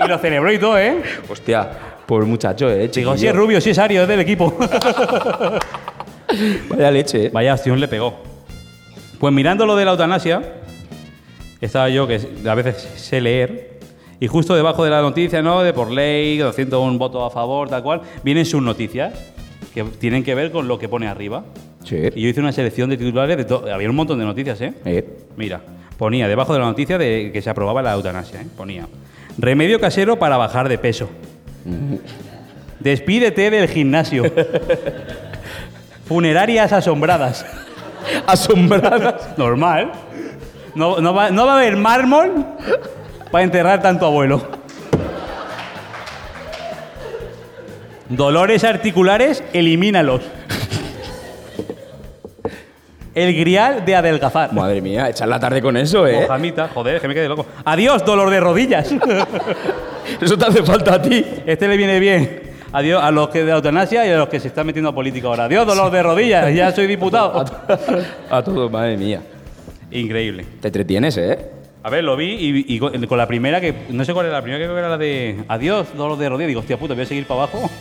Y 0.04 0.08
lo 0.08 0.18
celebró 0.18 0.52
y 0.52 0.58
todo, 0.58 0.78
¿eh? 0.78 1.00
Hostia, 1.28 1.68
pobre 2.06 2.26
muchacho, 2.26 2.68
¿eh? 2.68 2.88
Digo, 2.88 3.16
si 3.16 3.28
es 3.28 3.36
rubio, 3.36 3.60
si 3.60 3.70
es 3.70 3.78
Ario, 3.78 4.02
es 4.02 4.08
del 4.08 4.18
equipo. 4.20 4.52
Vaya 6.70 6.90
leche, 6.90 7.26
¿eh? 7.26 7.30
Vaya 7.32 7.52
acción 7.52 7.78
le 7.78 7.86
pegó. 7.86 8.31
Pues 9.22 9.32
mirando 9.32 9.66
lo 9.66 9.76
de 9.76 9.84
la 9.84 9.92
eutanasia, 9.92 10.42
estaba 11.60 11.88
yo, 11.88 12.08
que 12.08 12.20
a 12.44 12.54
veces 12.56 12.88
sé 12.96 13.20
leer, 13.20 13.78
y 14.18 14.26
justo 14.26 14.56
debajo 14.56 14.82
de 14.82 14.90
la 14.90 15.00
noticia, 15.00 15.40
¿no? 15.42 15.62
De 15.62 15.72
por 15.72 15.92
ley, 15.92 16.38
201 16.38 16.98
votos 16.98 17.22
a 17.24 17.32
favor, 17.32 17.68
tal 17.68 17.84
cual, 17.84 18.00
vienen 18.24 18.44
sus 18.44 18.60
noticias, 18.60 19.14
que 19.72 19.84
tienen 19.84 20.24
que 20.24 20.34
ver 20.34 20.50
con 20.50 20.66
lo 20.66 20.76
que 20.76 20.88
pone 20.88 21.06
arriba. 21.06 21.44
Sí. 21.84 21.98
Y 22.16 22.22
yo 22.22 22.30
hice 22.30 22.40
una 22.40 22.50
selección 22.50 22.90
de 22.90 22.96
titulares 22.96 23.36
de. 23.36 23.72
Había 23.72 23.88
un 23.88 23.94
montón 23.94 24.18
de 24.18 24.24
noticias, 24.24 24.60
¿eh? 24.60 24.74
Eh, 24.84 25.08
Mira, 25.36 25.60
ponía 25.96 26.26
debajo 26.26 26.52
de 26.52 26.58
la 26.58 26.66
noticia 26.66 26.98
de 26.98 27.30
que 27.32 27.42
se 27.42 27.48
aprobaba 27.48 27.80
la 27.80 27.92
eutanasia, 27.92 28.42
¿eh? 28.42 28.46
ponía 28.56 28.88
remedio 29.38 29.78
casero 29.78 30.18
para 30.18 30.36
bajar 30.36 30.68
de 30.68 30.78
peso. 30.78 31.08
Despídete 32.80 33.52
del 33.52 33.68
gimnasio. 33.68 34.24
Funerarias 36.06 36.72
asombradas. 36.72 37.46
Asombradas. 38.26 39.36
Normal. 39.36 39.92
No, 40.74 41.00
no 41.00 41.14
va, 41.14 41.30
no 41.30 41.46
va 41.46 41.52
a 41.52 41.56
haber 41.56 41.76
mármol 41.76 42.46
para 43.30 43.44
enterrar 43.44 43.82
tanto 43.82 44.06
abuelo. 44.06 44.42
Dolores 48.08 48.64
articulares, 48.64 49.42
elimínalos. 49.52 50.20
El 53.14 53.34
grial 53.34 53.84
de 53.84 53.94
adelgazar. 53.94 54.52
Madre 54.52 54.80
mía, 54.80 55.08
echar 55.10 55.28
la 55.28 55.38
tarde 55.38 55.60
con 55.60 55.76
eso, 55.76 56.06
¿eh? 56.06 56.20
Mojamita, 56.22 56.68
joder, 56.68 57.00
que 57.00 57.08
me 57.08 57.14
quedé 57.14 57.28
loco. 57.28 57.46
Adiós, 57.64 58.04
dolor 58.04 58.30
de 58.30 58.40
rodillas. 58.40 58.90
Eso 60.20 60.38
te 60.38 60.46
hace 60.46 60.62
falta 60.62 60.94
a 60.94 61.02
ti. 61.02 61.24
Este 61.44 61.68
le 61.68 61.76
viene 61.76 62.00
bien. 62.00 62.51
Adiós 62.72 63.02
a 63.02 63.10
los 63.10 63.28
que 63.28 63.40
de 63.40 63.50
la 63.50 63.56
eutanasia 63.56 64.06
y 64.06 64.10
a 64.10 64.16
los 64.18 64.28
que 64.28 64.40
se 64.40 64.48
están 64.48 64.66
metiendo 64.66 64.88
a 64.90 64.94
política 64.94 65.26
ahora. 65.28 65.44
Adiós, 65.44 65.66
dolor 65.66 65.90
de 65.90 66.02
rodillas, 66.02 66.54
ya 66.54 66.72
soy 66.72 66.86
diputado. 66.86 67.44
A 68.30 68.42
todos, 68.42 68.70
madre 68.70 68.96
mía. 68.96 69.20
Increíble. 69.90 70.46
Te 70.60 70.68
entretienes, 70.68 71.16
¿eh? 71.18 71.38
A 71.84 71.90
ver, 71.90 72.04
lo 72.04 72.16
vi 72.16 72.30
y, 72.30 72.76
y 72.76 73.06
con 73.06 73.18
la 73.18 73.26
primera, 73.26 73.60
que 73.60 73.74
no 73.90 74.04
sé 74.04 74.14
cuál 74.14 74.26
era 74.26 74.36
la 74.36 74.42
primera, 74.42 74.62
creo 74.64 74.72
que 74.74 74.78
era 74.78 74.88
la 74.88 74.96
de 74.98 75.44
Adiós, 75.48 75.88
dolor 75.96 76.16
de 76.16 76.28
rodillas. 76.28 76.48
Digo, 76.48 76.60
hostia 76.60 76.78
puta, 76.78 76.94
voy 76.94 77.02
a 77.02 77.06
seguir 77.06 77.26
para 77.26 77.42
abajo. 77.42 77.68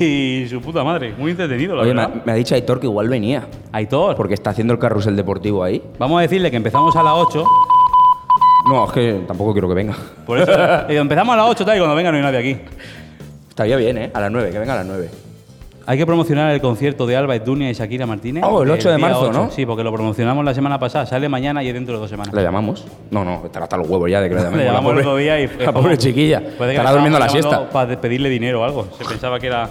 Y 0.00 0.46
su 0.48 0.60
puta 0.60 0.84
madre, 0.84 1.14
muy 1.18 1.32
entretenido, 1.32 1.74
la 1.74 1.82
Oye, 1.82 1.92
me 1.94 2.02
ha, 2.02 2.06
verdad. 2.06 2.22
me 2.24 2.30
ha 2.32 2.34
dicho 2.36 2.54
Aitor 2.54 2.78
que 2.78 2.86
igual 2.86 3.08
venía. 3.08 3.48
Aitor, 3.72 4.14
Porque 4.14 4.34
está 4.34 4.50
haciendo 4.50 4.72
el 4.72 4.78
carrusel 4.78 5.16
deportivo 5.16 5.64
ahí. 5.64 5.82
vamos 5.98 6.18
a 6.18 6.22
decirle 6.22 6.48
que 6.52 6.56
empezamos 6.56 6.94
a 6.94 7.02
las 7.02 7.12
8. 7.12 7.44
No, 8.68 8.84
es 8.86 8.92
que 8.92 9.20
tampoco 9.26 9.52
quiero 9.52 9.68
que 9.68 9.74
venga. 9.74 9.96
Por 10.24 10.38
eso, 10.38 10.52
digo, 10.88 11.00
empezamos 11.02 11.34
a 11.34 11.36
las 11.38 11.46
8 11.50 11.64
tal, 11.64 11.76
y 11.76 11.80
cuando 11.80 11.96
venga 11.96 12.10
no 12.12 12.16
hay 12.18 12.22
nadie 12.22 12.38
aquí. 12.38 12.56
Estaría 13.54 13.76
bien, 13.76 13.96
¿eh? 13.98 14.10
A 14.12 14.20
las 14.20 14.32
9, 14.32 14.50
que 14.50 14.58
venga 14.58 14.72
a 14.72 14.76
las 14.78 14.86
9. 14.86 15.08
Hay 15.86 15.96
que 15.98 16.06
promocionar 16.06 16.50
el 16.52 16.60
concierto 16.60 17.06
de 17.06 17.14
Alba 17.14 17.38
Dunia 17.38 17.70
y 17.70 17.74
Shakira 17.74 18.04
Martínez. 18.04 18.42
Oh, 18.44 18.62
el 18.64 18.70
8 18.70 18.90
de 18.90 18.98
marzo, 18.98 19.30
¿no? 19.32 19.50
Sí, 19.52 19.64
porque 19.64 19.84
lo 19.84 19.92
promocionamos 19.92 20.44
la 20.44 20.54
semana 20.54 20.78
pasada. 20.78 21.06
Sale 21.06 21.28
mañana 21.28 21.62
y 21.62 21.68
es 21.68 21.74
dentro 21.74 21.94
de 21.94 22.00
dos 22.00 22.10
semanas. 22.10 22.34
¿La 22.34 22.42
llamamos? 22.42 22.84
No, 23.10 23.24
no, 23.24 23.42
estará 23.44 23.64
hasta 23.66 23.76
los 23.76 23.88
huevos 23.88 24.10
ya 24.10 24.20
de 24.20 24.28
que 24.28 24.34
la 24.34 24.40
llamemos. 24.44 24.58
Le 24.58 24.64
llamamos 24.64 24.90
el 24.90 24.96
la 24.96 25.00
otro 25.02 25.10
pobre, 25.12 25.22
día 25.22 25.40
y 25.40 25.48
La 25.64 25.72
pobre 25.72 25.98
chiquilla. 25.98 26.38
Estará 26.58 26.90
durmiendo 26.90 27.18
la 27.18 27.28
siesta. 27.28 27.68
Para 27.70 28.00
pedirle 28.00 28.28
dinero 28.28 28.62
o 28.62 28.64
algo. 28.64 28.88
Se 28.98 29.04
pensaba 29.04 29.38
que 29.38 29.46
era. 29.46 29.70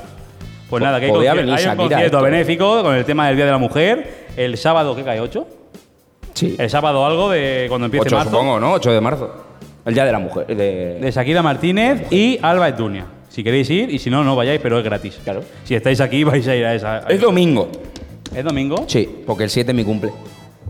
Pues 0.69 0.82
nada, 0.82 1.00
que 1.00 1.08
hay, 1.08 1.12
conci- 1.12 1.36
venir 1.36 1.54
hay 1.56 1.65
un 1.67 1.76
concierto 1.76 2.06
esto. 2.06 2.22
benéfico 2.22 2.84
con 2.84 2.96
el 2.96 3.04
tema 3.06 3.28
del 3.28 3.36
Día 3.36 3.46
de 3.46 3.52
la 3.52 3.58
Mujer. 3.58 4.28
El 4.38 4.56
sábado, 4.58 4.96
¿qué 4.96 5.04
cae? 5.04 5.19
¿8? 5.22 5.46
Sí. 6.36 6.56
El 6.58 6.69
sábado 6.69 7.06
algo 7.06 7.30
de 7.30 7.65
cuando 7.69 7.86
empiece 7.86 8.08
8, 8.08 8.15
marzo. 8.15 8.32
supongo, 8.32 8.60
¿no? 8.60 8.72
8 8.74 8.91
de 8.91 9.02
marzo. 9.02 9.34
El 9.86 9.93
día 9.93 10.06
de 10.06 10.12
la 10.13 10.19
mujer. 10.19 10.48
De... 10.48 11.00
De 11.02 11.12
Shakira 11.12 11.41
Martínez 11.43 12.06
y 12.12 12.39
Alba 12.41 12.72
Dunia. 12.72 13.06
Si 13.34 13.43
queréis 13.43 13.67
ir 13.72 13.89
y 13.89 13.98
si 13.98 14.12
no, 14.12 14.24
no 14.24 14.36
vayáis, 14.36 14.62
pero 14.62 14.78
es 14.78 14.86
gratis. 14.86 15.19
Claro. 15.24 15.41
Si 15.63 15.74
estáis 15.74 16.00
aquí, 16.02 16.24
vais 16.24 16.48
a 16.48 16.56
ir 16.56 16.63
a 16.65 16.76
esa. 16.76 17.00
Es 17.10 17.19
domingo. 17.19 17.67
¿Es 18.32 18.46
domingo? 18.46 18.86
Sí, 18.86 19.10
porque 19.26 19.46
el 19.46 19.50
7 19.50 19.72
es 19.72 19.76
mi 19.76 19.84
cumple. 19.84 20.12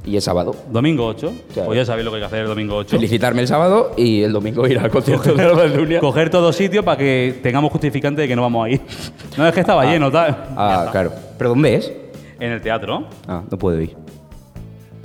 Y 0.06 0.16
es 0.16 0.24
sábado. 0.24 0.56
Domingo 0.70 1.06
8. 1.08 1.34
Claro. 1.52 1.68
Pues 1.68 1.78
ya 1.80 1.86
sabéis 1.86 2.06
lo 2.06 2.12
que 2.12 2.16
hay 2.16 2.22
que 2.22 2.28
hacer 2.28 2.40
el 2.40 2.48
domingo 2.48 2.78
8. 2.78 2.92
Felicitarme 2.92 3.42
el 3.42 3.50
sábado 3.50 3.92
y 3.98 4.24
el 4.24 4.32
domingo 4.32 4.66
ir 4.66 4.80
al 4.80 4.90
concierto 4.90 5.34
de 5.34 5.70
Dunia. 5.78 6.00
Coger 6.00 6.30
todos 6.30 6.56
sitios 6.56 6.86
para 6.86 6.96
que 6.98 7.38
tengamos 7.44 7.70
justificante 7.70 8.22
de 8.22 8.30
que 8.30 8.36
no 8.38 8.44
vamos 8.44 8.66
a 8.66 8.70
ir. 8.70 8.80
No 9.38 9.46
es 9.46 9.54
que 9.54 9.60
estaba 9.60 9.84
lleno, 9.84 10.10
tal. 10.10 10.46
Ah, 10.56 10.88
claro. 10.90 11.12
¿Pero 11.38 11.50
dónde 11.50 11.76
es? 11.76 11.92
En 12.40 12.50
el 12.54 12.62
teatro. 12.62 13.08
Ah, 13.28 13.44
no 13.52 13.58
puedo 13.58 13.82
ir. 13.82 13.94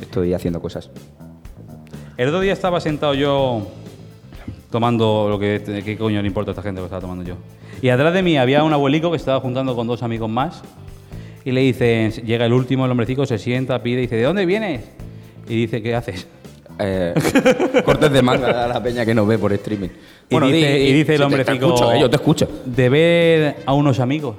Estoy 0.01 0.33
haciendo 0.33 0.63
cosas. 0.63 0.91
El 2.17 2.29
otro 2.29 2.39
día 2.39 2.53
estaba 2.53 2.81
sentado 2.81 3.15
yo 3.15 3.67
tomando 4.71 5.27
lo 5.29 5.39
que. 5.39 5.83
¿Qué 5.85 5.97
coño 5.97 6.21
le 6.21 6.29
importa 6.29 6.51
a 6.51 6.53
esta 6.53 6.63
gente 6.63 6.81
lo 6.81 6.85
que 6.85 6.95
estaba 6.95 7.01
tomando 7.03 7.25
yo? 7.25 7.35
Y 7.81 7.89
atrás 7.91 8.13
de 8.13 8.23
mí 8.23 8.37
había 8.39 8.63
un 8.65 8.73
abuelico 8.73 9.11
que 9.11 9.17
estaba 9.17 9.41
juntando 9.41 9.75
con 9.77 9.87
dos 9.87 10.03
amigos 10.03 10.29
más. 10.29 10.63
Y 11.45 11.53
le 11.53 11.61
dicen, 11.63 12.11
llega 12.27 12.45
el 12.47 12.53
último, 12.53 12.85
el 12.85 12.91
hombrecito, 12.91 13.25
se 13.25 13.39
sienta, 13.39 13.83
pide, 13.83 13.99
y 14.01 14.03
dice, 14.03 14.17
¿de 14.17 14.23
dónde 14.25 14.45
vienes? 14.45 14.83
Y 15.49 15.55
dice, 15.57 15.83
¿qué 15.83 15.95
haces? 15.95 16.27
Eh, 16.81 17.13
cortes 17.85 18.13
de 18.13 18.23
manga 18.23 18.67
a 18.67 18.69
la 18.69 18.81
peña 18.81 19.05
que 19.05 19.13
nos 19.13 19.27
ve 19.27 19.37
por 19.37 19.53
streaming. 19.53 19.89
Y 20.31 20.39
dice, 20.39 20.53
di- 20.75 20.89
y 20.89 20.93
dice 20.93 21.13
el 21.15 21.17
sí, 21.17 21.19
te- 21.19 21.25
hombrecito. 21.25 21.59
Te 21.59 21.65
escucho, 21.67 21.93
eh, 21.93 22.01
yo 22.01 22.09
te 22.11 22.15
escucho. 22.17 22.49
De 22.67 22.89
ver 22.89 23.57
a 23.67 23.73
unos 23.73 23.99
amigos. 23.99 24.37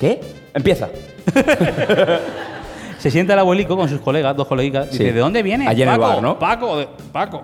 ¿Qué? 0.00 0.18
Empieza. 0.54 0.88
Se 2.98 3.10
sienta 3.10 3.34
el 3.34 3.38
abuelico 3.40 3.76
con 3.76 3.88
sus 3.88 4.00
colegas, 4.00 4.34
dos 4.34 4.46
colegas. 4.46 4.90
Dice, 4.90 5.04
Sí. 5.08 5.10
¿de 5.12 5.20
dónde 5.20 5.42
vienes? 5.42 5.68
Allí 5.68 5.82
en 5.82 5.88
el 5.90 5.96
Paco, 5.98 6.08
bar, 6.14 6.22
¿no? 6.22 6.38
Paco, 6.38 6.78
de- 6.78 6.88
Paco. 7.12 7.42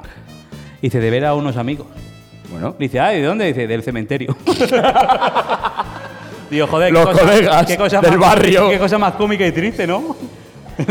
Dice, 0.81 1.01
de 1.01 1.11
ver 1.11 1.27
a 1.27 1.35
unos 1.35 1.57
amigos. 1.59 1.87
Bueno. 2.51 2.75
Dice, 2.79 2.99
ah, 3.01 3.09
¿de 3.09 3.23
dónde? 3.23 3.47
Dice, 3.47 3.67
del 3.67 3.83
cementerio. 3.83 4.37
Digo, 6.51 6.67
joder, 6.67 6.93
Los 6.93 7.07
colegas 7.17 7.67
del 7.69 7.79
más, 8.19 8.19
barrio. 8.19 8.69
Qué 8.71 8.79
cosa 8.79 8.99
más 8.99 9.13
cómica 9.15 9.47
y 9.47 9.53
triste, 9.53 9.87
¿no? 9.87 10.17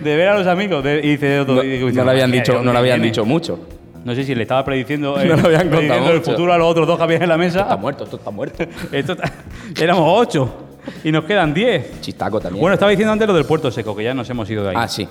De 0.00 0.16
ver 0.16 0.28
a 0.28 0.36
los 0.38 0.46
amigos. 0.46 0.82
de- 0.84 0.98
y 1.02 1.10
dice. 1.12 1.44
No, 1.46 1.62
y 1.62 1.78
dice, 1.78 1.92
no 1.92 2.04
le 2.04 2.10
habían 2.10 2.30
"¿De 2.30 2.36
dicho, 2.38 2.62
no 2.62 2.72
le 2.72 2.78
habían 2.78 2.96
viene?". 3.00 3.06
dicho 3.10 3.24
mucho. 3.24 3.58
No 4.04 4.14
sé 4.14 4.24
si 4.24 4.34
le 4.34 4.42
estaba 4.42 4.64
prediciendo, 4.64 5.18
eh, 5.20 5.24
No 5.26 5.34
habían 5.34 5.68
prediciendo 5.70 6.10
el 6.10 6.18
mucho. 6.18 6.30
futuro 6.32 6.52
a 6.52 6.58
los 6.58 6.66
otros 6.68 6.86
dos 6.86 6.96
que 6.98 7.02
había 7.04 7.16
en 7.16 7.28
la 7.28 7.34
Está 7.42 7.62
mesa. 7.64 7.76
muerto, 7.76 8.04
esto 8.04 8.16
está 8.16 8.30
muerto. 8.30 8.64
Esto 8.92 9.12
está- 9.12 9.32
éramos 9.80 10.04
ocho 10.06 10.54
y 11.04 11.10
nos 11.12 11.24
quedan 11.24 11.54
diez. 11.54 12.00
Chistaco 12.00 12.40
también. 12.40 12.60
Bueno, 12.60 12.74
estaba 12.74 12.90
diciendo 12.90 13.12
antes 13.12 13.26
lo 13.28 13.34
del 13.34 13.44
puerto 13.46 13.70
seco, 13.70 13.96
que 13.96 14.04
ya 14.04 14.12
nos 14.14 14.28
hemos 14.28 14.50
ido 14.50 14.64
de 14.64 14.70
ahí. 14.70 14.74
ah, 14.78 14.88
sí. 14.88 15.08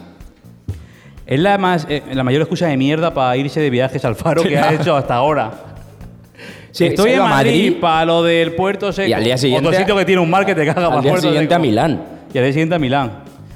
Es 1.27 1.39
la, 1.39 1.57
más, 1.57 1.85
eh, 1.89 2.01
la 2.13 2.23
mayor 2.23 2.41
excusa 2.41 2.67
de 2.67 2.77
mierda 2.77 3.13
para 3.13 3.35
irse 3.37 3.59
de 3.59 3.69
viajes 3.69 4.03
al 4.05 4.15
faro 4.15 4.41
que 4.43 4.57
ha 4.57 4.73
hecho 4.73 4.95
hasta 4.95 5.13
ahora. 5.15 5.51
Sí, 6.71 6.85
Estoy 6.85 7.11
en 7.11 7.19
a 7.19 7.23
Madrid, 7.25 7.51
Madrid 7.69 7.81
para 7.81 8.05
lo 8.05 8.23
del 8.23 8.53
puerto 8.53 8.91
seco. 8.93 9.09
Y 9.09 9.13
al 9.13 9.23
día 9.23 9.37
siguiente- 9.37 9.67
Otro 9.67 9.77
sitio 9.79 9.95
que 9.97 10.05
tiene 10.05 10.21
un 10.21 10.29
mar 10.29 10.45
que 10.45 10.55
te 10.55 10.65
caga 10.65 10.87
para 10.87 10.97
Al 10.97 11.03
día 11.03 11.17
siguiente 11.17 11.41
seco. 11.45 11.55
a 11.55 11.59
Milán. 11.59 12.01
Y 12.33 12.37
al 12.37 12.43
día 12.45 12.53
siguiente 12.53 12.75
a 12.75 12.79
Milán. 12.79 13.11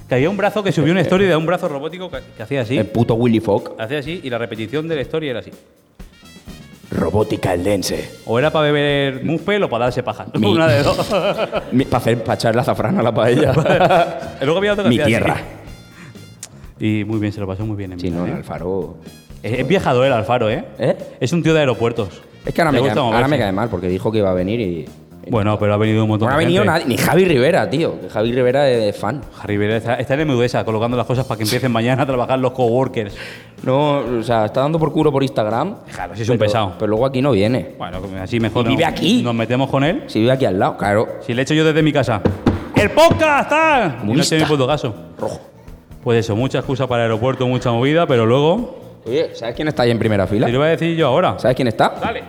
Que 0.09 0.15
había 0.15 0.29
un 0.29 0.35
brazo 0.37 0.61
que 0.63 0.71
subió 0.73 0.91
una 0.91 1.01
historia 1.01 1.29
de 1.29 1.35
un 1.35 1.45
brazo 1.45 1.69
robótico 1.69 2.09
que, 2.11 2.17
que 2.35 2.43
hacía 2.43 2.61
así. 2.61 2.77
El 2.77 2.87
puto 2.87 3.13
Willy 3.13 3.39
Fogg. 3.39 3.75
Hacía 3.79 3.99
así 3.99 4.19
y 4.23 4.29
la 4.29 4.37
repetición 4.37 4.87
de 4.89 4.95
la 4.95 5.01
historia 5.01 5.31
era 5.31 5.39
así. 5.39 5.51
Robótica 6.89 7.53
eldense. 7.53 8.09
O 8.25 8.37
era 8.37 8.49
para 8.51 8.65
beber 8.69 9.23
muspel 9.23 9.63
o 9.63 9.69
para 9.69 9.85
darse 9.85 10.03
paja. 10.03 10.25
Mi- 10.33 10.51
Una 10.51 10.67
de 10.67 10.83
dos. 10.83 10.97
Para 11.89 11.97
hacer 11.97 12.21
para 12.23 12.33
echar 12.35 12.53
la 12.55 12.63
azafrán 12.63 12.99
a 12.99 13.01
la 13.03 13.13
paella. 13.13 13.53
Luego 14.41 14.57
había 14.57 14.73
otro 14.73 14.83
que 14.83 14.89
Mi 14.89 14.99
hacía 14.99 15.17
así. 15.17 15.25
tierra. 15.25 15.41
Y 16.81 17.03
muy 17.05 17.19
bien, 17.19 17.31
se 17.31 17.39
lo 17.39 17.47
pasó 17.47 17.65
muy 17.65 17.77
bien 17.77 17.93
en 17.93 17.99
Sí, 17.99 18.07
Milán, 18.09 18.19
no, 18.21 18.27
en 18.27 18.33
¿eh? 18.33 18.37
Alfaro. 18.37 18.95
Es, 19.43 19.59
es 19.59 19.67
viajador 19.67 20.05
el 20.05 20.13
Alfaro, 20.13 20.49
¿eh? 20.49 20.65
¿Eh? 20.79 20.97
Es 21.19 21.31
un 21.31 21.41
tío 21.43 21.53
de 21.53 21.59
aeropuertos. 21.61 22.21
Es 22.45 22.53
que 22.53 22.61
ahora, 22.61 22.71
Le 22.71 22.77
me 22.77 22.81
gusta 22.81 22.95
cae, 22.95 23.03
ahora 23.03 23.17
moverse. 23.17 23.29
me 23.31 23.37
cae 23.37 23.51
mal 23.51 23.69
porque 23.69 23.87
dijo 23.87 24.11
que 24.11 24.17
iba 24.17 24.31
a 24.31 24.33
venir 24.33 24.59
y. 24.59 24.85
Bueno, 25.29 25.59
pero 25.59 25.75
ha 25.75 25.77
venido 25.77 26.01
un 26.03 26.09
montón 26.09 26.29
No 26.29 26.33
ha 26.33 26.39
de 26.39 26.45
venido 26.45 26.63
gente. 26.63 26.79
nadie, 26.79 26.87
ni 26.87 26.97
Javi 26.97 27.25
Rivera, 27.25 27.69
tío. 27.69 28.01
que 28.01 28.09
Javi 28.09 28.31
Rivera 28.33 28.67
es 28.67 28.97
fan. 28.97 29.21
Harry 29.39 29.53
Rivera 29.55 29.77
está, 29.77 29.93
está 29.95 30.15
en 30.15 30.27
Mudesa 30.27 30.65
colocando 30.65 30.97
las 30.97 31.05
cosas 31.05 31.25
para 31.27 31.37
que 31.37 31.43
empiecen 31.43 31.71
mañana 31.71 32.01
a 32.01 32.05
trabajar 32.07 32.39
los 32.39 32.51
coworkers. 32.53 33.15
No, 33.61 33.99
o 33.99 34.23
sea, 34.23 34.45
está 34.45 34.61
dando 34.61 34.79
por 34.79 34.91
culo 34.91 35.11
por 35.11 35.21
Instagram. 35.21 35.75
Claro, 35.93 36.15
si 36.15 36.23
es 36.23 36.29
un 36.29 36.39
pero- 36.39 36.47
pesado. 36.49 36.73
Pero 36.79 36.87
luego 36.89 37.05
aquí 37.05 37.21
no 37.21 37.31
viene. 37.33 37.75
Bueno, 37.77 37.99
así 38.19 38.39
mejor. 38.39 38.65
Y 38.65 38.69
vive 38.69 38.83
nos- 38.83 38.91
aquí. 38.93 39.21
Nos 39.21 39.35
metemos 39.35 39.69
con 39.69 39.83
él. 39.83 40.05
Si 40.07 40.19
vive 40.19 40.31
aquí 40.31 40.45
al 40.45 40.57
lado, 40.57 40.75
claro. 40.77 41.07
Si 41.21 41.35
le 41.35 41.43
echo 41.43 41.53
yo 41.53 41.63
desde 41.63 41.83
mi 41.83 41.93
casa. 41.93 42.19
¡El 42.75 42.89
podcast! 42.89 43.47
tal! 43.49 43.83
Y 43.83 43.93
no 43.93 43.99
Comunista. 43.99 44.35
tiene 44.35 44.49
puto 44.49 44.65
caso. 44.65 44.95
Rojo. 45.19 45.39
Pues 46.03 46.25
eso, 46.25 46.35
mucha 46.35 46.59
excusa 46.59 46.87
para 46.87 47.03
el 47.03 47.11
aeropuerto, 47.11 47.47
mucha 47.47 47.71
movida, 47.71 48.07
pero 48.07 48.25
luego. 48.25 48.79
Oye, 49.05 49.35
¿sabes 49.35 49.55
quién 49.55 49.67
está 49.67 49.83
ahí 49.83 49.91
en 49.91 49.99
primera 49.99 50.25
fila? 50.27 50.47
Te 50.47 50.51
lo 50.51 50.59
voy 50.59 50.67
a 50.67 50.71
decir 50.71 50.95
yo 50.95 51.07
ahora. 51.07 51.35
¿Sabes 51.37 51.55
quién 51.55 51.67
está? 51.67 51.93
Dale. 52.01 52.23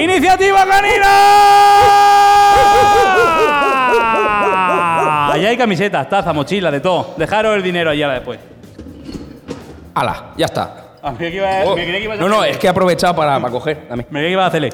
¡Iniciativa 0.00 0.64
Canina! 0.66 1.06
Allá 5.32 5.48
hay 5.48 5.56
camisetas, 5.56 6.08
taza, 6.08 6.32
mochila, 6.32 6.70
de 6.70 6.80
todo. 6.80 7.14
Dejaros 7.16 7.56
el 7.56 7.62
dinero 7.62 7.90
allá 7.90 8.08
después. 8.10 8.38
¡Hala! 9.94 10.32
Ya 10.36 10.46
está. 10.46 10.74
Ah, 11.02 11.10
me 11.12 11.16
creía 11.18 11.30
que 11.30 11.36
iba- 11.36 11.64
Oh. 11.64 11.76
me 11.76 11.82
creía 11.84 11.98
que 11.98 12.04
ibas 12.04 12.18
a 12.18 12.22
No, 12.22 12.28
no, 12.28 12.34
hacerle. 12.36 12.50
es 12.52 12.58
que 12.58 12.66
he 12.66 12.70
aprovechado 12.70 13.14
para, 13.16 13.38
para 13.40 13.52
coger. 13.52 13.86
Dame. 13.88 14.06
Me 14.10 14.20
creía 14.20 14.28
que 14.28 14.32
iba 14.32 14.44
a 14.44 14.48
hacerle. 14.48 14.70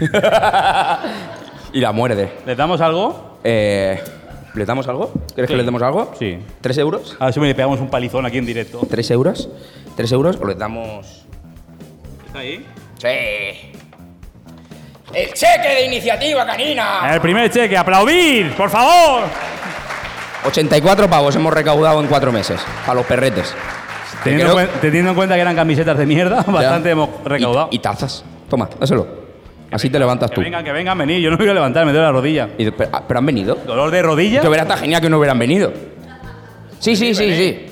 y 1.72 1.80
la 1.80 1.92
muerde. 1.92 2.32
¿Les 2.46 2.56
damos 2.56 2.80
algo? 2.80 3.38
Eh, 3.42 4.00
¿Le 4.54 4.64
damos 4.66 4.86
algo? 4.88 5.12
¿Quieres 5.34 5.48
Sí. 5.48 5.54
que 5.54 5.56
le 5.56 5.64
demos 5.64 5.82
algo? 5.82 6.12
Sí. 6.18 6.38
¿Tres 6.60 6.76
euros? 6.78 7.16
A 7.18 7.26
ver 7.26 7.34
si 7.34 7.40
me 7.40 7.46
le 7.46 7.54
pegamos 7.54 7.80
un 7.80 7.88
palizón 7.88 8.26
aquí 8.26 8.38
en 8.38 8.46
directo. 8.46 8.80
¿Tres 8.90 9.10
euros? 9.10 9.48
¿Tres 9.96 10.12
euros 10.12 10.36
o 10.40 10.46
les 10.46 10.58
damos...? 10.58 11.24
¿Está 12.26 12.38
ahí? 12.40 12.66
Sí. 12.98 13.72
¡El 15.14 15.32
cheque 15.34 15.68
de 15.68 15.86
iniciativa 15.86 16.44
canina! 16.46 17.12
El 17.14 17.20
primer 17.20 17.50
cheque, 17.50 17.76
aplaudir, 17.76 18.54
por 18.54 18.70
favor. 18.70 19.24
84 20.46 21.08
pavos 21.08 21.36
hemos 21.36 21.52
recaudado 21.52 22.00
en 22.00 22.06
cuatro 22.06 22.32
meses. 22.32 22.60
Para 22.84 22.96
los 22.96 23.06
perretes. 23.06 23.54
Teniendo, 24.24 24.54
Creo- 24.54 24.60
en 24.60 24.66
cuen- 24.70 24.80
teniendo 24.80 25.10
en 25.10 25.16
cuenta 25.16 25.34
que 25.34 25.40
eran 25.40 25.54
camisetas 25.56 25.96
de 25.98 26.06
mierda, 26.06 26.42
bastante 26.46 26.90
hemos 26.90 27.08
recaudado. 27.24 27.68
Y, 27.70 27.76
y 27.76 27.78
tazas. 27.78 28.24
Toma, 28.48 28.68
dáselo. 28.78 29.21
Así 29.72 29.88
te 29.90 29.98
levantas 29.98 30.30
que 30.30 30.34
tú. 30.36 30.40
vengan, 30.42 30.62
que 30.64 30.72
vengan, 30.72 30.98
venid. 30.98 31.18
Yo 31.20 31.30
no 31.30 31.36
me 31.36 31.44
voy 31.44 31.50
a 31.50 31.54
levantar, 31.54 31.84
me 31.86 31.92
duele 31.92 32.06
la 32.06 32.12
rodilla. 32.12 32.48
Y- 32.58 32.70
pero, 32.70 32.90
ah, 32.92 33.02
pero 33.06 33.18
han 33.18 33.26
venido. 33.26 33.54
¿Dolor 33.66 33.90
de 33.90 34.02
rodilla? 34.02 34.40
Que 34.40 34.48
hubiera 34.48 34.62
estado 34.64 34.80
genial 34.80 35.00
que 35.00 35.08
no 35.10 35.18
hubieran 35.18 35.38
venido. 35.38 35.72
Sí, 36.78 36.94
sí, 36.96 37.14
sí, 37.14 37.34
sí. 37.34 37.66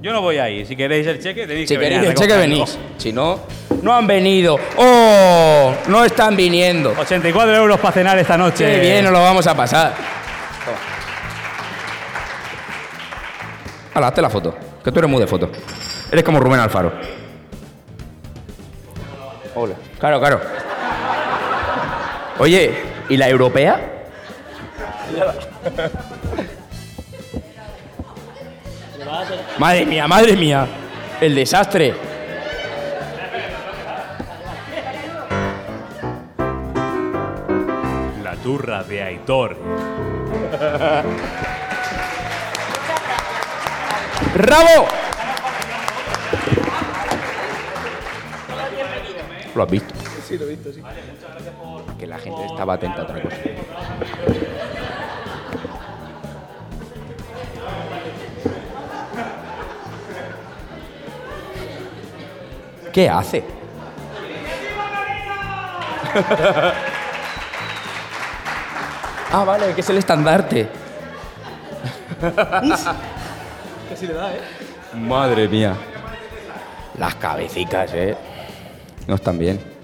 Yo 0.00 0.12
no 0.12 0.20
voy 0.20 0.38
ahí. 0.38 0.64
Si 0.64 0.76
queréis 0.76 1.06
el 1.08 1.18
cheque, 1.20 1.46
tenéis 1.46 1.68
Si 1.68 1.74
que 1.74 1.78
venir. 1.78 2.00
queréis 2.00 2.08
a 2.20 2.24
el 2.24 2.28
cheque 2.28 2.38
venís. 2.40 2.78
Si 2.98 3.12
no, 3.12 3.40
no 3.82 3.94
han 3.94 4.06
venido. 4.06 4.56
¡Oh! 4.76 5.74
No 5.88 6.04
están 6.04 6.36
viniendo. 6.36 6.94
84 6.96 7.56
euros 7.56 7.80
para 7.80 7.92
cenar 7.92 8.16
esta 8.18 8.36
noche. 8.38 8.64
Qué 8.64 8.80
bien 8.80 9.02
nos 9.04 9.12
lo 9.12 9.20
vamos 9.20 9.44
a 9.48 9.56
pasar. 9.56 9.94
Toma. 10.64 10.76
Hala, 13.94 14.08
hazte 14.08 14.22
la 14.22 14.30
foto. 14.30 14.54
Que 14.84 14.92
tú 14.92 14.98
eres 15.00 15.10
muy 15.10 15.20
de 15.20 15.26
foto. 15.26 15.50
Eres 16.12 16.22
como 16.24 16.38
Rubén 16.38 16.60
Alfaro. 16.60 16.92
Hola. 19.56 19.74
Claro, 19.98 20.20
claro. 20.20 20.40
Oye, 22.38 22.72
¿y 23.08 23.16
la 23.16 23.28
europea? 23.28 23.80
Madre 29.58 29.86
mía, 29.86 30.06
madre 30.06 30.36
mía. 30.36 30.66
El 31.20 31.34
desastre. 31.34 31.94
La 38.22 38.36
turra 38.36 38.84
de 38.84 39.02
Aitor. 39.02 39.56
¡Rabo! 44.36 44.86
¿Lo 49.56 49.62
has 49.64 49.70
visto? 49.70 49.97
Sí, 50.28 50.36
lo 50.36 50.44
he 50.44 50.48
visto, 50.48 50.70
sí. 50.70 50.82
Que 51.98 52.06
la 52.06 52.18
gente 52.18 52.44
estaba 52.44 52.74
atenta 52.74 53.00
a 53.00 53.04
otra 53.04 53.22
cosa. 53.22 53.36
¿Qué 62.92 63.08
hace? 63.08 63.42
ah, 69.32 69.44
vale, 69.46 69.72
que 69.74 69.80
es 69.80 69.88
el 69.88 69.96
estandarte. 69.96 70.68
Casi 73.88 74.06
le 74.06 74.12
da, 74.12 74.34
¿eh? 74.34 74.40
Madre 74.92 75.48
mía. 75.48 75.74
Las 76.98 77.14
cabecitas, 77.14 77.94
¿eh? 77.94 78.14
No 79.06 79.14
están 79.14 79.38
bien. 79.38 79.77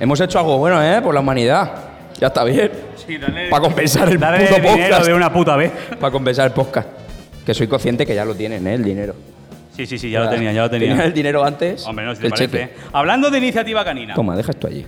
Hemos 0.00 0.20
hecho 0.20 0.38
algo 0.38 0.58
bueno, 0.58 0.82
¿eh? 0.82 1.00
Por 1.02 1.14
la 1.14 1.20
humanidad. 1.20 1.72
Ya 2.20 2.28
está 2.28 2.44
bien. 2.44 2.70
Sí, 3.06 3.16
dale. 3.18 3.48
Para 3.48 3.62
compensar 3.62 4.08
el 4.08 4.18
Dale 4.18 4.46
puto 4.46 4.54
dinero 4.60 4.78
podcast. 4.88 5.06
de 5.06 5.14
una 5.14 5.32
puta 5.32 5.56
vez. 5.56 5.72
Para 6.00 6.10
compensar 6.10 6.46
el 6.46 6.52
podcast. 6.52 6.88
Que 7.46 7.54
soy 7.54 7.66
consciente 7.68 8.06
que 8.06 8.14
ya 8.14 8.24
lo 8.24 8.34
tienen, 8.34 8.66
¿eh? 8.66 8.74
El 8.74 8.84
dinero. 8.84 9.14
Sí, 9.76 9.86
sí, 9.86 9.98
sí, 9.98 10.08
ya 10.10 10.20
lo 10.20 10.30
tenía, 10.30 10.52
ya 10.52 10.62
lo 10.62 10.70
Tenían 10.70 10.90
tenía. 10.92 11.04
el 11.06 11.12
dinero 11.12 11.44
antes. 11.44 11.84
Hombre, 11.86 12.04
no, 12.04 12.14
si 12.14 12.20
te 12.20 12.26
el 12.26 12.32
parece. 12.32 12.50
cheque. 12.50 12.62
¿eh? 12.64 12.76
Hablando 12.92 13.30
de 13.30 13.38
iniciativa 13.38 13.84
canina. 13.84 14.14
Toma, 14.14 14.36
deja 14.36 14.52
esto 14.52 14.68
allí. 14.68 14.86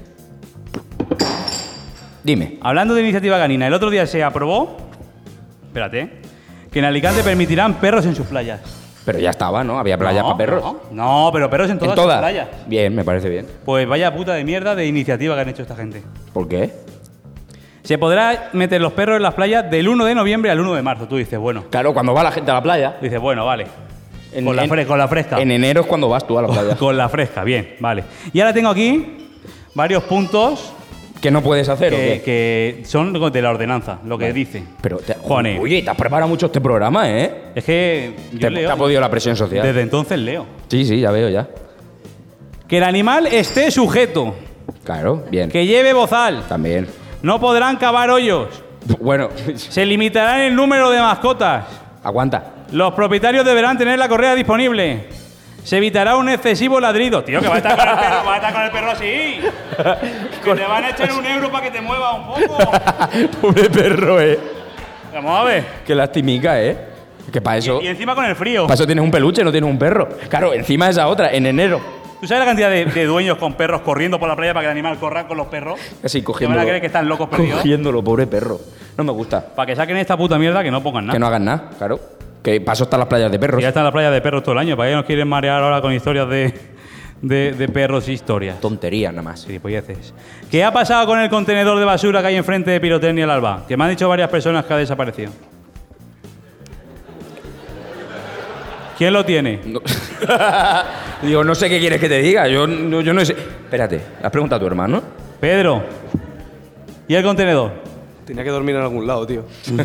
Dime. 2.23 2.59
Hablando 2.61 2.95
de 2.95 3.03
iniciativa 3.03 3.39
canina, 3.39 3.67
el 3.67 3.75
otro 3.75 3.91
día 3.91 4.07
se 4.07 4.23
aprobó. 4.23 4.77
Espérate. 5.67 6.21
Que 6.71 6.79
en 6.79 6.85
Alicante 6.85 7.23
permitirán 7.23 7.75
perros 7.75 8.07
en 8.07 8.15
sus 8.15 8.27
playas. 8.27 8.61
Pero 9.07 9.19
ya 9.21 9.31
estaba, 9.31 9.65
¿no? 9.65 9.79
Había 9.79 9.97
playas 9.97 10.23
No, 10.25 10.29
para 10.31 10.37
perros. 10.37 10.63
No, 10.91 11.25
no, 11.27 11.31
pero 11.33 11.49
perros 11.49 11.71
en 11.71 11.79
todas, 11.79 11.93
en 11.93 11.97
todas. 11.97 12.17
sus 12.17 12.21
playas. 12.23 12.49
Bien, 12.67 12.95
me 12.95 13.05
parece 13.05 13.29
bien. 13.31 13.47
Pues 13.65 13.89
vaya 13.89 14.13
puta 14.15 14.35
de 14.35 14.45
mierda 14.45 14.75
de 14.75 14.85
iniciativa 14.87 15.35
que 15.37 15.41
han 15.41 15.49
hecho 15.49 15.63
esta 15.63 15.77
gente. 15.77 16.03
¿Por 16.35 16.47
qué? 16.49 16.73
Se 17.85 17.99
podrá 17.99 18.51
meter 18.53 18.81
los 18.81 18.93
perros 18.93 19.17
en 19.17 19.23
las 19.23 19.35
playas 19.35 19.71
del 19.71 19.89
1 19.89 20.05
de 20.05 20.15
noviembre 20.15 20.51
al 20.51 20.61
1 20.61 20.75
de 20.75 20.83
marzo. 20.83 21.07
Tú 21.07 21.17
dices, 21.17 21.39
bueno. 21.39 21.65
Claro, 21.71 21.95
cuando 21.95 22.13
va 22.13 22.25
la 22.25 22.33
gente 22.33 22.51
a 22.51 22.55
la 22.55 22.63
playa. 22.63 22.97
Dices, 23.01 23.21
bueno, 23.21 23.47
vale. 23.47 23.67
En- 24.33 24.45
con, 24.45 24.57
la 24.57 24.65
en- 24.65 24.71
fre- 24.71 24.87
con 24.87 24.99
la 24.99 25.07
fresca. 25.07 25.41
En 25.41 25.53
enero 25.53 25.83
es 25.83 25.87
cuando 25.87 26.09
vas 26.09 26.27
tú 26.27 26.37
a 26.37 26.43
la 26.43 26.49
playa. 26.49 26.75
Con 26.79 26.97
la 26.97 27.09
fresca, 27.09 27.45
bien, 27.45 27.77
vale. 27.79 28.03
Y 28.33 28.41
ahora 28.41 28.53
tengo 28.53 28.69
aquí 28.71 29.29
varios 29.75 30.03
puntos 30.03 30.73
¿Qué 31.21 31.31
no 31.31 31.43
puedes 31.43 31.69
hacer 31.69 31.93
o 31.93 31.97
que, 31.97 32.23
qué? 32.25 32.79
que 32.83 32.85
son 32.87 33.13
de 33.33 33.43
la 33.43 33.51
ordenanza, 33.51 33.99
lo 34.05 34.19
que 34.19 34.33
dice. 34.33 34.63
Pero, 34.81 34.99
te, 34.99 35.15
Juanes. 35.15 35.59
oye, 35.61 35.83
te 35.83 35.91
has 35.91 35.97
preparado 35.97 36.29
mucho 36.29 36.47
este 36.47 36.61
programa, 36.61 37.11
¿eh? 37.11 37.53
Es 37.55 37.65
que 37.65 38.15
yo 38.33 38.39
Te, 38.41 38.51
leo. 38.51 38.69
te 38.69 38.73
ha 38.73 38.77
podido 38.77 39.01
la 39.01 39.11
presión 39.11 39.35
social. 39.37 39.65
Desde 39.67 39.81
entonces 39.81 40.19
leo. 40.19 40.47
Sí, 40.69 40.85
sí, 40.85 41.01
ya 41.01 41.11
veo, 41.11 41.29
ya. 41.29 41.49
Que 42.69 42.79
el 42.79 42.85
animal 42.85 43.27
esté 43.29 43.71
sujeto, 43.71 44.35
Claro, 44.85 45.25
bien. 45.31 45.51
que 45.51 45.65
lleve 45.67 45.93
bozal, 45.93 46.45
También. 46.49 46.87
no 47.23 47.41
podrán 47.41 47.77
cavar 47.77 48.11
hoyos, 48.11 48.49
Bueno, 49.01 49.31
se 49.57 49.85
limitará 49.87 50.47
el 50.47 50.55
número 50.55 50.91
de 50.91 51.01
mascotas, 51.01 51.65
aguanta. 52.05 52.53
los 52.73 52.93
propietarios 52.95 53.45
deberán 53.45 53.79
tener 53.79 53.99
la 53.99 54.09
correa 54.09 54.35
disponible, 54.35 55.05
se 55.67 55.77
evitará 55.79 56.17
un 56.17 56.29
excesivo 56.29 56.79
ladrido. 56.79 57.25
Tío, 57.25 57.41
que 57.41 57.49
va 57.49 57.55
a 57.55 57.59
estar 57.59 57.77
con 57.77 57.89
el 57.89 57.95
perro, 57.97 58.25
va 58.25 58.33
a 58.35 58.37
estar 58.37 58.53
con 58.53 58.63
el 58.63 58.71
perro 58.71 58.91
así. 58.93 59.41
Que 60.45 60.55
te 60.55 60.65
van 60.65 60.85
a 60.85 60.91
echar 60.91 61.13
un 61.13 61.27
euro 61.27 61.51
para 61.51 61.65
que 61.65 61.71
te 61.73 61.81
mueva 61.81 62.15
un 62.15 62.27
poco. 62.27 62.57
Pobre 63.41 63.69
perro, 63.69 64.21
¿eh? 64.21 64.39
Vamos 65.13 65.41
a 65.41 65.43
ver. 65.43 65.65
Qué 65.85 65.93
lastimica, 65.93 66.63
¿eh? 66.63 66.77
Que 67.33 67.41
para 67.41 67.57
eso, 67.57 67.83
Y 67.83 67.89
encima 67.89 68.15
con 68.15 68.25
el 68.25 68.37
frío. 68.37 68.63
para 68.63 68.75
eso 68.75 68.87
tienes 68.87 69.03
un 69.05 69.11
peluche, 69.11 69.43
no 69.43 69.51
tienes 69.51 69.69
un 69.69 69.77
perro. 69.77 70.09
Claro, 70.29 70.55
encima 70.55 70.89
esa 70.89 71.09
otra, 71.09 71.33
en 71.33 71.47
enero. 71.47 71.81
¿Tú 72.21 72.29
sabes 72.29 72.39
la 72.41 72.47
cantidad 72.47 72.71
de, 72.71 72.85
de 72.85 73.05
dueños 73.05 73.37
con 73.37 73.55
perros 73.55 73.81
corriendo 73.81 74.21
por 74.21 74.29
la 74.29 74.37
playa 74.37 74.55
para 74.55 74.63
que 74.63 74.67
el 74.69 74.73
animal 74.79 74.99
corra 74.99 75.27
con 75.27 75.37
los 75.37 75.49
perros? 75.49 75.81
Así 76.05 76.23
cogiéndolo. 76.23 76.59
van 76.59 76.65
a 76.65 76.69
creer 76.69 76.81
que 76.81 76.87
están 76.87 77.09
locos 77.09 77.29
perdidos. 77.29 77.57
Cogiéndolo, 77.57 78.05
pobre 78.05 78.29
perro. 78.29 78.61
No 78.97 79.03
me 79.03 79.11
gusta. 79.13 79.45
Para 79.45 79.67
que 79.67 79.75
saquen 79.75 79.97
esta 79.97 80.17
puta 80.17 80.39
mierda 80.39 80.63
que 80.63 80.71
no 80.71 80.81
pongan 80.83 81.07
nada. 81.07 81.15
Que 81.15 81.19
no 81.19 81.27
hagan 81.27 81.45
nada, 81.45 81.71
claro. 81.77 81.99
Que 82.47 82.63
eso 82.65 82.85
están 82.85 83.01
las 83.01 83.09
playas 83.09 83.33
de 83.33 83.41
perros. 83.41 83.61
Ya 83.61 83.67
está 83.71 83.83
la 83.83 83.91
playa 83.91 84.09
de 84.09 84.21
perros 84.21 84.45
todo 84.45 84.53
el 84.53 84.59
año. 84.61 84.77
¿Para 84.77 84.91
qué 84.91 84.95
nos 84.95 85.05
quieren 85.05 85.27
marear 85.27 85.61
ahora 85.65 85.81
con 85.81 85.93
historias 85.93 86.29
de, 86.29 86.55
de, 87.21 87.51
de 87.51 87.69
perros 87.69 88.09
y 88.09 88.13
historias? 88.13 88.61
Tontería 88.61 89.11
nada 89.11 89.23
más. 89.23 89.45
Gilipolleces. 89.45 90.15
¿Qué 90.49 90.63
ha 90.63 90.73
pasado 90.73 91.07
con 91.07 91.19
el 91.19 91.29
contenedor 91.29 91.77
de 91.77 91.85
basura 91.85 92.21
que 92.21 92.29
hay 92.29 92.37
enfrente 92.37 92.71
de 92.71 92.81
Pirotecnia 92.81 93.25
el 93.25 93.31
Alba? 93.31 93.65
Que 93.67 93.77
me 93.77 93.83
han 93.83 93.91
dicho 93.91 94.09
varias 94.09 94.31
personas 94.31 94.65
que 94.65 94.75
ha 94.75 94.77
desaparecido. 94.77 95.33
¿Quién 98.97 99.13
lo 99.13 99.25
tiene? 99.25 99.61
No- 99.65 99.81
Digo, 101.23 101.43
no 101.43 101.53
sé 101.57 101.69
qué 101.69 101.81
quieres 101.81 102.01
que 102.01 102.09
te 102.09 102.19
diga. 102.21 102.47
Yo, 102.47 102.69
no- 102.69 103.01
yo 103.01 103.13
no 103.13 103.25
sé. 103.25 103.33
Espérate, 103.33 104.01
¿has 104.23 104.31
preguntado 104.31 104.59
a 104.59 104.61
tu 104.61 104.67
hermano? 104.69 105.03
Pedro. 105.41 105.83
¿Y 107.09 107.15
el 107.17 107.25
contenedor? 107.25 107.73
Tenía 108.25 108.45
que 108.45 108.51
dormir 108.51 108.77
en 108.77 108.83
algún 108.83 109.05
lado, 109.05 109.27
tío. 109.27 109.45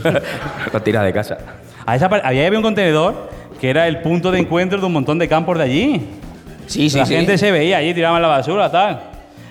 La 0.74 0.80
tira 0.80 1.02
de 1.02 1.12
casa. 1.12 1.38
Desapare- 1.88 2.22
Había 2.24 2.50
un 2.52 2.62
contenedor 2.62 3.30
que 3.60 3.70
era 3.70 3.88
el 3.88 4.02
punto 4.02 4.32
de 4.32 4.40
encuentro 4.40 4.80
de 4.80 4.86
un 4.86 4.94
montón 4.94 5.20
de 5.20 5.28
campos 5.28 5.58
de 5.58 5.64
allí. 5.64 6.02
Sí, 6.68 6.90
sí, 6.90 6.98
la 6.98 7.06
sí. 7.06 7.16
gente 7.16 7.38
se 7.38 7.52
veía 7.52 7.78
allí, 7.78 7.94
tiraban 7.94 8.22
la 8.22 8.28
basura, 8.28 8.72
tal. 8.72 9.02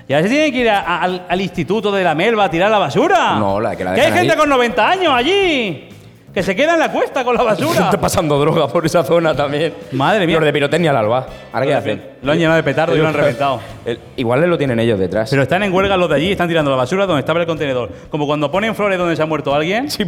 Y 0.09 0.13
ahora 0.13 0.25
se 0.25 0.31
tienen 0.31 0.53
que 0.53 0.59
ir 0.59 0.69
a- 0.71 0.81
a- 0.81 1.03
al, 1.03 1.27
al 1.29 1.41
instituto 1.41 1.93
de 1.93 2.03
la 2.03 2.15
Melva 2.15 2.45
a 2.45 2.51
tirar 2.51 2.71
la 2.71 2.79
basura. 2.79 3.37
No, 3.39 3.61
la 3.61 3.77
que 3.77 3.85
la 3.85 3.95
Que 3.95 4.01
hay 4.01 4.07
dejan 4.07 4.19
gente 4.21 4.33
ahí. 4.33 4.39
con 4.39 4.49
90 4.49 4.89
años 4.91 5.13
allí. 5.15 5.87
Que 6.35 6.43
se 6.45 6.55
queda 6.55 6.75
en 6.75 6.79
la 6.81 6.91
cuesta 6.93 7.25
con 7.25 7.37
la 7.37 7.43
basura. 7.43 7.81
Está 7.87 8.01
pasando 8.01 8.39
droga 8.39 8.69
por 8.69 8.87
esa 8.87 9.03
zona 9.05 9.35
también. 9.35 9.75
Madre 9.93 10.27
mía. 10.27 10.37
Los 10.37 10.45
de 10.45 10.53
pirotecnia 10.53 10.91
al 10.93 10.97
alba. 10.97 11.27
¿Ahora 11.53 11.67
qué 11.67 11.75
hacen? 11.75 12.03
Lo 12.23 12.33
han 12.33 12.39
llenado 12.39 12.57
de 12.57 12.63
petardo 12.63 12.95
y 12.97 12.99
lo 13.01 13.09
han 13.09 13.15
reventado. 13.23 13.61
El- 13.85 13.99
igual 14.17 14.41
lo 14.49 14.57
tienen 14.57 14.79
ellos 14.81 14.99
detrás. 14.99 15.29
Pero 15.31 15.43
están 15.43 15.63
en 15.65 15.73
huelga 15.73 15.97
los 15.97 16.09
de 16.09 16.15
allí, 16.17 16.31
están 16.33 16.49
tirando 16.49 16.71
la 16.71 16.77
basura 16.77 17.07
donde 17.07 17.21
estaba 17.21 17.41
el 17.41 17.47
contenedor. 17.47 17.91
Como 18.11 18.27
cuando 18.27 18.51
ponen 18.51 18.75
flores 18.75 18.99
donde 18.99 19.15
se 19.17 19.23
ha 19.23 19.27
muerto 19.27 19.55
alguien. 19.55 19.91
Sí, 19.91 20.05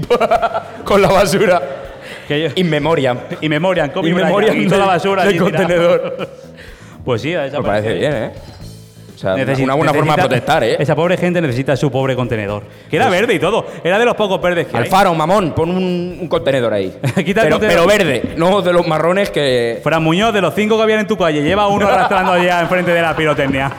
con 0.84 1.02
la 1.02 1.08
basura. 1.08 1.60
Que 2.54 2.60
In 2.60 2.70
memoriam. 2.70 3.18
y 3.40 3.48
memorian, 3.48 3.90
Kobe 3.90 4.08
In 4.08 4.16
memoriam 4.16 4.56
y 4.60 4.66
toda 4.66 4.78
la 4.78 4.86
basura 4.86 5.24
del 5.24 5.38
contenedor. 5.38 6.28
Pues 7.04 7.20
sí, 7.22 7.34
ha 7.34 7.38
Me 7.38 7.44
desaparecido. 7.44 7.92
parece 7.92 7.98
bien, 7.98 8.12
¿eh? 8.24 8.30
sea, 9.16 9.36
Necesi- 9.36 9.62
una 9.62 9.74
buena 9.74 9.92
forma 9.94 10.16
de 10.16 10.22
protestar, 10.22 10.64
¿eh? 10.64 10.76
Esa 10.80 10.96
pobre 10.96 11.16
gente 11.16 11.40
necesita 11.40 11.76
su 11.76 11.90
pobre 11.92 12.16
contenedor. 12.16 12.64
Que 12.90 12.96
era 12.96 13.08
verde 13.08 13.34
y 13.34 13.38
todo. 13.38 13.66
Era 13.84 13.96
de 13.98 14.04
los 14.04 14.16
pocos 14.16 14.40
verdes 14.42 14.66
que 14.66 14.76
hay. 14.76 14.82
Alfaro, 14.84 15.14
mamón, 15.14 15.52
pon 15.54 15.70
un, 15.70 16.18
un 16.22 16.28
contenedor 16.28 16.72
ahí. 16.72 16.92
Quita 17.14 17.42
el 17.42 17.46
pero, 17.46 17.50
contenedor. 17.58 17.86
pero 17.86 17.86
verde, 17.86 18.34
no 18.36 18.62
de 18.62 18.72
los 18.72 18.84
marrones 18.86 19.30
que. 19.30 19.80
Fran 19.84 20.02
Muñoz, 20.02 20.32
de 20.34 20.40
los 20.40 20.54
cinco 20.54 20.76
que 20.76 20.82
habían 20.82 21.00
en 21.00 21.06
tu 21.06 21.16
calle, 21.16 21.40
lleva 21.42 21.68
uno 21.68 21.86
arrastrando 21.86 22.32
allá 22.32 22.60
enfrente 22.62 22.90
de 22.92 23.00
la 23.02 23.14
pirotecnia. 23.14 23.70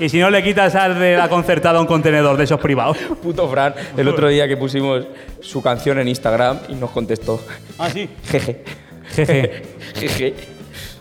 Y 0.00 0.08
si 0.08 0.18
no 0.18 0.30
le 0.30 0.42
quitas 0.42 0.74
al 0.74 0.98
de 0.98 1.16
la 1.16 1.28
concertada 1.28 1.80
un 1.80 1.86
contenedor 1.86 2.36
de 2.36 2.44
esos 2.44 2.58
privados. 2.60 2.96
Puto 3.22 3.48
Fran, 3.48 3.74
el 3.96 4.08
otro 4.08 4.28
día 4.28 4.48
que 4.48 4.56
pusimos 4.56 5.06
su 5.40 5.62
canción 5.62 5.98
en 5.98 6.08
Instagram 6.08 6.58
y 6.68 6.74
nos 6.74 6.90
contestó. 6.90 7.40
Ah, 7.78 7.90
sí. 7.90 8.08
Jeje. 8.26 8.62
Jeje. 9.14 9.62
Jeje. 9.94 10.34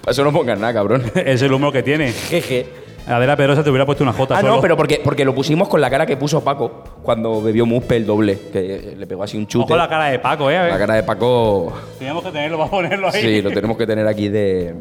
Para 0.02 0.12
eso 0.12 0.24
no 0.24 0.32
pongas 0.34 0.60
nada, 0.60 0.74
cabrón. 0.74 1.04
Es 1.16 1.42
el 1.42 1.54
humor 1.54 1.72
que 1.72 1.82
tiene. 1.84 2.12
Jeje. 2.12 2.68
Adela 3.08 3.36
Pedrosa 3.36 3.64
te 3.64 3.70
hubiera 3.72 3.86
puesto 3.88 4.04
una 4.04 4.14
J 4.14 4.36
Ah, 4.38 4.42
solo. 4.42 4.56
no, 4.56 4.62
pero 4.62 4.78
porque, 4.78 5.02
porque 5.04 5.26
lo 5.26 5.34
pusimos 5.34 5.68
con 5.68 5.82
la 5.82 5.90
cara 5.90 6.06
que 6.06 6.16
puso 6.16 6.44
Paco 6.44 6.84
cuando 7.02 7.42
bebió 7.42 7.66
Muspe 7.66 7.96
el 7.96 8.06
doble, 8.06 8.38
que 8.54 8.94
le 8.98 9.08
pegó 9.08 9.24
así 9.24 9.36
un 9.36 9.48
chute. 9.48 9.64
Ojo 9.66 9.76
la 9.78 9.88
cara 9.90 10.06
de 10.12 10.20
Paco, 10.20 10.52
¿eh? 10.52 10.58
A 10.58 10.64
ver. 10.64 10.72
La 10.74 10.78
cara 10.78 10.94
de 10.96 11.04
Paco, 11.04 11.74
Teníamos 11.98 12.24
que 12.24 12.32
tenerlo 12.32 12.58
para 12.60 12.70
ponerlo 12.70 13.08
ahí. 13.08 13.22
sí, 13.22 13.42
lo 13.42 13.50
tenemos 13.50 13.78
que 13.78 13.88
tener 13.88 14.06
aquí 14.06 14.28
de. 14.30 14.76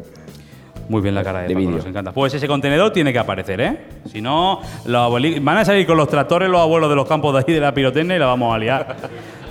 Muy 0.89 1.01
bien 1.01 1.15
la 1.15 1.23
cara 1.23 1.41
de, 1.41 1.47
De 1.49 1.55
vídeo. 1.55 1.77
nos 1.77 1.85
encanta. 1.85 2.11
Pues 2.11 2.33
ese 2.33 2.47
contenedor 2.47 2.91
tiene 2.91 3.13
que 3.13 3.19
aparecer, 3.19 3.61
¿eh? 3.61 3.77
Si 4.11 4.21
no, 4.21 4.59
los 4.85 5.13
van 5.41 5.57
a 5.57 5.63
salir 5.63 5.85
con 5.87 5.95
los 5.97 6.09
tractores 6.09 6.49
los 6.49 6.59
abuelos 6.59 6.89
de 6.89 6.95
los 6.95 7.07
campos 7.07 7.33
de 7.33 7.39
ahí 7.47 7.53
de 7.53 7.61
la 7.61 7.73
pirotecnia 7.73 8.15
y 8.15 8.19
la 8.19 8.25
vamos 8.25 8.53
a 8.53 8.57
liar. 8.57 8.95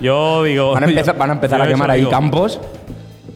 Yo 0.01 0.43
digo... 0.43 0.73
Van 0.73 0.83
a 0.83 0.87
empezar, 0.87 1.17
van 1.17 1.29
a, 1.29 1.33
empezar 1.33 1.61
a 1.61 1.67
quemar 1.67 1.89
ahí 1.91 1.99
digo. 2.01 2.11
campos 2.11 2.59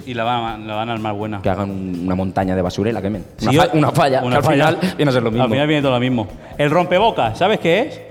Y 0.06 0.14
la 0.14 0.24
van, 0.26 0.68
la 0.68 0.76
van 0.76 0.90
a 0.90 0.94
armar 0.94 1.14
buena. 1.14 1.42
que 1.42 1.50
hagan 1.50 1.72
un- 1.72 2.02
una 2.06 2.16
montaña 2.16 2.56
de 2.58 2.62
basura 2.62 2.90
y 2.90 2.94
la 2.94 3.02
quemen. 3.02 3.24
Una, 3.42 3.52
Sí, 3.52 3.58
fa- 3.58 3.70
una 3.74 3.92
falla, 3.92 4.22
una 4.22 4.32
que 4.32 4.38
al 4.38 4.44
falla. 4.44 4.68
final 4.78 4.94
viene 4.98 5.10
a 5.10 5.14
ser 5.14 5.24
lo 5.24 5.32
mismo. 5.32 5.44
Al 5.46 5.50
final 5.50 5.68
viene 5.68 5.82
todo 5.82 5.92
lo 5.94 6.00
mismo. 6.02 6.28
El 6.58 6.70
rompebocas, 6.72 7.38
¿sabes 7.38 7.60
qué 7.60 7.80
es? 7.80 8.02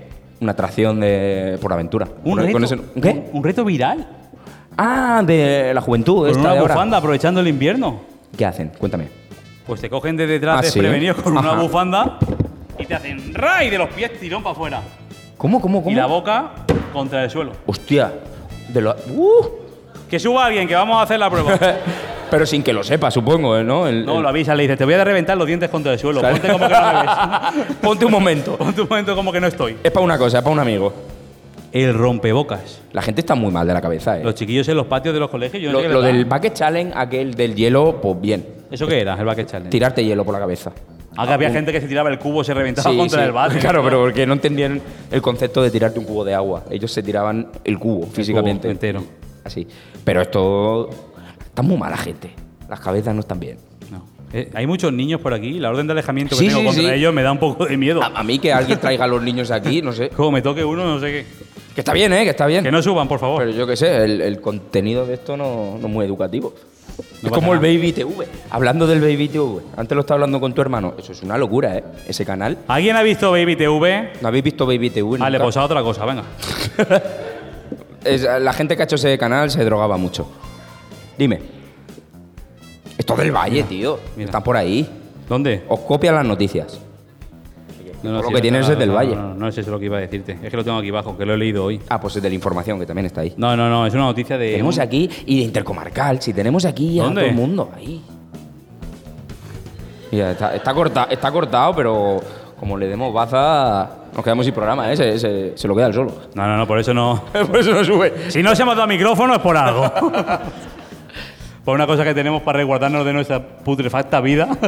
Una 0.41 0.53
atracción 0.53 1.01
de, 1.01 1.59
por 1.61 1.71
aventura. 1.73 2.09
Un 2.25 2.39
reto. 2.39 2.53
con 2.53 2.65
ese- 2.65 2.79
¿Qué? 3.01 3.11
Un, 3.11 3.39
un 3.39 3.45
reto 3.45 3.63
viral. 3.65 4.07
Ah, 4.79 5.23
de 5.25 5.73
la 5.75 5.81
juventud. 5.83 6.21
Con 6.21 6.29
esta 6.31 6.41
una 6.41 6.53
de 6.55 6.59
ahora. 6.61 6.75
bufanda 6.75 6.97
aprovechando 6.97 7.41
el 7.41 7.49
invierno. 7.49 8.01
¿Qué 8.37 8.47
hacen? 8.47 8.73
Cuéntame. 8.79 9.09
Pues 9.67 9.81
te 9.81 9.89
cogen 9.89 10.17
de 10.17 10.27
detrás 10.27 10.75
Ah, 10.77 11.13
con 11.23 11.37
una 11.37 11.53
bufanda 11.55 12.19
y 12.79 12.85
te 12.87 12.95
hacen 12.95 13.33
ray 13.35 13.71
de 13.71 13.79
los 13.79 13.89
pies 13.91 14.19
tirón 14.19 14.43
para 14.43 14.53
afuera. 14.55 14.83
¿Cómo, 15.37 15.61
cómo, 15.61 15.83
cómo? 15.83 15.93
Y 15.93 15.95
la 15.95 16.07
boca 16.07 16.51
contra 16.93 17.25
el 17.25 17.31
suelo. 17.31 17.53
Hostia. 17.67 18.13
De 18.69 18.81
lo... 18.81 18.95
¡Uh! 19.15 19.47
Que 20.09 20.19
suba 20.19 20.47
alguien, 20.47 20.67
que 20.69 20.75
vamos 20.75 20.97
a 20.99 21.03
hacer 21.03 21.19
la 21.19 21.31
prueba. 21.31 21.59
Pero 22.31 22.47
sin 22.47 22.63
que 22.63 22.73
lo 22.73 22.83
sepa, 22.83 23.11
supongo, 23.11 23.57
¿eh? 23.59 23.65
¿no? 23.65 23.87
El- 23.87 24.05
No, 24.07 24.17
el- 24.17 24.23
lo 24.23 24.29
avisa, 24.29 24.55
le 24.55 24.63
dice, 24.63 24.77
te 24.77 24.85
voy 24.85 24.95
a 24.95 25.05
reventar 25.05 25.37
los 25.37 25.47
dientes 25.47 25.69
contra 25.69 25.93
el 25.93 25.99
suelo. 25.99 26.21
Ponte 26.23 26.49
como 26.51 26.67
que 26.67 26.75
no 26.75 26.93
me 26.93 27.03
ves. 27.03 27.77
Ponte 27.83 28.05
un 28.07 28.13
momento. 28.13 28.57
Ponte 28.59 28.81
un 28.83 28.89
momento 28.89 29.15
como 29.15 29.33
que 29.33 29.41
no 29.41 29.47
estoy. 29.47 29.77
Es 29.83 29.91
para 29.91 30.05
una 30.05 30.19
cosa, 30.19 30.39
es 30.39 30.43
para 30.45 30.53
un 30.55 30.61
amigo. 30.61 30.93
El 31.73 31.95
rompebocas. 31.95 32.81
La 32.93 33.03
gente 33.03 33.21
está 33.23 33.35
muy 33.35 33.51
mal 33.51 33.67
de 33.67 33.75
la 33.75 33.81
cabeza, 33.81 34.19
¿eh? 34.19 34.25
Los 34.25 34.35
chiquillos 34.35 34.67
en 34.69 34.77
los 34.77 34.87
patios 34.87 35.15
de 35.15 35.21
los 35.21 35.31
colegios. 35.31 35.63
Yo 35.63 35.73
no 35.73 35.79
Lo, 35.79 35.83
sé 35.85 35.89
lo 35.93 36.03
del 36.03 36.25
bucket 36.25 36.55
challenge, 36.55 36.93
aquel 36.97 37.35
del 37.35 37.55
hielo, 37.55 38.01
pues 38.03 38.21
bien. 38.21 38.47
¿Eso 38.73 38.87
qué 38.87 39.01
era? 39.01 39.15
El 39.15 39.25
bucket 39.25 39.47
challenge. 39.47 39.71
Tirarte 39.71 40.05
hielo 40.05 40.25
por 40.25 40.35
la 40.35 40.41
cabeza. 40.41 40.73
Ah, 41.17 41.27
que 41.27 41.33
había 41.35 41.51
gente 41.51 41.73
que 41.73 41.81
se 41.81 41.87
tiraba 41.89 42.09
el 42.11 42.19
cubo, 42.19 42.43
se 42.43 42.55
reventaba 42.55 42.91
Sí, 42.91 42.97
contra 42.97 43.21
sí. 43.21 43.27
el 43.27 43.33
bate. 43.33 43.59
Claro, 43.61 43.83
pero 43.85 44.01
porque 44.01 44.27
no 44.27 44.33
entendían 44.33 44.81
el 45.11 45.21
concepto 45.21 45.63
de 45.63 45.71
tirarte 45.71 45.99
un 45.99 46.07
cubo 46.07 46.25
de 46.25 46.35
agua. 46.35 46.65
Ellos 46.71 46.91
se 46.91 47.03
tiraban 47.03 47.49
el 47.65 47.79
cubo 47.79 48.07
físicamente. 48.07 48.71
entero. 48.71 49.05
Así. 49.45 49.67
Pero 50.05 50.23
esto. 50.23 50.89
Está 51.45 51.61
muy 51.63 51.77
mala 51.77 51.99
gente. 51.99 52.31
Las 52.69 52.81
cabezas 52.81 53.15
no 53.15 53.21
están 53.21 53.39
bien. 53.39 53.59
No. 53.91 54.07
Eh, 54.33 54.49
hay 54.55 54.67
muchos 54.67 54.91
niños 54.91 55.21
por 55.21 55.35
aquí. 55.35 55.59
La 55.59 55.69
orden 55.69 55.87
de 55.87 55.93
alejamiento 55.93 56.35
que 56.35 56.41
Sí, 56.45 56.49
tengo 56.49 56.61
sí, 56.61 56.67
contra 56.67 56.83
sí. 56.85 56.91
ellos 56.99 57.13
me 57.13 57.23
da 57.23 57.31
un 57.33 57.39
poco 57.39 57.67
de 57.67 57.77
miedo. 57.77 58.03
A, 58.03 58.07
a 58.07 58.23
mí 58.23 58.39
que 58.39 58.51
alguien 58.55 58.81
traiga 58.81 59.05
a 59.05 59.09
los 59.09 59.23
niños 59.23 59.51
aquí, 59.51 59.83
no 59.83 59.93
sé. 59.93 60.09
Como 60.17 60.31
me 60.31 60.41
toque 60.41 60.65
uno, 60.65 60.83
no 60.87 60.99
sé 60.99 61.07
qué. 61.13 61.27
Que 61.75 61.83
está 61.83 61.93
bien, 61.93 62.11
¿eh? 62.15 62.25
Que 62.25 62.31
está 62.31 62.47
bien. 62.47 62.65
Que 62.65 62.73
no 62.73 62.81
suban, 62.83 63.07
por 63.07 63.19
favor. 63.21 63.43
Pero 63.45 63.51
yo 63.57 63.67
qué 63.67 63.77
sé, 63.77 64.03
el, 64.05 64.23
el 64.23 64.41
contenido 64.41 65.05
de 65.05 65.15
esto 65.15 65.37
no, 65.37 65.77
no 65.79 65.87
es 65.87 65.93
muy 65.93 66.07
educativo. 66.07 66.55
Es 67.23 67.31
como 67.31 67.53
el. 67.55 67.59
Baby 67.61 67.93
TV. 67.93 68.27
Hablando 68.51 68.87
del 68.87 69.01
Baby 69.01 69.29
TV, 69.29 69.61
antes 69.77 69.95
lo 69.95 70.01
estaba 70.01 70.17
hablando 70.17 70.41
con 70.41 70.53
tu 70.55 70.61
hermano. 70.61 70.95
Eso 70.99 71.13
es 71.13 71.23
una 71.23 71.39
locura, 71.39 71.77
¿eh? 71.77 71.85
Ese 72.07 72.25
canal. 72.25 72.59
¿Alguien 72.69 72.97
ha 72.97 73.03
visto 73.03 73.31
Baby 73.31 73.57
TV? 73.57 74.13
¿No 74.21 74.29
habéis 74.29 74.45
visto 74.45 74.67
Baby 74.67 74.91
TV? 74.91 75.19
Vale, 75.19 75.39
pues 75.41 75.57
a 75.57 75.65
otra 75.65 75.83
cosa, 75.83 76.05
venga. 76.05 76.25
Es- 78.05 78.23
la 78.41 78.53
gente 78.53 78.75
que 78.77 78.83
ha 78.83 78.85
hecho 78.85 78.97
ese 78.97 79.17
canal 79.17 79.51
se 79.51 79.65
drogaba 79.65 79.97
mucho. 79.97 80.27
Dime. 81.17 81.41
Esto 82.99 83.15
del 83.17 83.31
Valle, 83.31 83.63
tío. 83.65 83.99
mira. 84.17 84.27
Están 84.27 84.43
por 84.43 84.57
ahí. 84.57 84.89
¿Dónde? 85.29 85.63
Os 85.69 85.81
copian 85.81 86.15
las 86.17 86.25
noticias. 86.27 86.81
No, 88.03 88.11
Todo 88.11 88.23
lo 88.23 88.29
sí, 88.29 88.35
que 88.35 88.41
tienes 88.41 88.67
no, 88.67 88.73
es 88.73 88.79
del 88.79 88.89
no, 88.89 88.95
Valle. 88.95 89.15
No, 89.15 89.29
no, 89.29 89.35
no 89.35 89.49
es 89.49 89.57
eso 89.59 89.71
lo 89.71 89.79
que 89.79 89.85
iba 89.87 89.97
a 89.99 90.01
decirte. 90.01 90.39
Es 90.43 90.51
que 90.51 90.57
lo 90.57 90.65
tengo 90.65 90.79
aquí 90.79 90.89
abajo, 90.89 91.17
que 91.17 91.25
lo 91.25 91.35
he 91.35 91.37
leído 91.37 91.65
hoy. 91.65 91.81
Ah, 91.89 92.01
pues 92.01 92.17
es 92.17 92.23
de 92.23 92.29
la 92.29 92.35
información, 92.35 92.79
que 92.81 92.87
también 92.87 93.07
está 93.07 93.21
ahí. 93.21 93.33
No, 93.37 93.57
no, 93.57 93.69
no, 93.71 93.87
es 93.87 93.95
una 93.95 94.05
noticia 94.05 94.37
de. 94.39 94.51
Tenemos 94.53 94.79
aquí, 94.79 95.09
y 95.27 95.39
de 95.39 95.45
Intercomarcal, 95.45 96.21
si 96.21 96.33
tenemos 96.33 96.65
aquí 96.65 96.99
a 96.99 97.05
¿Dónde? 97.05 97.21
todo 97.21 97.31
el 97.31 97.37
mundo, 97.37 97.71
ahí. 97.77 98.03
Mira, 100.11 100.33
está, 100.33 100.55
está, 100.55 100.75
corta- 100.75 101.09
está 101.11 101.31
cortado, 101.33 101.75
pero 101.75 102.21
como 102.59 102.77
le 102.77 102.87
demos 102.87 103.13
baza, 103.15 103.89
nos 104.15 104.23
quedamos 104.23 104.45
sin 104.45 104.55
programa, 104.55 104.93
¿eh? 104.93 104.97
Se, 104.97 105.19
se- 105.19 105.57
se 105.57 105.69
lo 105.69 105.75
queda 105.75 105.87
el 105.87 105.95
solo. 105.95 106.13
No, 106.35 106.47
no, 106.47 106.57
no, 106.57 106.67
por 106.67 106.79
eso 106.79 106.93
no. 106.93 107.23
por 107.47 107.57
eso 107.59 107.73
no 107.73 107.85
sube. 107.85 108.13
Si 108.31 108.43
no 108.43 108.55
se 108.55 108.63
hemos 108.63 108.77
dado 108.77 108.89
micrófono 108.89 109.33
es 109.35 109.41
por 109.41 109.57
algo. 109.57 109.91
por 111.65 111.75
una 111.77 111.87
cosa 111.87 112.05
que 112.05 112.13
tenemos 112.15 112.43
para 112.43 112.59
resguardarnos 112.59 113.05
de 113.07 113.13
nuestra 113.13 113.41
putrefacta 113.41 114.21
vida. 114.21 114.49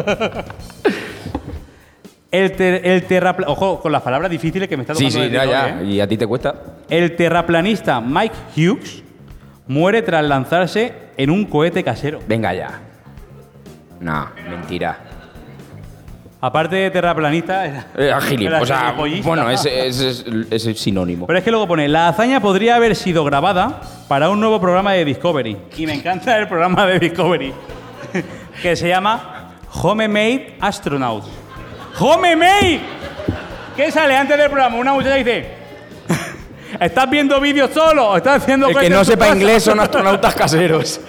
el, 2.42 2.52
ter- 2.52 2.86
el 2.86 3.06
terrapla- 3.06 3.46
Ojo, 3.48 3.80
con 3.80 3.92
las 3.92 4.02
palabras 4.02 4.30
difíciles 4.30 4.68
que 4.68 4.76
me 4.76 4.82
está 4.82 4.94
Sí, 4.94 5.04
tocando 5.06 5.24
sí, 5.24 5.30
decir 5.30 5.36
ya, 5.50 5.64
hoy, 5.64 5.70
ya. 5.72 5.80
¿eh? 5.80 5.84
¿Y 5.86 6.00
a 6.00 6.08
ti 6.08 6.16
te 6.16 6.26
cuesta? 6.26 6.54
El 6.88 7.16
terraplanista 7.16 8.00
Mike 8.00 8.34
Hughes 8.56 9.02
muere 9.66 10.02
tras 10.02 10.24
lanzarse 10.24 10.92
en 11.16 11.30
un 11.30 11.44
cohete 11.46 11.82
casero. 11.84 12.20
Venga 12.28 12.52
ya. 12.54 12.80
No, 14.00 14.28
mentira. 14.50 14.98
Aparte 16.40 16.76
de 16.76 16.90
terraplanista, 16.90 17.64
era, 17.64 17.86
Eh, 17.96 18.06
era 18.08 18.18
o 18.60 18.66
sea, 18.66 18.78
gilipollista. 18.90 19.26
bueno, 19.28 19.48
ese 19.48 19.86
ese 19.86 20.10
es, 20.10 20.24
ese 20.50 20.70
es 20.72 20.80
sinónimo. 20.80 21.26
Pero 21.26 21.38
es 21.38 21.44
que 21.44 21.50
luego 21.50 21.66
pone, 21.66 21.88
la 21.88 22.08
hazaña 22.08 22.40
podría 22.40 22.76
haber 22.76 22.94
sido 22.96 23.24
grabada 23.24 23.80
para 24.08 24.28
un 24.28 24.40
nuevo 24.40 24.60
programa 24.60 24.92
de 24.92 25.06
Discovery. 25.06 25.56
Y 25.78 25.86
me 25.86 25.94
encanta 25.94 26.36
el 26.36 26.46
programa 26.46 26.84
de 26.86 26.98
Discovery, 26.98 27.54
que 28.62 28.76
se 28.76 28.88
llama 28.88 29.52
Homemade 29.72 30.56
Astronaut. 30.60 31.24
¡Homemade! 31.98 32.80
¿Qué 33.76 33.90
sale 33.90 34.16
antes 34.16 34.36
del 34.36 34.48
programa? 34.50 34.76
Una 34.76 34.92
muchacha 34.92 35.14
dice, 35.16 35.48
¿estás 36.80 37.10
viendo 37.10 37.40
vídeos 37.40 37.70
solo? 37.72 38.10
o 38.10 38.16
¿Estás 38.16 38.42
haciendo 38.42 38.68
El 38.68 38.76
que 38.76 38.88
no 38.90 38.96
en 39.00 39.02
tu 39.02 39.10
sepa 39.10 39.24
casa?" 39.26 39.36
inglés 39.36 39.62
son 39.64 39.80
astronautas 39.80 40.34
caseros. 40.34 41.00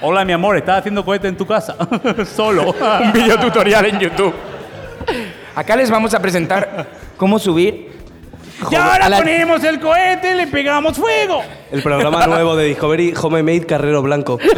Hola, 0.00 0.24
mi 0.24 0.32
amor, 0.32 0.56
¿estás 0.56 0.78
haciendo 0.80 1.04
cohete 1.04 1.26
en 1.28 1.36
tu 1.36 1.46
casa? 1.46 1.76
solo. 2.36 2.72
Un 3.02 3.12
video 3.12 3.38
tutorial 3.38 3.86
en 3.86 3.98
YouTube. 3.98 4.34
Acá 5.54 5.74
les 5.76 5.90
vamos 5.90 6.14
a 6.14 6.20
presentar 6.20 6.86
cómo 7.16 7.38
subir. 7.38 7.92
y 8.70 8.74
ahora 8.74 9.08
la- 9.08 9.18
ponemos 9.18 9.62
el 9.64 9.80
cohete 9.80 10.32
y 10.32 10.34
le 10.36 10.46
pegamos 10.46 10.96
fuego. 10.96 11.42
El 11.72 11.82
programa 11.82 12.26
nuevo 12.26 12.54
de 12.56 12.64
Discovery, 12.66 13.14
Homemade 13.20 13.66
Carrero 13.66 14.02
Blanco. 14.02 14.38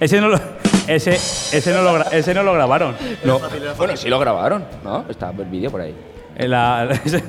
Ese 0.00 0.20
no 0.20 0.28
lo, 0.28 0.38
ese, 0.88 1.12
ese 1.14 1.72
no 1.72 1.82
lo, 1.82 2.10
ese 2.10 2.34
no 2.34 2.42
lo 2.42 2.52
grabaron. 2.54 2.94
No. 3.24 3.40
Bueno, 3.76 3.96
sí 3.96 4.08
lo 4.08 4.18
grabaron, 4.18 4.64
¿no? 4.84 5.04
Está 5.08 5.30
el 5.30 5.44
vídeo 5.46 5.70
por 5.70 5.80
ahí. 5.80 5.94
En 6.36 6.50
la- 6.50 6.88
ese- 7.04 7.22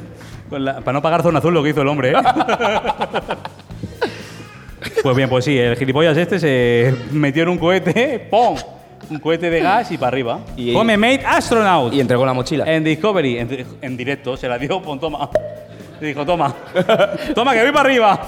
con 0.50 0.64
la- 0.64 0.80
para 0.80 0.94
no 0.94 1.02
pagar 1.02 1.24
zona 1.24 1.40
azul 1.40 1.54
lo 1.54 1.64
que 1.64 1.70
hizo 1.70 1.82
el 1.82 1.88
hombre, 1.88 2.12
¿eh? 2.12 2.14
pues 5.04 5.16
bien, 5.16 5.30
pues 5.30 5.46
sí, 5.46 5.58
el 5.58 5.76
gilipollas 5.76 6.18
este 6.18 6.40
se 6.40 6.96
metió 7.12 7.44
en 7.44 7.50
un 7.50 7.58
cohete, 7.58 8.28
¡pum! 8.30 8.58
Un 9.10 9.20
cohete 9.20 9.50
de 9.50 9.62
gas 9.62 9.90
y 9.92 9.98
para 9.98 10.10
arriba. 10.10 10.40
Y- 10.58 10.76
Homemade 10.76 11.24
Astronaut. 11.26 11.94
Y 11.94 12.02
entregó 12.02 12.26
la 12.26 12.34
mochila. 12.34 12.66
En 12.66 12.84
Discovery, 12.84 13.38
en, 13.40 13.66
en 13.82 13.98
directo, 13.98 14.36
se 14.36 14.50
la 14.50 14.58
dio, 14.58 14.82
pon, 14.82 15.00
toma. 15.00 15.30
Le 16.02 16.08
dijo, 16.08 16.26
toma. 16.26 16.54
toma, 17.36 17.54
que 17.54 17.64
voy 17.64 17.72
para 17.72 17.90
arriba. 17.90 18.22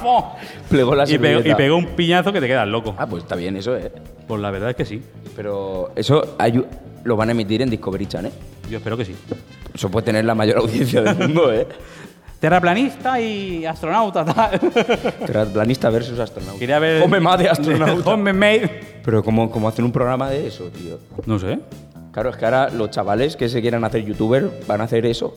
Plegó 0.69 0.95
la 0.95 1.10
Y 1.10 1.17
pegó, 1.17 1.47
y 1.47 1.53
pegó 1.55 1.77
un 1.77 1.86
piñazo 1.88 2.32
que 2.34 2.41
te 2.41 2.47
quedas 2.47 2.67
loco. 2.67 2.95
Ah, 2.97 3.05
pues 3.08 3.23
está 3.23 3.36
bien 3.36 3.55
eso, 3.58 3.75
¿eh? 3.77 3.91
Pues 4.27 4.41
la 4.41 4.51
verdad 4.51 4.69
es 4.71 4.75
que 4.75 4.86
sí. 4.86 5.01
Pero 5.36 5.91
eso 5.95 6.38
ayu- 6.38 6.65
lo 7.03 7.15
van 7.15 7.29
a 7.29 7.32
emitir 7.32 7.62
en 7.62 7.69
Discovery 7.69 8.05
Channel. 8.08 8.32
Yo 8.69 8.77
espero 8.77 8.97
que 8.97 9.05
sí. 9.05 9.15
Eso 9.73 9.89
puede 9.89 10.05
tener 10.05 10.25
la 10.25 10.36
mayor 10.36 10.58
audiencia 10.58 11.01
del 11.01 11.15
mundo, 11.15 11.53
¿eh? 11.53 11.67
Terraplanista 12.39 13.19
y 13.19 13.65
astronauta, 13.65 14.23
tal. 14.23 14.60
Terraplanista 15.25 15.89
versus 15.89 16.17
astronauta. 16.19 16.58
Quería 16.58 16.79
ver. 16.79 17.03
Hombre 17.03 17.19
más 17.19 17.38
de 17.38 17.49
astronauta. 17.49 18.12
Homemade. 18.13 19.01
Pero 19.03 19.23
¿cómo, 19.23 19.51
¿cómo 19.51 19.67
hacen 19.67 19.84
un 19.86 19.91
programa 19.91 20.29
de 20.29 20.47
eso, 20.47 20.65
tío? 20.69 20.99
No 21.25 21.38
sé. 21.38 21.60
Claro, 22.13 22.29
es 22.29 22.38
que 22.38 22.45
ahora 22.45 22.69
los 22.69 22.89
chavales 22.91 23.36
que 23.36 23.49
se 23.49 23.62
quieran 23.62 23.84
hacer 23.84 24.03
youtuber 24.05 24.49
van 24.67 24.82
a 24.82 24.86
hacer 24.86 25.05
eso. 25.05 25.36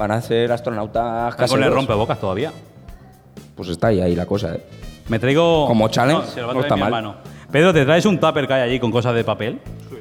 Van 0.00 0.12
a 0.12 0.22
ser 0.22 0.50
astronautas 0.50 1.34
el 1.34 1.36
caseros. 1.40 1.74
rompebocas 1.74 2.18
todavía. 2.18 2.50
Pues 3.54 3.68
está 3.68 3.88
ahí, 3.88 4.00
ahí 4.00 4.16
la 4.16 4.24
cosa, 4.24 4.54
¿eh? 4.54 4.64
Me 5.08 5.18
traigo. 5.18 5.66
Como 5.66 5.88
challenge, 5.88 6.26
se 6.32 6.40
lo 6.40 6.46
va 6.46 6.52
a 6.52 6.54
no 6.54 6.62
está 6.62 6.74
mi 6.74 6.80
mal. 6.80 6.88
hermano. 6.88 7.14
Pedro, 7.52 7.74
¿te 7.74 7.84
traes 7.84 8.06
un 8.06 8.18
tupper 8.18 8.46
que 8.46 8.54
hay 8.54 8.62
allí 8.62 8.80
con 8.80 8.90
cosas 8.90 9.14
de 9.14 9.24
papel? 9.24 9.60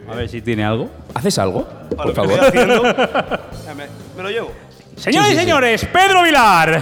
A 0.10 0.16
ver 0.16 0.30
si 0.30 0.42
tiene 0.42 0.64
algo. 0.64 0.88
¿Haces 1.14 1.38
algo? 1.38 1.66
Por 1.90 1.98
Para 1.98 2.14
favor. 2.14 2.32
estoy 2.32 2.48
haciendo. 2.48 2.84
me, 3.76 3.86
me 4.16 4.24
lo 4.24 4.30
llevo. 4.30 4.52
Señoras 4.96 5.28
sí, 5.28 5.34
y 5.34 5.36
sí. 5.38 5.42
señores, 5.44 5.86
Pedro 5.92 6.24
Vilar. 6.24 6.82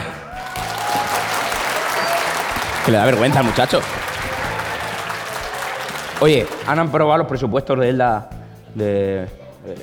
Que 2.85 2.91
le 2.91 2.97
da 2.99 3.05
vergüenza 3.05 3.39
al 3.39 3.45
muchacho. 3.45 3.81
Oye, 6.19 6.45
¿han 6.67 6.77
aprobado 6.77 7.17
los 7.17 7.27
presupuestos 7.27 7.79
de 7.79 7.93
la. 7.93 8.29
de. 8.75 9.27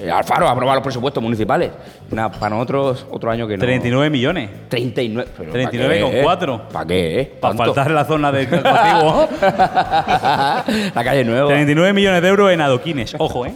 Eh, 0.01 0.11
Alfaro 0.11 0.47
ha 0.49 0.51
aprobado 0.53 0.77
los 0.77 0.83
presupuestos 0.85 1.23
municipales. 1.23 1.71
Nada, 2.11 2.31
para 2.31 2.55
nosotros 2.55 3.07
otro 3.11 3.31
año 3.31 3.47
que 3.47 3.57
no. 3.57 3.61
39 3.65 4.11
millones. 4.11 4.51
39. 4.69 5.31
pero 5.37 5.49
¿pa' 5.51 5.53
39 5.53 5.95
qué, 5.97 6.03
con 6.03 6.13
eh? 6.15 6.21
cuatro. 6.23 6.69
¿Para 6.73 6.87
qué, 6.87 7.21
eh? 7.21 7.33
Para 7.41 7.55
faltar 7.55 7.91
la 7.91 8.05
zona 8.05 8.33
del 8.33 8.49
contiguo. 8.49 9.29
la 9.41 10.65
calle 11.05 11.25
nueva. 11.25 11.49
39 11.49 11.93
millones 11.93 12.23
de 12.23 12.29
euros 12.29 12.53
en 12.53 12.61
adoquines. 12.61 13.15
Ojo, 13.19 13.47
¿eh? 13.47 13.55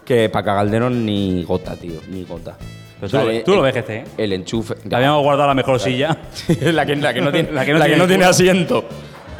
Que 0.05 0.29
para 0.29 0.43
Cagalderos 0.45 0.91
ni 0.91 1.43
gota, 1.43 1.75
tío. 1.75 2.01
Ni 2.09 2.23
gota. 2.25 2.57
Pero 2.99 3.09
tú, 3.09 3.17
lo- 3.17 3.43
tú 3.43 3.55
lo 3.55 3.61
ves 3.61 3.73
que 3.73 3.79
esté, 3.79 3.95
¿eh? 3.97 4.03
El 4.17 4.33
enchufe. 4.33 4.75
Habíamos 4.91 5.23
guardado 5.23 5.47
la 5.47 5.53
mejor 5.53 5.79
silla. 5.79 6.17
la, 6.61 6.85
que, 6.85 6.95
la 6.95 7.13
que 7.13 7.21
no 7.21 7.31
tiene, 7.31 7.49
La 7.51 7.61
la 7.61 7.65
que 7.65 7.71
que 7.71 7.73
no 7.73 7.79
no, 7.79 7.85
tiene 7.87 8.07
tiene 8.07 8.17
culo. 8.17 8.29
asiento. 8.29 8.85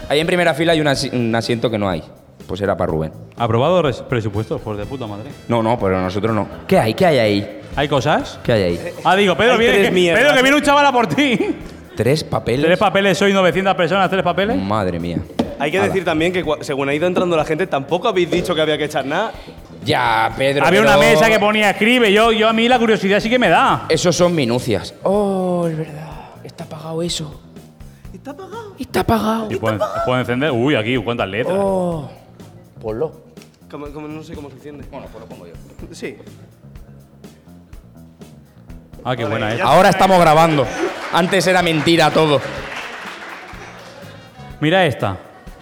Ahí 0.07 0.19
en 0.19 0.27
primera 0.27 0.53
fila 0.53 0.73
hay 0.73 0.81
un 0.81 1.36
asiento 1.36 1.69
que 1.69 1.77
no 1.77 1.89
hay. 1.89 2.03
Pues 2.47 2.60
era 2.62 2.75
para 2.75 2.91
Rubén. 2.91 3.12
Aprobado 3.38 3.82
res- 3.82 4.01
presupuestos, 4.01 4.60
por 4.62 4.75
de 4.77 4.86
puta 4.86 5.08
madre. 5.08 5.30
No, 5.47 5.62
no, 5.63 5.77
pero 5.80 6.01
nosotros 6.01 6.34
no. 6.36 6.47
¿Qué 6.67 6.77
hay? 6.80 6.93
¿Qué 6.93 7.06
hay 7.06 7.17
ahí? 7.19 7.60
¿Hay 7.75 7.88
cosas? 7.88 8.39
¿Qué 8.43 8.51
hay 8.51 8.63
ahí? 8.63 8.80
Ah, 9.04 9.15
digo, 9.15 9.36
Pedro, 9.38 9.58
viene, 9.58 9.82
que. 9.82 10.13
Pedro, 10.13 10.34
que 10.36 10.41
viene 10.41 10.58
un 10.58 10.63
chaval 10.63 10.86
a 10.86 10.91
por 10.91 11.08
ti. 11.08 11.39
¿Tres 11.95 12.23
papeles? 12.23 12.65
¿Tres 12.65 12.77
papeles? 12.80 13.17
¿Soy 13.17 13.32
900 13.34 13.75
personas? 13.75 14.10
¿Tres 14.10 14.23
papeles? 14.23 14.58
Madre 14.58 14.99
mía. 14.99 15.17
Hay 15.60 15.69
que 15.71 15.77
Ala. 15.77 15.88
decir 15.88 16.04
también 16.04 16.34
que 16.34 16.43
según 16.62 16.89
ha 16.89 16.93
ido 16.93 17.06
entrando 17.06 17.38
la 17.38 17.45
gente, 17.45 17.67
tampoco 17.67 18.08
habéis 18.08 18.32
dicho 18.32 18.56
que 18.56 18.62
había 18.62 18.77
que 18.77 18.86
echar 18.86 19.06
nada. 19.06 19.32
Ya, 19.86 20.32
Pedro. 20.38 20.65
Había 20.65 20.82
pero- 20.82 20.91
una 20.93 20.99
mesa 20.99 21.30
que 21.30 21.39
ponía 21.39 21.69
escribe. 21.69 22.12
Yo, 22.12 22.32
yo 22.32 22.47
a 22.49 22.54
mí 22.54 22.67
la 22.67 22.80
curiosidad 22.80 23.19
sí 23.19 23.30
que 23.30 23.38
me 23.39 23.49
da. 23.49 23.86
Esos 23.89 24.15
son 24.15 24.34
minucias. 24.36 24.93
Oh, 25.04 25.67
es 25.69 25.77
verdad. 25.77 26.10
Está 26.43 26.63
apagado 26.63 27.01
eso. 27.01 27.39
¿Está 28.13 28.36
pagado? 28.36 28.75
Está 28.80 28.99
apagado. 29.01 29.47
¿Y 29.51 29.56
pueden, 29.56 29.80
pueden 30.06 30.19
encender? 30.21 30.51
Uy, 30.51 30.75
aquí, 30.75 30.97
cuántas 30.97 31.27
letras. 31.30 31.56
Oh. 31.60 32.10
Ponlo. 32.82 33.22
Como- 33.70 33.88
como 33.89 34.08
no 34.08 34.24
sé 34.24 34.34
cómo 34.34 34.50
se 34.50 34.56
enciende. 34.56 34.86
Bueno, 34.91 35.08
pues 35.12 35.22
lo 35.24 35.30
pongo 35.30 35.48
yo. 35.48 35.54
Sí. 35.91 36.17
Ah, 39.04 39.15
qué 39.15 39.26
buena 39.26 39.54
es. 39.54 39.62
Ahora 39.62 39.89
estamos 39.89 40.20
grabando. 40.20 40.65
Antes 41.13 41.46
era 41.48 41.62
mentira 41.62 42.12
todo. 42.12 42.39
Mira 44.60 44.86
esta. 44.86 45.17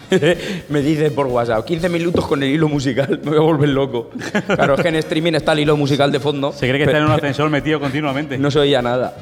Me 0.69 0.82
dice 0.82 1.12
por 1.12 1.27
WhatsApp, 1.27 1.63
15 1.65 1.88
minutos 1.88 2.25
con 2.25 2.41
el 2.41 2.49
hilo 2.49 2.67
musical, 2.67 3.19
me 3.23 3.29
voy 3.29 3.38
a 3.38 3.41
volver 3.41 3.69
loco. 3.69 4.10
Claro, 4.47 4.73
es 4.73 4.82
que 4.82 4.88
en 4.89 4.95
streaming 4.95 5.34
está 5.34 5.51
el 5.51 5.60
hilo 5.60 5.77
musical 5.77 6.12
de 6.12 6.19
fondo. 6.19 6.51
Se 6.51 6.67
cree 6.67 6.79
que 6.79 6.86
está 6.86 6.97
en 6.97 7.03
un 7.05 7.12
ascensor 7.12 7.47
metido 7.51 7.79
continuamente. 7.79 8.38
No 8.39 8.49
se 8.49 8.58
oía 8.60 8.82
nada. 8.82 9.15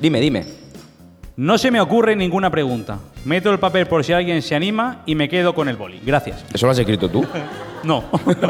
Dime, 0.00 0.20
dime. 0.20 0.44
No 1.36 1.58
se 1.58 1.70
me 1.70 1.80
ocurre 1.80 2.16
ninguna 2.16 2.50
pregunta. 2.50 2.98
Meto 3.26 3.50
el 3.52 3.58
papel 3.58 3.86
por 3.86 4.02
si 4.04 4.12
alguien 4.12 4.40
se 4.40 4.54
anima 4.54 5.02
y 5.04 5.14
me 5.14 5.28
quedo 5.28 5.54
con 5.54 5.68
el 5.68 5.76
boli. 5.76 6.00
Gracias. 6.04 6.44
¿Eso 6.52 6.66
lo 6.66 6.72
has 6.72 6.78
escrito 6.78 7.08
tú? 7.08 7.24
No. 7.84 8.02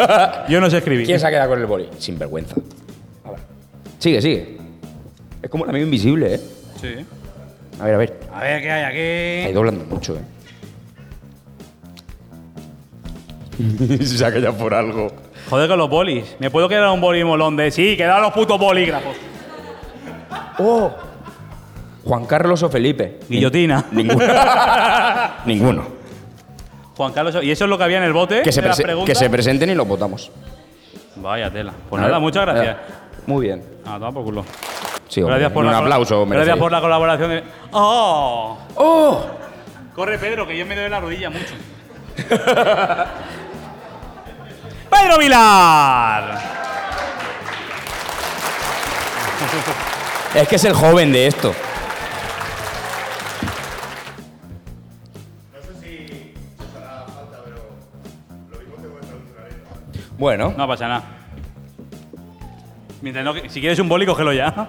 Yo 0.49 0.61
no 0.63 0.71
sé 0.71 0.79
escribir. 0.79 1.05
¿Quién 1.05 1.21
se 1.21 1.27
ha 1.27 1.31
quedado 1.31 1.51
con 1.51 1.59
el 1.61 1.67
boli? 1.67 1.89
Sin 1.99 2.19
vergüenza. 2.19 2.55
A 3.23 3.33
ver. 3.33 3.41
Sigue, 3.99 4.23
sigue. 4.23 4.57
Es 5.43 5.51
como 5.51 5.65
un 5.65 5.69
amigo 5.71 5.85
invisible, 5.85 6.37
¿eh? 6.37 6.41
Sí. 6.81 6.95
A 7.79 7.85
ver, 7.85 7.95
a 7.95 7.99
ver. 7.99 8.21
A 8.33 8.41
ver 8.41 8.63
qué 8.63 8.71
hay 8.71 9.39
Está 9.41 9.47
aquí. 9.49 9.53
doblando 9.55 9.85
mucho, 9.85 10.17
¿eh? 10.17 10.21
se 14.07 14.25
ha 14.25 14.33
callado 14.33 14.57
por 14.57 14.73
algo. 14.73 15.13
Joder 15.51 15.69
con 15.69 15.79
los 15.79 15.91
bolis. 15.91 16.37
¿Me 16.39 16.51
puedo 16.51 16.67
quedar 16.69 16.89
un 16.89 17.01
boli 17.03 17.23
molón 17.23 17.57
de 17.57 17.71
sí? 17.71 17.95
Quedad 17.95 18.23
los 18.23 18.33
putos 18.33 18.59
bolígrafos. 18.59 19.17
¡Oh! 20.59 20.91
Juan 22.07 22.25
Carlos 22.25 22.63
o 22.63 22.69
Felipe. 22.69 23.19
Guillotina. 23.29 23.87
Ninguno. 23.91 24.25
Ninguno. 25.45 25.87
Juan 26.97 27.13
Carlos. 27.13 27.37
¿Y 27.43 27.51
eso 27.51 27.65
es 27.65 27.71
lo 27.71 27.77
que 27.77 27.85
había 27.85 27.99
en 27.99 28.05
el 28.05 28.13
bote? 28.13 28.43
Que 28.43 28.53
se, 28.53 28.63
de 28.63 29.03
que 29.05 29.15
se 29.15 29.29
presenten 29.29 29.71
y 29.71 29.75
los 29.75 29.89
votamos. 29.89 30.31
Vaya 31.17 31.51
tela. 31.51 31.73
Pues 31.91 32.01
nada, 32.01 32.19
muchas 32.21 32.47
gracias. 32.47 32.77
Muy 33.27 33.47
bien. 33.47 33.63
Ah, 33.85 33.97
toma 33.99 34.13
por 34.13 34.25
culo. 34.25 34.45
Sí, 35.09 35.21
hombre, 35.21 35.35
gracias 35.37 35.53
por 35.53 35.65
un 35.65 35.73
la 35.73 35.79
aplauso. 35.79 36.27
Gracias 36.27 36.59
por 36.59 36.71
la 36.71 36.81
colaboración. 36.81 37.31
De... 37.31 37.43
¡Oh! 37.73 38.59
¡Oh! 38.77 39.27
Corre, 39.95 40.19
Pedro, 40.19 40.47
que 40.47 40.57
yo 40.57 40.65
me 40.67 40.77
doy 40.77 40.89
la 40.89 41.01
rodilla 41.01 41.31
mucho. 41.31 41.55
¡Pedro 44.91 45.19
Vilar! 45.19 46.39
Es 50.35 50.49
que 50.49 50.57
es 50.57 50.65
el 50.65 50.75
joven 50.75 51.13
de 51.13 51.27
esto. 51.27 51.55
Bueno, 60.19 60.55
No 60.57 60.67
pasa 60.67 60.89
nada. 60.89 61.05
Mientras 63.03 63.25
no, 63.25 63.35
si 63.49 63.61
quieres 63.61 63.79
un 63.79 63.89
boli, 63.89 64.07
cógelo 64.07 64.33
ya. 64.33 64.67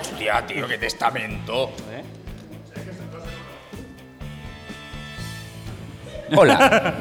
hostia, 0.00 0.46
tío, 0.46 0.66
qué 0.66 0.78
testamento. 0.78 1.70
Hola. 6.34 6.94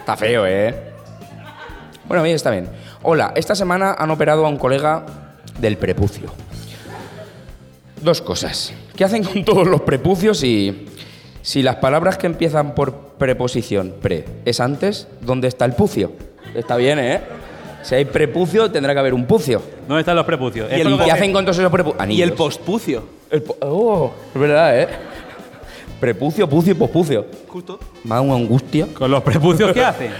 está 0.00 0.16
feo, 0.16 0.46
¿eh? 0.46 0.74
Bueno, 2.06 2.22
bien, 2.22 2.36
está 2.36 2.50
bien. 2.50 2.68
Hola, 3.02 3.32
esta 3.36 3.54
semana 3.54 3.94
han 3.98 4.10
operado 4.10 4.44
a 4.46 4.48
un 4.48 4.58
colega 4.58 5.04
del 5.58 5.76
prepucio. 5.78 6.32
Dos 8.02 8.20
cosas. 8.20 8.74
¿Qué 8.96 9.04
hacen 9.04 9.24
con 9.24 9.44
todos 9.44 9.66
los 9.66 9.80
prepucios 9.82 10.42
y 10.44 10.86
si 11.42 11.62
las 11.62 11.76
palabras 11.76 12.16
que 12.16 12.26
empiezan 12.26 12.74
por 12.74 12.92
preposición 13.18 13.94
pre 14.00 14.24
es 14.44 14.60
antes, 14.60 15.08
¿dónde 15.20 15.48
está 15.48 15.64
el 15.64 15.72
pucio? 15.72 16.12
Está 16.54 16.76
bien, 16.76 16.98
¿eh? 16.98 17.20
Si 17.82 17.94
hay 17.94 18.04
prepucio, 18.04 18.70
tendrá 18.70 18.94
que 18.94 19.00
haber 19.00 19.12
un 19.12 19.26
pucio. 19.26 19.60
¿Dónde 19.86 20.00
están 20.00 20.16
los 20.16 20.24
prepucios? 20.24 20.70
Y 20.70 20.80
el 20.80 20.96
¿Qué 20.98 21.10
hacen 21.10 21.32
con 21.32 21.44
todos 21.44 21.58
esos 21.58 21.70
prepucios? 21.70 22.08
Y 22.08 22.22
el 22.22 22.32
postpucio. 22.32 23.02
El 23.30 23.42
po- 23.42 23.56
oh, 23.60 24.12
es 24.34 24.40
verdad, 24.40 24.80
¿eh? 24.80 24.88
Prepucio, 26.00 26.48
pucio 26.48 26.72
y 26.72 26.74
pospucio. 26.76 27.26
Justo. 27.48 27.78
Más 28.04 28.20
una 28.22 28.36
angustia. 28.36 28.86
¿Con 28.94 29.10
los 29.10 29.22
prepucios 29.22 29.72
qué 29.72 29.84
hacen? 29.84 30.10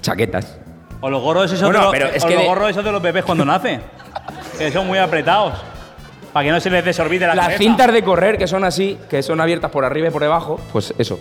Chaquetas. 0.00 0.56
O 1.00 1.10
los 1.10 1.22
gorros 1.22 1.52
esos, 1.52 1.62
Bueno, 1.62 1.78
de, 1.78 1.84
los, 1.84 1.92
pero 1.92 2.08
es 2.16 2.24
o 2.24 2.28
que 2.28 2.34
los 2.34 2.44
gorros 2.46 2.70
esos 2.70 2.84
de 2.84 2.92
los 2.92 3.02
bebés 3.02 3.24
cuando 3.24 3.44
nacen. 3.44 3.80
que 4.58 4.72
son 4.72 4.86
muy 4.86 4.98
apretados. 4.98 5.52
Para 6.36 6.44
que 6.44 6.52
no 6.52 6.60
se 6.60 6.68
les 6.68 6.84
desorbite 6.84 7.26
la 7.26 7.34
Las 7.34 7.46
cabeza. 7.46 7.62
cintas 7.62 7.90
de 7.94 8.02
correr 8.02 8.36
que 8.36 8.46
son 8.46 8.62
así, 8.62 8.98
que 9.08 9.22
son 9.22 9.40
abiertas 9.40 9.70
por 9.70 9.86
arriba 9.86 10.08
y 10.08 10.10
por 10.10 10.20
debajo, 10.20 10.60
pues 10.70 10.92
eso. 10.98 11.18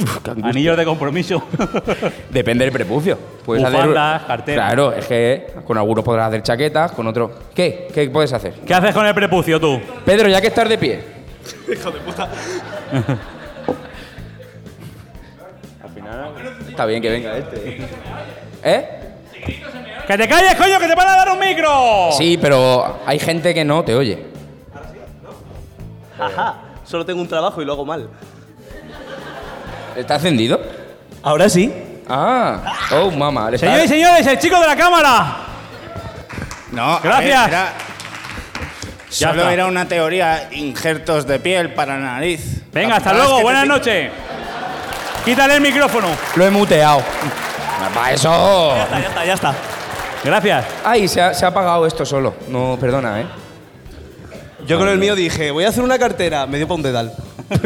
Uf, 0.00 0.20
qué 0.22 0.30
angustia. 0.30 0.48
Anillos 0.48 0.76
de 0.78 0.84
compromiso. 0.86 1.42
Depende 2.30 2.64
del 2.64 2.72
prepucio. 2.72 3.18
Puedes 3.44 3.62
Bufandas, 3.62 4.14
hacer. 4.14 4.26
carteras. 4.26 4.66
Claro, 4.66 4.92
es 4.94 5.04
que 5.04 5.48
con 5.66 5.76
algunos 5.76 6.02
podrás 6.02 6.28
hacer 6.28 6.42
chaquetas, 6.42 6.92
con 6.92 7.06
otros. 7.06 7.30
¿Qué? 7.54 7.88
¿Qué 7.92 8.08
puedes 8.08 8.32
hacer? 8.32 8.54
¿Qué 8.66 8.72
haces 8.72 8.94
con 8.94 9.04
el 9.04 9.14
prepucio 9.14 9.60
tú? 9.60 9.78
Pedro, 10.06 10.30
ya 10.30 10.40
que 10.40 10.46
estás 10.46 10.66
de 10.66 10.78
pie. 10.78 10.98
Hijo 11.70 11.90
de 11.90 12.00
puta. 12.00 12.26
Está 16.70 16.86
bien 16.86 17.02
que 17.02 17.10
venga 17.10 17.36
este. 17.36 17.80
¿Eh? 18.64 18.88
¡Que 20.06 20.16
te 20.16 20.26
calles, 20.26 20.54
coño, 20.54 20.78
que 20.80 20.88
te 20.88 20.94
van 20.94 21.06
a 21.06 21.16
dar 21.18 21.32
un 21.32 21.38
micro! 21.38 22.12
Sí, 22.12 22.38
pero 22.40 23.00
hay 23.04 23.18
gente 23.18 23.52
que 23.52 23.62
no 23.62 23.84
te 23.84 23.94
oye. 23.94 24.37
Ajá. 26.18 26.54
Solo 26.84 27.04
tengo 27.04 27.20
un 27.20 27.28
trabajo 27.28 27.60
y 27.62 27.64
lo 27.64 27.72
hago 27.72 27.84
mal. 27.84 28.08
¿Está 29.96 30.14
encendido? 30.16 30.60
Ahora 31.22 31.48
sí. 31.48 31.72
Ah, 32.08 32.62
oh, 32.92 33.10
mamá. 33.10 33.50
Señores 33.56 33.84
y 33.84 33.88
señores, 33.88 34.26
el 34.26 34.38
chico 34.38 34.58
de 34.60 34.66
la 34.66 34.76
cámara. 34.76 35.36
No, 36.72 36.94
a 36.94 37.00
Gracias. 37.00 37.40
ver, 37.44 37.48
era- 37.54 37.72
Ya 39.10 39.28
solo 39.28 39.40
está. 39.42 39.52
era 39.52 39.66
una 39.66 39.86
teoría, 39.88 40.48
injertos 40.52 41.26
de 41.26 41.38
piel 41.40 41.74
para 41.74 41.94
la 41.98 42.12
nariz. 42.14 42.62
Venga, 42.72 42.90
La 42.90 42.96
hasta 42.96 43.12
luego, 43.12 43.36
que 43.38 43.42
buenas 43.42 43.62
te- 43.62 43.68
noches. 43.68 44.12
Quítale 45.24 45.54
el 45.56 45.60
micrófono. 45.60 46.08
Lo 46.36 46.46
he 46.46 46.50
muteado. 46.50 47.02
Para 47.94 48.12
eso. 48.12 48.74
Ya 48.74 48.82
está, 48.84 49.00
ya 49.00 49.08
está, 49.08 49.24
ya 49.24 49.34
está. 49.34 49.54
Gracias. 50.24 50.64
Ay, 50.84 51.08
se 51.08 51.20
ha, 51.22 51.34
se 51.34 51.44
ha 51.44 51.48
apagado 51.48 51.86
esto 51.86 52.04
solo. 52.06 52.34
No, 52.48 52.76
perdona, 52.80 53.20
¿eh? 53.20 53.26
Yo 54.68 54.78
con 54.78 54.88
el 54.88 54.98
mío 54.98 55.16
dije, 55.16 55.50
voy 55.50 55.64
a 55.64 55.68
hacer 55.70 55.82
una 55.82 55.98
cartera. 55.98 56.46
Me 56.46 56.58
dio 56.58 56.68
para 56.68 56.76
un 56.76 56.82
dedal. 56.82 57.12
Yo 57.50 57.58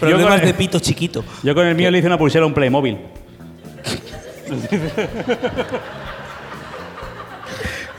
Problemas 0.00 0.24
con 0.26 0.40
el- 0.40 0.46
de 0.46 0.54
pito 0.54 0.78
chiquito. 0.78 1.24
Yo 1.42 1.54
con 1.54 1.66
el 1.66 1.74
mío 1.74 1.90
le 1.90 1.98
hice 1.98 2.06
una 2.06 2.16
pulsera 2.18 2.44
a 2.44 2.46
un 2.46 2.54
Playmobil. 2.54 2.98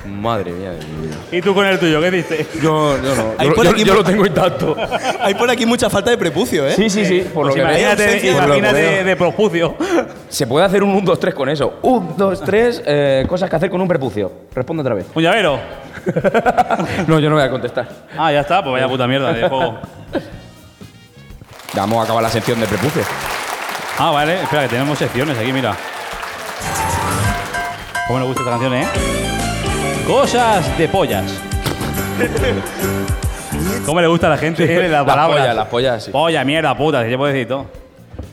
Madre 0.08 0.52
mía 0.52 0.72
de 0.72 0.86
mi 0.86 1.08
vida. 1.08 1.16
¿Y 1.32 1.42
tú 1.42 1.54
con 1.54 1.66
el 1.66 1.78
tuyo 1.80 2.02
qué 2.02 2.10
dices? 2.12 2.48
Yo, 2.62 2.98
yo 3.04 3.16
no. 3.16 3.34
Ahí 3.38 3.48
Yo, 3.50 3.54
por 3.56 3.66
yo- 3.66 3.72
aquí- 3.72 3.84
yo 3.84 3.94
lo 3.94 4.04
tengo 4.04 4.26
intacto. 4.26 4.76
Hay 5.22 5.34
por 5.36 5.50
aquí 5.50 5.66
mucha 5.66 5.90
falta 5.90 6.10
de 6.10 6.18
prepucio, 6.18 6.66
¿eh? 6.68 6.74
Sí, 6.74 6.90
sí, 6.90 7.06
sí. 7.06 7.20
Por 7.34 7.46
lo 7.48 7.52
Pues 7.52 7.56
que 7.56 7.62
veo. 7.62 7.70
imagínate, 7.70 8.04
ausencia 8.06 8.32
de- 8.34 8.38
por 8.40 8.48
lo 8.48 8.56
imagínate 8.58 8.82
veo. 8.96 9.04
de 9.06 9.16
propucio. 9.16 9.76
Se 10.30 10.48
puede 10.48 10.66
hacer 10.66 10.82
un 10.84 10.90
1, 10.92 11.02
2, 11.06 11.20
3 11.20 11.34
con 11.36 11.50
eso. 11.50 11.80
1, 11.82 12.14
2, 12.18 12.42
3, 12.44 12.82
eh, 12.86 13.26
cosas 13.28 13.50
que 13.50 13.56
hacer 13.58 13.70
con 13.70 13.82
un 13.82 13.88
prepucio. 13.88 14.32
Responde 14.56 14.82
otra 14.82 14.96
vez. 14.96 15.06
Un 15.14 15.24
llavero. 15.24 15.60
No, 17.08 17.20
yo 17.20 17.30
no 17.30 17.36
voy 17.36 17.44
a 17.44 17.50
contestar. 17.50 17.88
Ah, 18.18 18.32
ya 18.32 18.42
está, 18.42 18.62
pues 18.64 18.72
vaya 18.74 18.88
puta 18.88 19.08
mierda 19.08 19.34
de 19.34 19.48
juego. 19.48 19.80
Ya 21.74 21.82
vamos 21.82 22.00
a 22.00 22.04
acabar 22.04 22.24
la 22.24 22.30
sección 22.30 22.60
de 22.60 22.66
prepucio. 22.66 23.02
Ah, 24.00 24.12
vale, 24.12 24.42
espera, 24.42 24.64
que 24.64 24.70
tenemos 24.70 24.98
secciones 24.98 25.38
aquí, 25.38 25.52
mira. 25.52 25.76
¿Cómo 28.08 28.20
nos 28.20 28.28
gusta 28.30 28.42
esta 28.44 28.52
canción, 28.52 28.74
eh? 28.74 28.88
Cosas 30.08 30.78
de 30.78 30.88
pollas. 30.88 31.26
¿Cómo 33.86 34.00
le 34.02 34.08
gusta 34.08 34.28
a 34.28 34.30
la 34.32 34.38
gente 34.38 34.66
las 34.88 34.90
Las 34.92 35.04
palabras? 35.06 35.40
pollas, 35.40 35.56
las 35.56 35.68
pollas, 35.68 36.04
sí. 36.06 36.12
Polla, 36.12 36.44
mierda, 36.46 36.76
puta, 36.78 37.04
si 37.04 37.10
se 37.10 37.18
puede 37.18 37.34
decir 37.34 37.48
todo. 37.48 37.66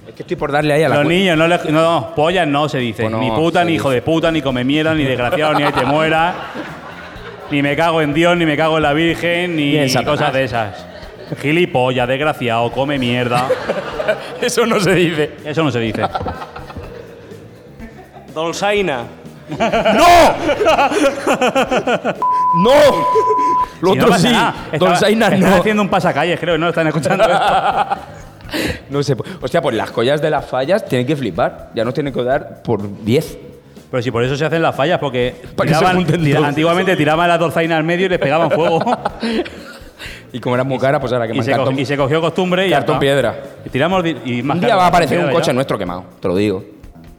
Es 0.09 0.15
que 0.15 0.23
estoy 0.23 0.37
por 0.37 0.53
darle 0.53 0.73
ahí 0.75 0.83
a 0.85 0.89
la 0.89 0.97
Los 0.99 1.07
niños, 1.07 1.37
no, 1.37 1.49
le- 1.49 1.59
no, 1.71 1.83
no, 1.83 2.15
pollas 2.15 2.47
no 2.47 2.69
se 2.69 2.79
dice. 2.79 3.03
Pues 3.03 3.13
no, 3.13 3.19
ni 3.19 3.31
puta, 3.33 3.61
se 3.61 3.65
ni 3.67 3.75
hijo 3.75 3.89
dice. 3.91 3.97
de 3.97 4.03
puta, 4.03 4.31
ni 4.31 4.41
come 4.41 4.63
mierda, 4.65 4.95
ni 4.95 5.05
desgraciado, 5.05 5.55
ni 5.55 5.65
ahí 5.65 5.73
te 5.73 5.85
muera. 5.85 6.35
Ni 7.51 7.61
me 7.63 7.77
cago 7.77 8.01
en 8.01 8.15
Dios, 8.15 8.37
ni 8.37 8.47
me 8.47 8.57
cago 8.57 8.77
en 8.77 8.83
la 8.85 8.93
Virgen, 8.93 9.57
ni 9.57 9.93
cosas 10.05 10.33
de 10.33 10.45
esas. 10.45 10.87
Gilipollas, 11.43 12.07
desgraciado, 12.07 12.71
come 12.71 12.99
mierda. 12.99 13.49
Eso 14.41 14.65
no 14.67 14.79
se 14.79 14.95
dice. 14.95 15.31
Eso 15.45 15.65
no 15.65 15.71
se 15.71 15.81
dice. 15.81 16.03
Dolzaina. 18.33 19.03
¡No! 19.49 20.07
¡No! 22.57 22.71
Lo 23.81 23.91
Si 23.93 23.99
no 23.99 24.03
otro 24.05 24.09
pasa 24.09 24.29
sí. 24.29 24.33
nada. 24.33 24.55
Don 24.67 24.73
Estaba- 24.75 24.97
Sainas 24.97 25.33
están 25.33 25.51
no. 25.51 25.57
haciendo 25.57 25.83
un 25.83 25.89
pasacalles, 25.89 26.41
creo, 26.41 26.57
no 26.59 26.69
están 26.69 26.87
escuchando 26.87 27.25
esto. 27.25 27.39
No 28.91 29.03
sé. 29.03 29.17
Hostia, 29.41 29.61
pues 29.63 29.75
las 29.75 29.91
collas 29.91 30.21
de 30.23 30.31
las 30.31 30.45
fallas 30.45 30.85
tienen 30.85 31.07
que 31.07 31.17
flipar. 31.17 31.71
Ya 31.75 31.83
nos 31.85 31.93
tienen 31.95 32.13
que 32.13 32.23
dar 32.23 32.63
por 32.63 33.03
10. 33.05 33.39
Pero 33.91 34.03
si 34.03 34.11
por 34.13 34.23
eso 34.23 34.37
se 34.37 34.45
hacen 34.45 34.63
las 34.63 34.77
fallas, 34.77 34.99
porque 35.01 35.35
Para 35.57 35.69
que 35.69 35.75
se 35.75 35.81
tiraban- 35.81 35.97
junten 35.97 36.23
tira- 36.23 36.37
todos. 36.37 36.49
antiguamente 36.51 36.95
tiraban 36.97 37.29
la 37.29 37.39
dolzaina 37.39 37.77
al 37.77 37.85
medio 37.85 38.07
y 38.07 38.11
les 38.11 38.19
pegaban 38.19 38.51
fuego. 38.51 38.81
Y 40.33 40.41
como 40.41 40.57
era 40.57 40.65
muy 40.65 40.79
cara, 40.79 40.99
pues 41.01 41.13
ahora 41.13 41.29
que 41.29 41.33
y, 41.33 41.37
más 41.37 41.47
se 41.47 41.53
co- 41.53 41.59
cartón, 41.59 41.79
y 41.79 41.87
se 41.87 41.97
cogió 41.97 42.21
costumbre 42.21 42.67
y 42.67 42.71
ya 42.71 42.79
cartón 42.79 42.95
está. 42.97 43.01
piedra. 43.01 43.35
Y 43.65 43.69
tiramos 43.71 44.03
di- 44.03 44.17
y 44.25 44.43
más 44.43 44.57
Un 44.57 44.61
día 44.63 44.71
cartón, 44.71 44.79
va 44.81 44.85
a 44.85 44.89
aparecer 44.89 45.19
un 45.19 45.25
piedra 45.27 45.33
coche 45.39 45.47
ya. 45.47 45.53
nuestro 45.53 45.79
quemado. 45.79 46.05
Te 46.21 46.27
lo 46.29 46.35
digo. 46.37 46.65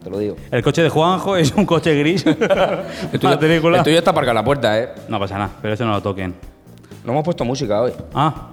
Te 0.06 0.10
lo 0.10 0.20
digo. 0.20 0.36
El 0.52 0.62
coche 0.62 0.84
de 0.84 0.88
Juanjo 0.88 1.36
es 1.36 1.50
un 1.56 1.66
coche 1.66 1.92
gris. 1.98 2.24
El 3.12 3.18
tuyo, 3.18 3.40
el 3.40 3.82
tuyo 3.82 3.98
está 3.98 4.12
aparcado 4.12 4.30
en 4.30 4.36
la 4.36 4.44
puerta, 4.44 4.78
¿eh? 4.78 4.90
No 5.08 5.18
pasa 5.18 5.36
nada, 5.36 5.50
pero 5.60 5.74
eso 5.74 5.84
no 5.84 5.90
lo 5.90 6.00
toquen. 6.00 6.32
No 7.04 7.10
hemos 7.10 7.24
puesto 7.24 7.44
música 7.44 7.82
hoy. 7.82 7.92
Ah. 8.14 8.50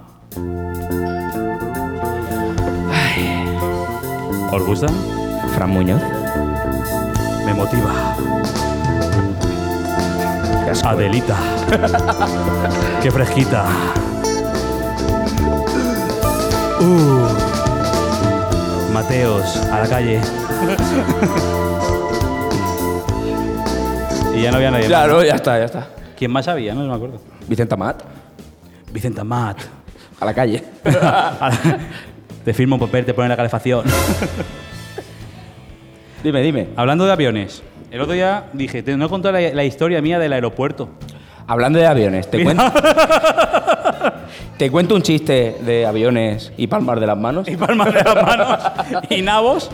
¿Os 4.50 4.66
gusta? 4.66 4.88
Fran 5.54 5.70
Muñoz. 5.70 6.02
Me 7.46 7.54
motiva. 7.54 8.16
Qué. 10.64 10.88
Adelita. 10.88 11.36
Qué 13.00 13.12
fresquita. 13.12 13.66
Uh. 16.80 17.43
Mateos, 18.94 19.56
a 19.72 19.80
la 19.80 19.88
calle. 19.88 20.20
y 24.36 24.42
ya 24.42 24.50
no 24.52 24.56
había 24.58 24.70
nadie. 24.70 24.84
más. 24.84 24.88
Claro, 24.88 25.24
ya 25.24 25.34
está, 25.34 25.58
ya 25.58 25.64
está. 25.64 25.88
¿Quién 26.16 26.30
más 26.30 26.46
había? 26.46 26.74
No 26.74 26.86
me 26.86 26.94
acuerdo. 26.94 27.20
Vicente 27.48 27.74
Amat. 27.74 28.02
Vicente 28.92 29.20
Amat. 29.20 29.58
A 30.20 30.24
la 30.24 30.32
calle. 30.32 30.62
te 32.44 32.54
firmo 32.54 32.76
un 32.76 32.80
papel, 32.82 33.04
te 33.04 33.14
ponen 33.14 33.30
la 33.30 33.36
calefacción. 33.36 33.82
dime, 36.22 36.40
dime. 36.40 36.68
Hablando 36.76 37.04
de 37.04 37.10
aviones, 37.10 37.64
el 37.90 38.00
otro 38.00 38.14
día 38.14 38.44
dije, 38.52 38.84
te- 38.84 38.96
no 38.96 39.06
he 39.06 39.08
contado 39.08 39.32
la, 39.32 39.40
la 39.52 39.64
historia 39.64 40.00
mía 40.00 40.20
del 40.20 40.32
aeropuerto. 40.32 40.90
Hablando 41.48 41.80
de 41.80 41.86
aviones, 41.88 42.30
te 42.30 42.38
Mira. 42.38 42.54
cuento. 42.54 42.80
Te 44.56 44.70
cuento 44.70 44.94
un 44.94 45.02
chiste 45.02 45.56
de 45.64 45.86
aviones 45.86 46.52
y 46.56 46.66
palmar 46.66 47.00
de 47.00 47.06
las 47.06 47.18
manos. 47.18 47.48
Y 47.54 47.56
palmas 47.56 47.92
de 47.92 48.02
las 48.02 48.14
manos 48.14 48.58
y 49.10 49.22
nabos. 49.22 49.70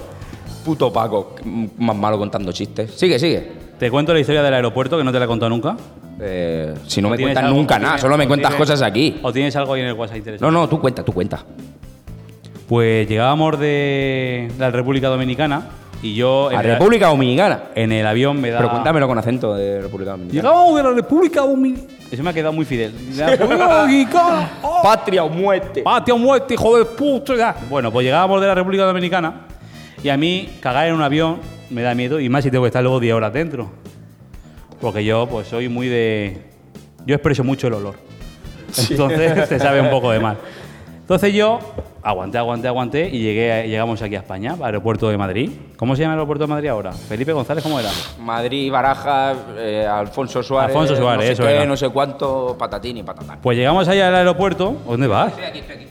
Puto 0.65 0.93
Paco, 0.93 1.35
más 1.79 1.97
malo 1.97 2.19
contando 2.19 2.53
chistes. 2.53 2.93
Sigue, 2.93 3.19
sigue. 3.19 3.53
Te 3.79 3.91
cuento 3.91 4.13
la 4.13 4.21
historia 4.21 4.43
del 4.43 4.53
aeropuerto 4.55 4.99
que 4.99 5.05
no 5.05 5.11
te 5.13 5.19
la 5.19 5.25
he 5.25 5.29
contado 5.29 5.49
nunca. 5.49 5.77
Eh, 6.21 6.75
si 6.87 7.01
no 7.01 7.09
me 7.09 7.17
¿Tienes 7.17 7.33
cuentas 7.35 7.45
algo? 7.49 7.57
nunca 7.59 7.77
¿O 7.77 7.79
nada, 7.79 7.91
tienes- 7.95 8.01
solo 8.03 8.19
me 8.19 8.27
cuentas 8.29 8.51
tienes- 8.51 8.59
cosas 8.69 8.83
aquí. 8.83 9.19
¿O 9.23 9.33
tienes 9.33 9.57
algo 9.57 9.73
ahí 9.73 9.81
en 9.81 9.87
el 9.87 9.95
WhatsApp 9.95 10.19
interesante? 10.19 10.45
No, 10.53 10.61
no, 10.61 10.69
tú 10.69 10.79
cuenta, 10.79 11.03
tú 11.03 11.13
cuenta. 11.13 11.43
Pues 12.69 13.09
llegábamos 13.09 13.59
de 13.59 14.51
la 14.59 14.71
República 14.71 15.09
Dominicana 15.09 15.63
y 16.03 16.15
yo 16.15 16.51
en, 16.51 16.59
¿A 16.59 16.63
República 16.63 17.09
Dominicana? 17.09 17.65
en 17.75 17.93
el 17.93 18.07
avión 18.07 18.41
me 18.41 18.51
da. 18.51 18.59
Pero 18.59 18.71
cuéntamelo 18.71 19.07
con 19.07 19.19
acento 19.19 19.55
de 19.55 19.83
República 19.83 20.13
Dominicana. 20.13 20.43
Llegamos 20.43 20.77
de 20.77 20.83
la 20.83 20.91
República 20.91 21.41
Dominicana. 21.43 21.89
Eso 22.11 22.23
me 22.23 22.31
ha 22.31 22.33
quedado 22.33 22.53
muy 22.53 22.65
fidel. 22.65 22.93
Oh. 24.63 24.81
Patria 24.83 25.25
o 25.25 25.29
muerte. 25.29 25.83
Patio 25.83 26.17
muerte, 26.19 26.55
hijo 26.55 26.77
de 26.77 26.85
puta. 26.85 27.37
ya. 27.37 27.57
Bueno, 27.69 27.93
pues 27.93 28.05
llegábamos 28.05 28.41
de 28.41 28.47
la 28.47 28.55
República 28.55 28.85
Dominicana 28.85 29.47
y 30.03 30.09
a 30.09 30.17
mí 30.17 30.49
cagar 30.61 30.89
en 30.89 30.95
un 30.95 31.03
avión 31.03 31.39
me 31.69 31.83
da 31.83 31.95
miedo 31.95 32.19
y 32.19 32.29
más 32.29 32.45
si 32.45 32.51
tengo 32.51 32.65
que 32.65 32.69
estar 32.69 32.83
luego 32.83 32.99
10 32.99 33.15
horas 33.15 33.33
dentro. 33.33 33.71
Porque 34.81 35.05
yo 35.05 35.27
pues 35.29 35.49
soy 35.49 35.69
muy 35.69 35.89
de... 35.89 36.43
Yo 37.07 37.15
expreso 37.15 37.45
mucho 37.45 37.67
el 37.67 37.75
olor. 37.75 37.97
Entonces 38.91 39.49
te 39.49 39.59
sabe 39.59 39.81
un 39.81 39.91
poco 39.91 40.11
de 40.11 40.21
mal. 40.21 40.39
Entonces 41.11 41.35
yo 41.35 41.59
aguanté, 42.05 42.39
aguanté, 42.39 42.69
aguanté 42.69 43.09
y 43.09 43.19
llegué, 43.19 43.67
llegamos 43.67 44.01
aquí 44.01 44.15
a 44.15 44.21
España, 44.21 44.53
al 44.53 44.63
aeropuerto 44.63 45.09
de 45.09 45.19
Madrid. 45.19 45.51
¿Cómo 45.77 45.97
se 45.97 46.03
llama 46.03 46.15
el 46.15 46.21
aeropuerto 46.21 46.45
de 46.45 46.51
Madrid 46.51 46.69
ahora? 46.69 46.93
Felipe 46.93 47.33
González, 47.33 47.65
¿cómo 47.65 47.81
era? 47.81 47.91
Madrid, 48.21 48.71
Baraja, 48.71 49.35
eh, 49.57 49.85
Alfonso 49.85 50.41
Suárez. 50.41 50.71
Alfonso 50.71 50.95
Suárez, 50.95 51.19
no 51.19 51.27
sé 51.27 51.33
eso 51.33 51.43
qué, 51.43 51.51
era. 51.51 51.67
no 51.67 51.77
sé 51.77 51.89
cuánto, 51.89 52.55
patatín 52.57 52.99
y 52.99 53.03
patatán. 53.03 53.41
Pues 53.43 53.59
llegamos 53.59 53.89
allá 53.89 54.07
al 54.07 54.15
aeropuerto. 54.15 54.77
¿Dónde 54.87 55.09
vas? 55.09 55.31
Estoy 55.31 55.45
aquí, 55.47 55.59
estoy 55.59 55.77
aquí. 55.79 55.87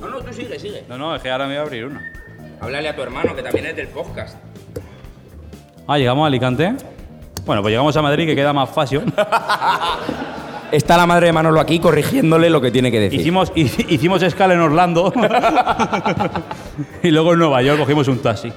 No, 0.00 0.08
no, 0.08 0.20
tú 0.20 0.32
sigue, 0.32 0.56
sigue. 0.60 0.84
No, 0.88 0.96
no, 0.96 1.16
es 1.16 1.20
que 1.20 1.32
ahora 1.32 1.46
me 1.48 1.54
voy 1.54 1.58
a 1.58 1.62
abrir 1.62 1.84
una. 1.84 2.00
Háblale 2.60 2.90
a 2.90 2.94
tu 2.94 3.02
hermano, 3.02 3.34
que 3.34 3.42
también 3.42 3.66
es 3.66 3.74
del 3.74 3.88
podcast. 3.88 4.36
Ah, 5.84 5.98
llegamos 5.98 6.22
a 6.22 6.28
Alicante. 6.28 6.76
Bueno, 7.44 7.60
pues 7.60 7.72
llegamos 7.72 7.96
a 7.96 8.02
Madrid, 8.02 8.24
que 8.24 8.36
queda 8.36 8.52
más 8.52 8.70
fácil. 8.70 9.02
Está 10.72 10.96
la 10.96 11.06
madre 11.06 11.26
de 11.26 11.32
Manolo 11.32 11.60
aquí 11.60 11.78
corrigiéndole 11.78 12.50
lo 12.50 12.60
que 12.60 12.70
tiene 12.70 12.90
que 12.90 13.00
decir. 13.00 13.20
Hicimos, 13.20 13.52
hici- 13.54 13.86
hicimos 13.88 14.22
escala 14.22 14.54
en 14.54 14.60
Orlando 14.60 15.12
y 17.02 17.10
luego 17.10 17.32
en 17.32 17.38
Nueva 17.38 17.62
York 17.62 17.78
cogimos 17.80 18.08
un 18.08 18.18
taxi. 18.18 18.52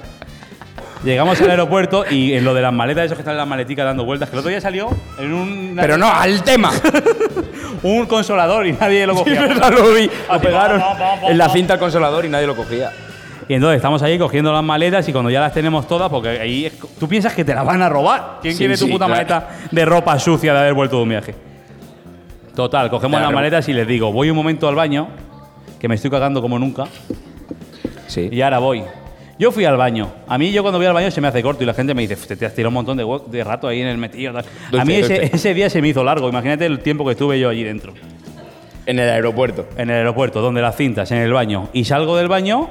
Llegamos 1.04 1.40
al 1.40 1.50
aeropuerto 1.50 2.04
y 2.08 2.34
en 2.34 2.44
lo 2.44 2.54
de 2.54 2.62
las 2.62 2.72
maletas, 2.72 3.06
esos 3.06 3.16
que 3.16 3.22
están 3.22 3.32
en 3.32 3.38
las 3.38 3.48
maleticas 3.48 3.84
dando 3.84 4.04
vueltas, 4.04 4.28
que 4.30 4.36
el 4.36 4.38
otro 4.40 4.50
día 4.50 4.60
salió 4.60 4.88
en 5.18 5.32
un, 5.32 5.76
Pero 5.80 5.98
no, 5.98 6.06
al 6.12 6.42
tema. 6.44 6.70
un 7.82 8.06
consolador 8.06 8.66
y 8.68 8.72
nadie 8.72 9.04
lo 9.06 9.14
Sí, 9.14 9.18
cogía. 9.24 9.40
verdad, 9.40 9.72
lo 9.72 9.92
vi. 9.94 10.08
Lo 10.32 10.40
pegaron 10.40 10.80
en 11.28 11.38
la 11.38 11.48
cinta 11.48 11.74
al 11.74 11.80
consolador 11.80 12.24
y 12.24 12.28
nadie 12.28 12.46
lo 12.46 12.54
cogía. 12.54 12.92
Y 13.48 13.54
entonces 13.54 13.76
estamos 13.76 14.00
ahí 14.02 14.16
cogiendo 14.16 14.52
las 14.52 14.62
maletas 14.62 15.08
y 15.08 15.12
cuando 15.12 15.28
ya 15.28 15.40
las 15.40 15.52
tenemos 15.52 15.88
todas, 15.88 16.08
porque 16.08 16.28
ahí 16.28 16.66
es- 16.66 16.74
tú 17.00 17.08
piensas 17.08 17.32
que 17.34 17.44
te 17.44 17.52
las 17.54 17.66
van 17.66 17.82
a 17.82 17.88
robar. 17.88 18.38
¿Quién 18.40 18.54
Sí, 18.54 18.58
quiere 18.58 18.76
tu 18.76 18.84
sí, 18.86 18.92
puta 18.92 19.06
claro. 19.06 19.16
maleta 19.16 19.48
de 19.72 19.84
ropa 19.84 20.16
sucia 20.20 20.52
de 20.52 20.60
haber 20.60 20.74
vuelto 20.74 20.98
de 20.98 21.02
un 21.02 21.08
viaje? 21.08 21.34
Total, 22.54 22.90
cogemos 22.90 23.18
Claro. 23.18 23.26
las 23.32 23.34
maletas 23.34 23.68
y 23.68 23.72
les 23.72 23.86
digo, 23.86 24.12
voy 24.12 24.30
un 24.30 24.36
momento 24.36 24.68
al 24.68 24.74
baño, 24.74 25.08
que 25.80 25.88
me 25.88 25.94
estoy 25.94 26.10
cagando 26.10 26.40
como 26.42 26.58
nunca. 26.58 26.84
Sí. 28.08 28.28
Y 28.30 28.42
ahora 28.42 28.58
voy. 28.58 28.82
Yo 29.38 29.50
fui 29.50 29.64
al 29.64 29.76
baño. 29.76 30.12
A 30.28 30.36
mí, 30.38 30.52
yo 30.52 30.62
cuando 30.62 30.78
voy 30.78 30.86
al 30.86 30.92
baño 30.92 31.10
se 31.10 31.20
me 31.20 31.28
hace 31.28 31.42
corto 31.42 31.62
y 31.64 31.66
la 31.66 31.74
gente 31.74 31.94
me 31.94 32.02
dice, 32.06 32.14
"Te- 32.16 32.36
te 32.36 32.46
has 32.46 32.54
tirado 32.54 32.68
un 32.68 32.74
montón 32.74 32.96
de, 32.98 33.04
hue- 33.04 33.24
de 33.26 33.42
rato 33.42 33.66
ahí 33.66 33.80
en 33.80 33.88
el 33.88 33.96
metido. 33.98 34.32
tal". 34.34 34.44
a 34.44 34.70
Dulce, 34.70 34.86
mí 34.86 34.94
ese, 34.94 35.14
dulce. 35.20 35.30
ese 35.36 35.54
día 35.54 35.70
se 35.70 35.80
me 35.80 35.88
hizo 35.88 36.04
largo. 36.04 36.28
Imagínate 36.28 36.66
el 36.66 36.78
tiempo 36.80 37.04
que 37.06 37.12
estuve 37.12 37.40
yo 37.40 37.48
allí 37.48 37.64
dentro. 37.64 37.94
En 38.84 38.98
el 38.98 39.08
aeropuerto. 39.08 39.66
En 39.76 39.90
el 39.90 39.96
aeropuerto, 39.96 40.40
donde 40.42 40.60
las 40.60 40.76
cintas, 40.76 41.10
en 41.10 41.18
el 41.18 41.32
baño. 41.32 41.68
Y 41.72 41.84
salgo 41.84 42.16
del 42.16 42.28
baño 42.28 42.68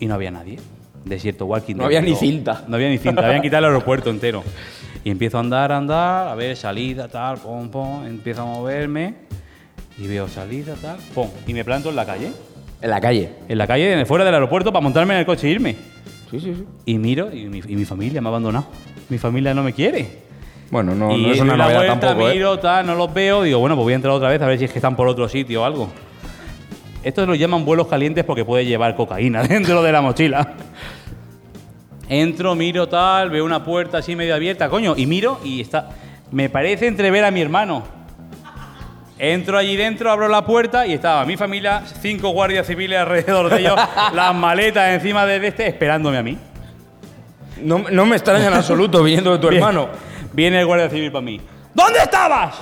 y 0.00 0.06
no 0.06 0.14
había 0.14 0.30
nadie. 0.30 0.58
Desierto, 1.04 1.44
walking. 1.44 1.74
No 1.74 1.80
dead. 1.82 1.86
había 1.88 2.00
ni 2.00 2.06
Digo, 2.06 2.18
cinta. 2.20 2.64
No 2.66 2.76
había 2.76 2.88
ni 2.88 2.98
cinta. 2.98 3.24
Habían 3.26 3.42
quitado 3.42 3.66
el 3.66 3.72
aeropuerto 3.72 4.08
entero. 4.10 4.42
Y 5.04 5.10
empiezo 5.10 5.36
a 5.36 5.40
andar, 5.40 5.70
a 5.70 5.76
andar, 5.76 6.28
a 6.28 6.34
ver 6.34 6.56
salida, 6.56 7.08
tal, 7.08 7.36
pom, 7.38 7.68
pom. 7.68 8.06
Empiezo 8.06 8.42
a 8.42 8.46
moverme 8.46 9.14
y 9.98 10.06
veo 10.06 10.26
salida, 10.28 10.74
tal, 10.80 10.96
pom. 11.14 11.28
Y 11.46 11.52
me 11.52 11.62
planto 11.62 11.90
en 11.90 11.96
la 11.96 12.06
calle. 12.06 12.32
En 12.80 12.90
la 12.90 13.00
calle. 13.00 13.30
En 13.48 13.58
la 13.58 13.66
calle, 13.66 14.06
fuera 14.06 14.24
del 14.24 14.34
aeropuerto, 14.34 14.72
para 14.72 14.82
montarme 14.82 15.12
en 15.14 15.20
el 15.20 15.26
coche 15.26 15.46
e 15.46 15.50
irme. 15.50 15.76
Sí, 16.30 16.40
sí, 16.40 16.54
sí. 16.54 16.64
Y 16.86 16.98
miro 16.98 17.30
y 17.32 17.44
mi, 17.46 17.58
y 17.58 17.76
mi 17.76 17.84
familia 17.84 18.22
me 18.22 18.28
ha 18.28 18.30
abandonado. 18.30 18.66
Mi 19.10 19.18
familia 19.18 19.52
no 19.52 19.62
me 19.62 19.74
quiere. 19.74 20.24
Bueno, 20.70 20.94
no, 20.94 21.16
y 21.16 21.22
no 21.22 21.32
es 21.32 21.40
una 21.40 21.56
la 21.56 21.64
novedad 21.64 21.78
vuelta, 21.80 22.00
tampoco, 22.00 22.28
¿eh? 22.28 22.34
miro, 22.34 22.58
tal, 22.58 22.86
no 22.86 22.94
los 22.94 23.12
veo. 23.12 23.42
Digo, 23.42 23.58
bueno, 23.58 23.76
pues 23.76 23.84
voy 23.84 23.92
a 23.92 23.96
entrar 23.96 24.14
otra 24.14 24.30
vez 24.30 24.40
a 24.40 24.46
ver 24.46 24.58
si 24.58 24.64
es 24.64 24.72
que 24.72 24.78
están 24.78 24.96
por 24.96 25.06
otro 25.06 25.28
sitio 25.28 25.62
o 25.62 25.64
algo. 25.64 25.90
Estos 27.02 27.28
lo 27.28 27.34
llaman 27.34 27.66
vuelos 27.66 27.86
calientes 27.86 28.24
porque 28.24 28.44
puede 28.44 28.64
llevar 28.64 28.96
cocaína 28.96 29.42
dentro 29.46 29.82
de 29.82 29.92
la 29.92 30.00
mochila. 30.00 30.54
Entro, 32.08 32.54
miro 32.54 32.88
tal, 32.88 33.30
veo 33.30 33.44
una 33.44 33.64
puerta 33.64 33.98
así 33.98 34.14
medio 34.14 34.34
abierta, 34.34 34.68
coño, 34.68 34.94
y 34.96 35.06
miro 35.06 35.40
y 35.42 35.60
está. 35.60 35.90
Me 36.30 36.48
parece 36.48 36.86
entrever 36.86 37.24
a 37.24 37.30
mi 37.30 37.40
hermano. 37.40 37.82
Entro 39.18 39.56
allí 39.56 39.76
dentro, 39.76 40.10
abro 40.10 40.28
la 40.28 40.44
puerta 40.44 40.86
y 40.86 40.92
estaba 40.92 41.24
mi 41.24 41.36
familia, 41.36 41.84
cinco 42.00 42.30
guardias 42.30 42.66
civiles 42.66 42.98
alrededor 42.98 43.48
de 43.48 43.60
ellos, 43.60 43.78
las 44.12 44.34
maletas 44.34 44.90
encima 44.92 45.24
de 45.24 45.46
este, 45.46 45.68
esperándome 45.68 46.18
a 46.18 46.22
mí. 46.22 46.36
No, 47.62 47.84
no 47.90 48.04
me 48.06 48.16
extraña 48.16 48.48
en 48.48 48.54
absoluto 48.54 49.02
viniendo 49.02 49.32
de 49.32 49.38
tu 49.38 49.48
Bien. 49.48 49.62
hermano. 49.62 49.88
Viene 50.32 50.60
el 50.60 50.66
guardia 50.66 50.90
civil 50.90 51.12
para 51.12 51.22
mí. 51.24 51.40
¿Dónde 51.72 52.00
estabas? 52.00 52.56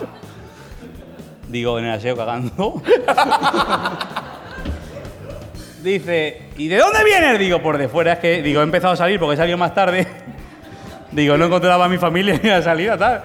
Digo, 1.49 1.79
en 1.79 1.87
el 1.87 1.93
aseo 1.93 2.17
cagando. 2.17 2.83
Dice, 5.83 6.43
¿y 6.57 6.69
de 6.69 6.77
dónde 6.79 7.03
vienes? 7.05 7.39
Digo, 7.39 7.61
por 7.61 7.77
de 7.79 7.89
fuera. 7.89 8.15
Es 8.15 8.19
que, 8.21 8.43
digo, 8.43 8.61
he 8.61 8.65
empezado 8.65 8.93
a 8.95 8.97
salir 8.97 9.19
porque 9.19 9.35
he 9.35 9.37
salido 9.37 9.59
más 9.59 9.75
tarde. 9.75 10.07
Digo, 11.13 11.37
no 11.37 11.45
encontraba 11.45 11.85
a 11.85 11.89
mi 11.89 11.99
familia 11.99 12.39
ni 12.43 12.49
la 12.49 12.63
salida, 12.63 12.97
tal. 12.97 13.23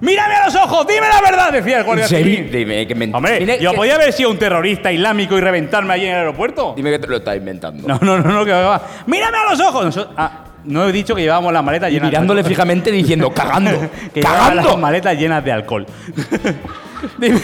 ¡Mírame 0.00 0.34
a 0.34 0.46
los 0.46 0.54
ojos! 0.56 0.86
¡Dime 0.86 1.08
la 1.08 1.20
verdad! 1.22 1.52
Decía 1.52 1.74
el 1.76 1.80
¿En 1.80 1.86
guardia 1.86 2.08
civil. 2.08 2.50
Dime 2.50 2.86
que 2.86 2.94
me 2.94 3.10
Hombre, 3.14 3.38
dime 3.38 3.58
yo 3.58 3.70
que- 3.70 3.76
podía 3.76 3.94
haber 3.94 4.12
sido 4.12 4.30
un 4.30 4.38
terrorista 4.38 4.90
islámico 4.92 5.36
y 5.38 5.40
reventarme 5.40 5.94
allí 5.94 6.04
en 6.06 6.12
el 6.12 6.18
aeropuerto. 6.18 6.74
Dime 6.76 6.90
que 6.90 6.98
te 6.98 7.06
lo 7.06 7.16
estás 7.16 7.36
inventando. 7.36 7.86
No, 7.86 7.98
no, 8.02 8.18
no, 8.18 8.30
no, 8.32 8.44
que 8.44 8.50
va. 8.52 8.80
¡Mírame 9.06 9.38
a 9.38 9.50
los 9.50 9.60
ojos! 9.60 9.86
Noso- 9.86 10.08
ah, 10.16 10.44
no 10.64 10.86
he 10.88 10.92
dicho 10.92 11.14
que 11.14 11.22
llevábamos 11.22 11.52
las 11.52 11.62
maletas 11.64 11.90
Y 11.90 11.94
llenas 11.94 12.10
mirándole 12.10 12.44
fijamente 12.44 12.90
diciendo, 12.90 13.30
cagando. 13.32 13.70
que 14.14 14.20
llevaba 14.20 14.54
las 14.54 14.64
¡Cagando! 14.64 14.76
maletas 14.78 15.16
llenas 15.18 15.42
de 15.44 15.52
alcohol. 15.52 15.86
dime, 17.18 17.40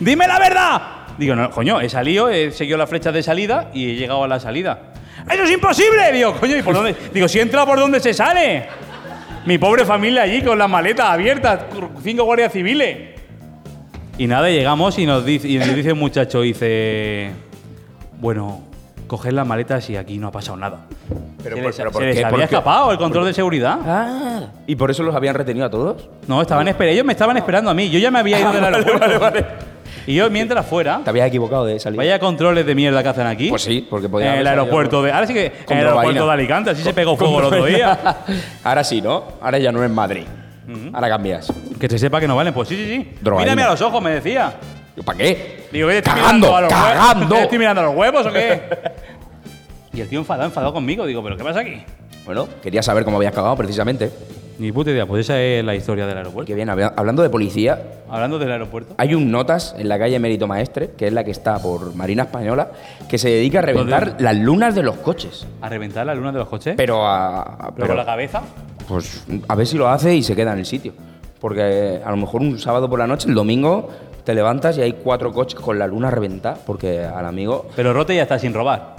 dime 0.00 0.26
la 0.26 0.38
verdad. 0.38 0.82
Digo, 1.22 1.36
no, 1.36 1.50
coño, 1.50 1.80
he 1.80 1.88
salido, 1.88 2.28
he 2.28 2.50
seguido 2.50 2.76
las 2.78 2.90
flechas 2.90 3.14
de 3.14 3.22
salida 3.22 3.70
y 3.72 3.90
he 3.92 3.94
llegado 3.96 4.24
a 4.24 4.28
la 4.28 4.40
salida. 4.40 4.78
¡Eso 5.30 5.44
es 5.44 5.50
imposible! 5.52 6.10
Digo, 6.12 6.34
coño, 6.34 6.56
¿y 6.56 6.62
por 6.62 6.74
dónde? 6.74 6.96
Digo, 7.14 7.28
si 7.28 7.38
entra 7.38 7.64
por 7.64 7.78
dónde 7.78 8.00
se 8.00 8.12
sale. 8.12 8.64
Mi 9.46 9.56
pobre 9.58 9.84
familia 9.84 10.22
allí 10.22 10.42
con 10.42 10.58
las 10.58 10.68
maletas 10.68 11.08
abiertas, 11.10 11.60
cinco 12.02 12.24
guardias 12.24 12.52
civiles. 12.52 13.20
Y 14.18 14.26
nada, 14.26 14.48
llegamos 14.50 14.98
y 14.98 15.06
nos 15.06 15.24
dice, 15.24 15.48
y 15.48 15.58
nos 15.58 15.74
dice 15.74 15.90
el 15.90 15.94
muchacho, 15.94 16.42
dice, 16.42 17.30
bueno, 18.20 18.62
coged 19.06 19.32
las 19.32 19.46
maletas 19.46 19.88
y 19.90 19.96
aquí 19.96 20.18
no 20.18 20.28
ha 20.28 20.32
pasado 20.32 20.56
nada. 20.58 20.86
Pero, 21.42 21.56
se 21.56 21.62
por- 21.62 21.66
les, 21.70 21.76
pero 21.76 21.90
se 21.90 21.92
¿por 21.92 22.02
les 22.04 22.14
qué? 22.14 22.18
había 22.24 22.30
¿Por 22.30 22.38
qué? 22.38 22.44
escapado 22.44 22.92
el 22.92 22.98
control 22.98 23.24
de 23.26 23.32
seguridad. 23.34 23.78
Ah, 23.84 24.42
¿y 24.66 24.76
por 24.76 24.90
eso 24.90 25.02
los 25.02 25.14
habían 25.14 25.34
retenido 25.34 25.66
a 25.66 25.70
todos? 25.70 26.08
No, 26.28 26.40
estaban 26.40 26.68
esperando. 26.68 26.92
Ellos 26.94 27.04
me 27.06 27.12
estaban 27.12 27.36
esperando 27.36 27.70
a 27.70 27.74
mí. 27.74 27.90
Yo 27.90 27.98
ya 27.98 28.10
me 28.12 28.20
había 28.20 28.38
ido 28.40 28.52
del 28.52 28.64
aeropuerto. 28.64 29.44
Y 30.06 30.14
yo 30.14 30.28
mientras 30.30 30.66
fuera. 30.66 31.00
Te 31.04 31.10
habías 31.10 31.28
equivocado 31.28 31.64
de 31.64 31.78
salir. 31.78 31.96
Vaya 31.96 32.18
controles 32.18 32.66
de 32.66 32.74
mierda 32.74 33.02
que 33.02 33.08
hacen 33.08 33.26
aquí. 33.26 33.48
Pues 33.48 33.62
sí, 33.62 33.86
porque 33.88 34.08
podía 34.08 34.34
En 34.34 34.40
el 34.40 34.46
aeropuerto 34.46 35.02
de. 35.02 35.12
Ahora 35.12 35.26
sí 35.26 35.34
que. 35.34 35.46
En 35.68 35.78
el 35.78 35.86
aeropuerto 35.86 36.26
de 36.26 36.32
Alicante, 36.32 36.70
así 36.70 36.82
se 36.82 36.94
pegó 36.94 37.16
fuego 37.16 37.40
el 37.40 37.44
otro 37.46 37.64
día. 37.64 37.98
Ahora 38.64 38.84
sí, 38.84 39.00
¿no? 39.00 39.24
Ahora 39.40 39.58
ya 39.58 39.72
no 39.72 39.82
es 39.84 39.90
Madrid. 39.90 40.24
Ahora 40.92 41.08
cambias. 41.08 41.52
Que 41.78 41.88
se 41.88 41.98
sepa 41.98 42.20
que 42.20 42.28
no 42.28 42.36
valen. 42.36 42.54
Pues 42.54 42.68
sí, 42.68 42.76
sí, 42.76 42.86
sí. 42.86 43.12
Drogaína. 43.20 43.52
Mírame 43.52 43.62
a 43.68 43.70
los 43.72 43.82
ojos, 43.82 44.02
me 44.02 44.10
decía. 44.10 44.54
¿Para 45.04 45.18
qué? 45.18 45.68
Digo, 45.72 45.88
¿qué 45.88 45.94
te 45.94 46.10
estoy 46.10 46.22
Cagando, 46.22 46.48
mirando 46.48 46.56
a 46.56 46.60
los 46.60 46.72
huevos? 46.72 46.92
cagando. 46.92 47.34
¿Te 47.36 47.42
estoy 47.44 47.58
mirando 47.58 47.80
a 47.80 47.84
los 47.84 47.96
huevos 47.96 48.26
o 48.26 48.32
qué? 48.32 48.62
y 49.94 50.00
el 50.00 50.08
tío 50.08 50.18
enfadado, 50.18 50.46
enfadado 50.48 50.72
conmigo. 50.72 51.06
Digo, 51.06 51.22
¿pero 51.22 51.36
qué 51.36 51.44
pasa 51.44 51.60
aquí? 51.60 51.82
Bueno, 52.24 52.48
quería 52.62 52.82
saber 52.82 53.04
cómo 53.04 53.16
habías 53.16 53.32
cagado 53.34 53.56
precisamente. 53.56 54.10
Ni 54.62 54.70
puta 54.70 54.92
idea. 54.92 55.06
Pues 55.06 55.22
esa 55.26 55.40
es 55.42 55.64
la 55.64 55.74
historia 55.74 56.06
del 56.06 56.16
aeropuerto. 56.18 56.46
Qué 56.46 56.54
bien, 56.54 56.70
habla- 56.70 56.92
hablando 56.96 57.20
de 57.24 57.30
policía, 57.30 57.82
Hablando 58.08 58.38
del 58.38 58.52
aeropuerto. 58.52 58.94
hay 58.96 59.12
un 59.16 59.28
notas 59.32 59.74
en 59.76 59.88
la 59.88 59.98
calle 59.98 60.20
Mérito 60.20 60.46
Maestre, 60.46 60.90
que 60.96 61.08
es 61.08 61.12
la 61.12 61.24
que 61.24 61.32
está 61.32 61.58
por 61.58 61.96
Marina 61.96 62.22
Española, 62.22 62.70
que 63.08 63.18
se 63.18 63.28
dedica 63.28 63.58
a 63.58 63.62
reventar 63.62 64.14
las 64.20 64.36
lunas 64.36 64.76
de 64.76 64.84
los 64.84 64.98
coches. 64.98 65.48
A 65.60 65.68
reventar 65.68 66.06
la 66.06 66.14
luna 66.14 66.30
de 66.30 66.38
los 66.38 66.48
coches. 66.48 66.74
Pero 66.76 67.04
a. 67.04 67.42
a- 67.42 67.56
Pero 67.58 67.72
pero- 67.74 67.86
con 67.88 67.96
la 67.96 68.04
cabeza. 68.06 68.42
Pues 68.86 69.24
a 69.48 69.54
ver 69.56 69.66
si 69.66 69.76
lo 69.76 69.88
hace 69.88 70.14
y 70.14 70.22
se 70.22 70.36
queda 70.36 70.52
en 70.52 70.60
el 70.60 70.66
sitio. 70.66 70.92
Porque 71.40 72.00
a 72.04 72.10
lo 72.12 72.16
mejor 72.16 72.40
un 72.42 72.56
sábado 72.60 72.88
por 72.88 73.00
la 73.00 73.08
noche, 73.08 73.28
el 73.28 73.34
domingo, 73.34 73.88
te 74.22 74.32
levantas 74.32 74.78
y 74.78 74.82
hay 74.82 74.92
cuatro 74.92 75.32
coches 75.32 75.58
con 75.58 75.76
la 75.76 75.88
luna 75.88 76.08
reventada. 76.08 76.56
Porque 76.64 77.00
al 77.04 77.26
amigo. 77.26 77.66
Pero 77.74 77.92
Rote 77.92 78.14
ya 78.14 78.22
está 78.22 78.38
sin 78.38 78.54
robar. 78.54 78.91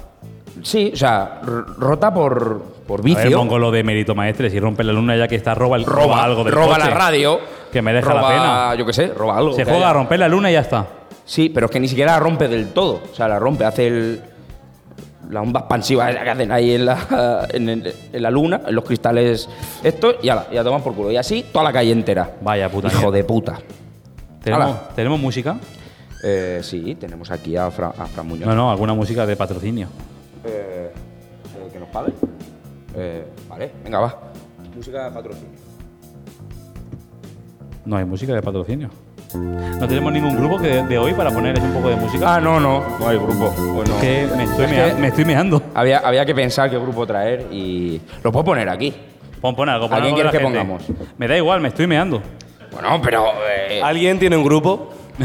Sí, 0.61 0.91
o 0.93 0.97
sea, 0.97 1.41
rota 1.77 2.13
por, 2.13 2.61
por 2.87 2.99
A 2.99 3.03
ver, 3.03 3.15
vicio. 3.23 3.37
pongo 3.37 3.57
lo 3.57 3.71
de 3.71 3.83
mérito 3.83 4.13
maestre. 4.15 4.49
Si 4.49 4.59
rompe 4.59 4.83
la 4.83 4.93
luna 4.93 5.15
ya 5.17 5.27
que 5.27 5.35
está, 5.35 5.55
roba, 5.55 5.77
el, 5.77 5.85
roba, 5.85 6.23
algo 6.23 6.43
del 6.43 6.53
roba 6.53 6.75
coche. 6.75 6.89
la 6.89 6.95
radio. 6.95 7.39
Que 7.71 7.81
merezca 7.81 8.13
la 8.13 8.19
roba, 8.21 8.29
pena. 8.29 8.75
Yo 8.75 8.85
qué 8.85 8.93
sé, 8.93 9.07
roba 9.07 9.37
algo. 9.37 9.53
Se 9.53 9.65
juega 9.65 9.89
a 9.89 9.93
romper 9.93 10.19
la 10.19 10.27
luna 10.27 10.49
y 10.49 10.53
ya 10.53 10.59
está. 10.59 10.85
Sí, 11.25 11.49
pero 11.49 11.65
es 11.65 11.71
que 11.71 11.79
ni 11.79 11.87
siquiera 11.87 12.13
la 12.13 12.19
rompe 12.19 12.47
del 12.47 12.67
todo. 12.73 13.01
O 13.11 13.15
sea, 13.15 13.27
la 13.27 13.39
rompe, 13.39 13.65
hace 13.65 13.87
el, 13.87 14.21
la 15.31 15.41
onda 15.41 15.61
expansiva 15.61 16.11
que 16.11 16.29
hacen 16.29 16.51
ahí 16.51 16.75
en 16.75 16.85
la, 16.85 17.47
en, 17.53 17.69
el- 17.69 17.93
en 18.13 18.21
la 18.21 18.29
luna, 18.29 18.61
en 18.67 18.75
los 18.75 18.83
cristales 18.83 19.49
estos, 19.83 20.17
y 20.21 20.27
ya, 20.27 20.45
ya 20.51 20.63
toman 20.63 20.81
por 20.83 20.93
culo. 20.93 21.09
Y 21.11 21.17
así 21.17 21.45
toda 21.51 21.63
la 21.65 21.73
calle 21.73 21.91
entera. 21.91 22.29
Vaya 22.41 22.69
puta 22.69 22.89
Hijo 22.89 23.09
de 23.11 23.23
puta. 23.23 23.57
¿Tenemos. 24.43 24.89
¿tenemos 24.95 25.19
música? 25.19 25.55
Eh, 26.25 26.59
sí, 26.61 26.95
tenemos 26.95 27.31
aquí 27.31 27.55
a, 27.57 27.71
Fra, 27.71 27.87
a 27.97 28.05
Fran 28.05 28.27
Muñoz. 28.27 28.47
No, 28.47 28.53
no, 28.55 28.69
alguna 28.69 28.93
música 28.93 29.25
de 29.25 29.35
patrocinio. 29.35 29.87
Eh, 30.45 30.91
eh, 30.93 31.69
que 31.71 31.79
nos 31.79 31.89
pague. 31.89 32.11
Eh, 32.95 33.25
vale, 33.49 33.71
venga, 33.83 33.99
va. 33.99 34.19
Música 34.75 35.05
de 35.05 35.11
patrocinio. 35.11 35.59
No 37.85 37.97
hay 37.97 38.05
música 38.05 38.33
de 38.33 38.41
patrocinio. 38.41 38.89
No 39.35 39.87
tenemos 39.87 40.13
ningún 40.13 40.35
grupo 40.37 40.59
que 40.59 40.67
de, 40.67 40.83
de 40.83 40.97
hoy 40.97 41.13
para 41.13 41.31
ponerles 41.31 41.63
un 41.63 41.73
poco 41.73 41.89
de 41.89 41.95
música. 41.95 42.35
Ah, 42.35 42.39
no, 42.39 42.59
no, 42.59 42.83
no 42.99 43.07
hay 43.07 43.17
grupo. 43.17 43.49
Bueno, 43.73 43.99
que 43.99 44.27
me 44.37 44.43
estoy, 44.43 44.65
es 44.65 44.71
mea- 44.71 44.95
que 44.95 45.01
me 45.01 45.07
estoy 45.07 45.25
meando. 45.25 45.61
había, 45.73 45.99
había 45.99 46.25
que 46.25 46.35
pensar 46.35 46.69
qué 46.69 46.77
grupo 46.77 47.05
traer 47.07 47.47
y 47.51 47.99
lo 48.23 48.31
puedo 48.31 48.45
poner 48.45 48.69
aquí. 48.69 48.93
Pon, 49.41 49.55
pon 49.55 49.67
algo, 49.69 49.87
pon 49.89 49.97
¿A 49.97 50.01
quién 50.01 50.13
algo 50.13 50.17
de 50.19 50.23
la 50.25 50.29
quieres 50.31 50.47
que 50.47 50.53
gente. 50.53 50.73
pongamos? 50.85 51.07
Me 51.17 51.27
da 51.27 51.35
igual, 51.35 51.61
me 51.61 51.67
estoy 51.69 51.87
meando. 51.87 52.21
Bueno, 52.71 53.01
pero 53.01 53.25
eh, 53.69 53.81
Alguien 53.83 54.19
tiene 54.19 54.37
un 54.37 54.43
grupo. 54.43 54.93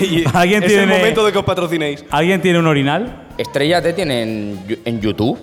y 0.00 0.24
Alguien 0.34 0.62
es 0.64 0.68
tiene- 0.68 0.82
el 0.82 0.88
momento 0.88 1.24
de 1.24 1.32
que 1.32 1.38
os 1.38 1.44
patrocinéis. 1.44 2.04
¿Alguien 2.10 2.42
tiene 2.42 2.58
un 2.58 2.66
orinal? 2.66 3.27
Estrella 3.38 3.80
T 3.80 3.92
tiene 3.92 4.22
en, 4.84 5.00
YouTube. 5.00 5.38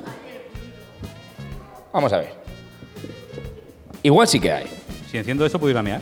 Vamos 1.93 2.11
a 2.11 2.17
ver. 2.17 2.33
Igual 4.03 4.27
sí 4.27 4.39
que 4.39 4.51
hay. 4.51 4.65
Si 5.09 5.17
enciendo 5.17 5.45
eso, 5.45 5.57
¿puedo 5.59 5.71
ir 5.71 5.77
a 5.77 5.81
mear? 5.81 6.01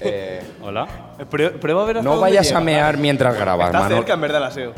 Eh, 0.00 0.42
Hola. 0.62 0.86
Prue- 1.30 1.52
Prueba 1.58 1.82
a 1.82 1.86
ver 1.86 1.96
hasta 1.98 2.04
no 2.08 2.16
dónde 2.16 2.30
vayas 2.30 2.46
llega. 2.46 2.58
a 2.58 2.60
mear 2.62 2.96
mientras 2.96 3.34
grabas, 3.36 3.66
Está 3.68 3.80
Manol. 3.80 3.98
cerca, 3.98 4.14
en 4.14 4.20
verdad, 4.20 4.38
el 4.38 4.44
aseo. 4.44 4.72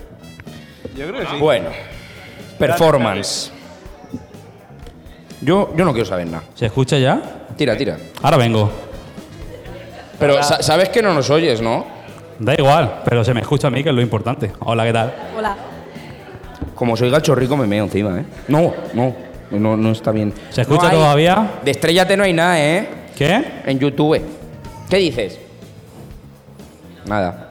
Yo 0.96 1.06
creo 1.08 1.20
que 1.20 1.26
sí. 1.26 1.36
Bueno, 1.38 1.70
performance. 2.58 3.52
Yo, 5.40 5.72
yo 5.76 5.84
no 5.84 5.92
quiero 5.92 6.06
saber 6.06 6.26
nada. 6.26 6.42
¿Se 6.54 6.66
escucha 6.66 6.98
ya? 6.98 7.46
Tira, 7.56 7.76
tira. 7.76 7.96
Ahora 8.22 8.36
vengo. 8.36 8.70
Pero 10.18 10.42
sa- 10.42 10.62
sabes 10.62 10.88
que 10.88 11.00
no 11.02 11.14
nos 11.14 11.30
oyes, 11.30 11.60
¿no? 11.60 11.86
Da 12.38 12.54
igual, 12.56 13.02
pero 13.04 13.24
se 13.24 13.34
me 13.34 13.40
escucha 13.40 13.66
a 13.66 13.70
mí, 13.70 13.82
que 13.82 13.88
es 13.88 13.94
lo 13.94 14.00
importante. 14.00 14.52
Hola, 14.60 14.84
¿qué 14.84 14.92
tal? 14.92 15.14
Hola. 15.36 15.56
Como 16.74 16.96
soy 16.96 17.10
gachorrico 17.10 17.56
me 17.56 17.66
meo 17.66 17.84
encima, 17.84 18.20
¿eh? 18.20 18.24
No, 18.46 18.72
no, 18.94 19.14
no, 19.50 19.76
no 19.76 19.90
está 19.90 20.12
bien. 20.12 20.32
¿Se 20.50 20.60
escucha 20.62 20.82
No 20.84 20.88
hay- 20.88 20.94
todavía? 20.96 21.50
De 21.64 21.70
Estrellate 21.72 22.16
no 22.16 22.22
hay 22.22 22.32
nada, 22.32 22.60
¿eh? 22.60 22.88
¿Qué? 23.16 23.44
En 23.66 23.78
YouTube. 23.80 24.20
¿Qué 24.88 24.96
dices? 24.98 25.38
Nada. 27.06 27.50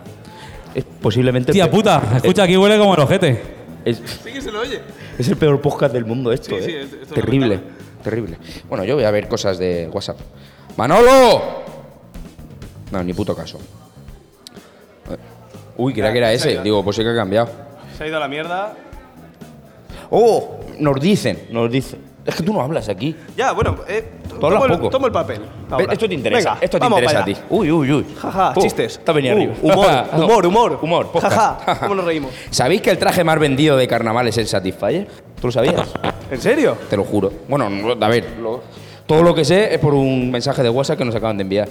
Es 0.74 0.86
posiblemente... 1.02 1.52
el 1.52 1.54
Tía 1.54 1.70
puta, 1.70 2.02
escucha, 2.16 2.44
aquí 2.44 2.56
huele 2.56 2.78
como 2.78 2.94
el 2.96 3.02
ojete. 3.02 3.42
Es, 3.84 4.02
Sí 4.24 4.32
que 4.32 4.40
se 4.42 4.52
lo 4.52 4.62
oye. 4.62 4.80
es 5.18 5.28
el 5.28 5.36
peor 5.36 5.60
podcast 5.60 5.94
del 5.94 6.06
mundo 6.06 6.32
esto, 6.32 6.50
Sí, 6.50 6.56
¿eh? 6.56 6.62
sí, 6.66 6.72
es- 6.76 6.94
esto 6.94 7.04
es 7.04 7.10
terrible, 7.10 7.56
lamentable. 7.56 8.02
terrible. 8.04 8.38
Bueno, 8.70 8.86
yo 8.86 8.96
voy 8.96 9.04
a 9.04 9.12
ver 9.12 9.28
cosas 9.28 9.58
de 9.58 9.90
WhatsApp. 9.92 10.18
¡Manolo! 10.78 11.42
No, 12.92 13.04
ni 13.04 13.12
puto 13.14 13.36
caso. 13.36 13.60
Uy, 15.78 15.94
creía 15.94 16.12
que 16.12 16.18
era 16.18 16.34
ese. 16.34 16.62
Digo, 16.62 16.84
pues 16.84 16.96
sí 16.96 17.04
que 17.04 17.10
ha 17.10 17.16
cambiado. 17.16 17.50
Se 17.98 18.04
ha 18.04 18.08
ido 18.08 18.18
a 18.18 18.20
la 18.20 18.28
mierda. 18.28 18.74
¡Oh! 20.10 20.60
Nos 20.80 21.00
dicen, 21.00 21.48
nos 21.52 21.72
dicen. 21.72 22.00
Es 22.26 22.36
que 22.36 22.44
tú 22.44 22.54
no 22.54 22.62
hablas 22.62 22.90
aquí. 22.90 23.16
Ya, 23.38 23.54
bueno, 23.54 23.78
eh, 23.88 24.02
t- 24.28 24.36
Tú 24.38 24.46
hablas 24.46 24.62
tomo, 24.62 24.74
el, 24.74 24.80
poco. 24.80 24.90
tomo 24.90 25.06
el 25.08 25.12
papel. 25.14 25.42
ahora. 25.70 25.94
Esto 25.94 26.08
te 26.10 26.14
interesa, 26.14 26.50
Venga, 26.56 26.64
esto 26.66 26.78
te 26.78 26.84
vamos 26.84 27.00
interesa 27.00 27.22
a 27.22 27.26
ti. 27.26 27.32
allá. 27.32 27.44
Uy, 27.50 27.72
uy, 27.72 27.92
uy. 27.94 28.06
Jaja, 28.22 28.54
Uh, 28.56 28.62
chistes. 28.62 28.98
Está 28.98 29.14
venido 29.14 29.34
Uh, 29.36 29.38
arriba. 29.38 29.54
humor, 29.62 30.06
humor, 30.24 30.46
humor. 30.46 30.80
Humor, 30.82 31.08
podcast. 31.12 31.36
Jaja, 31.36 31.80
¿cómo 31.80 31.96
nos 31.96 32.06
reímos? 32.06 32.32
¿Sabéis 32.52 32.82
que 32.82 32.92
el 32.92 32.98
traje 32.98 33.24
más 33.24 33.40
vendido 33.40 33.78
de 33.78 33.88
carnaval 33.88 34.28
es 34.28 34.38
el 34.38 34.48
Satisfyer? 34.48 35.08
¿Tú 35.40 35.48
lo 35.48 35.52
sabías? 35.52 35.88
¿En 36.32 36.42
serio? 36.42 36.78
Te 36.90 36.98
lo 36.98 37.06
juro. 37.06 37.32
Bueno, 37.48 37.70
no, 37.70 38.06
a 38.06 38.10
ver, 38.10 38.36
lo- 38.42 38.62
todo 39.06 39.24
lo 39.24 39.34
que 39.34 39.46
sé 39.46 39.74
es 39.74 39.80
por 39.80 39.94
un 39.94 40.30
mensaje 40.30 40.62
de 40.62 40.70
WhatsApp 40.70 40.98
que 40.98 41.06
nos 41.06 41.16
acaban 41.16 41.38
de 41.38 41.44
enviar. 41.44 41.70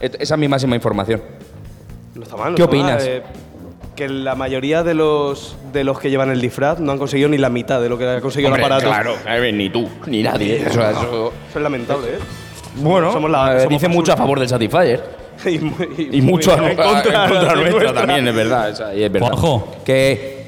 Et- 0.00 0.16
Esa 0.22 0.34
es 0.34 0.40
mi 0.40 0.48
máxima 0.48 0.74
información. 0.74 1.20
No 2.14 2.22
está 2.22 2.34
mal. 2.36 2.52
no 2.52 2.56
¿Qué 2.56 2.62
está 2.62 2.74
mal, 2.76 2.84
opinas? 2.86 3.04
eh, 3.06 3.22
que 3.98 4.08
la 4.08 4.34
mayoría 4.34 4.82
de 4.82 4.94
los, 4.94 5.56
de 5.72 5.84
los 5.84 5.98
que 5.98 6.08
llevan 6.08 6.30
el 6.30 6.40
disfraz 6.40 6.78
no 6.80 6.92
han 6.92 6.98
conseguido 6.98 7.28
ni 7.28 7.36
la 7.38 7.50
mitad 7.50 7.80
de 7.80 7.88
lo 7.88 7.98
que 7.98 8.08
ha 8.08 8.20
conseguido 8.20 8.48
Hombre, 8.50 8.64
el 8.64 8.72
aparato. 8.72 8.88
Claro, 8.88 9.14
a 9.26 9.52
ni 9.52 9.68
tú, 9.70 9.88
ni 10.06 10.22
nadie. 10.22 10.56
Eso, 10.66 10.80
eso- 10.88 11.32
Eso 11.50 11.58
es 11.58 11.62
lamentable, 11.62 12.06
¿eh? 12.14 12.18
bueno, 12.76 13.12
Somos 13.12 13.30
la- 13.30 13.56
eh, 13.56 13.60
somos 13.64 13.70
dice 13.70 13.88
mucho 13.88 14.12
a 14.12 14.16
favor 14.16 14.38
del 14.38 14.48
Satisfyer. 14.48 15.02
y, 15.46 15.58
mu- 15.58 15.74
Y 15.98 16.20
mucho 16.22 16.52
en 16.56 16.76
contra, 16.76 17.26
de 17.26 17.28
nuestra, 17.28 17.54
nuestra. 17.56 17.92
también, 17.94 18.28
es 18.28 18.34
verdad. 18.34 18.70
esa- 18.70 18.94
y 18.94 19.02
es 19.02 19.12
verdad. 19.12 19.30
Ojo. 19.32 19.76
Que. 19.84 20.46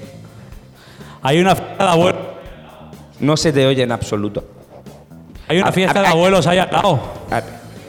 Hay 1.22 1.38
una 1.40 1.52
f- 1.52 1.62
a 1.78 1.84
la 1.84 1.94
vuelta. 1.96 2.20
No 3.20 3.36
se 3.36 3.52
te 3.52 3.66
oye 3.66 3.82
en 3.82 3.92
absoluto. 3.92 4.42
Hay 5.48 5.58
una 5.60 5.72
fiesta 5.72 5.98
ah, 6.00 6.02
de 6.02 6.08
abuelos 6.08 6.46
ahí 6.46 6.58
al 6.58 6.70
lado. 6.70 6.98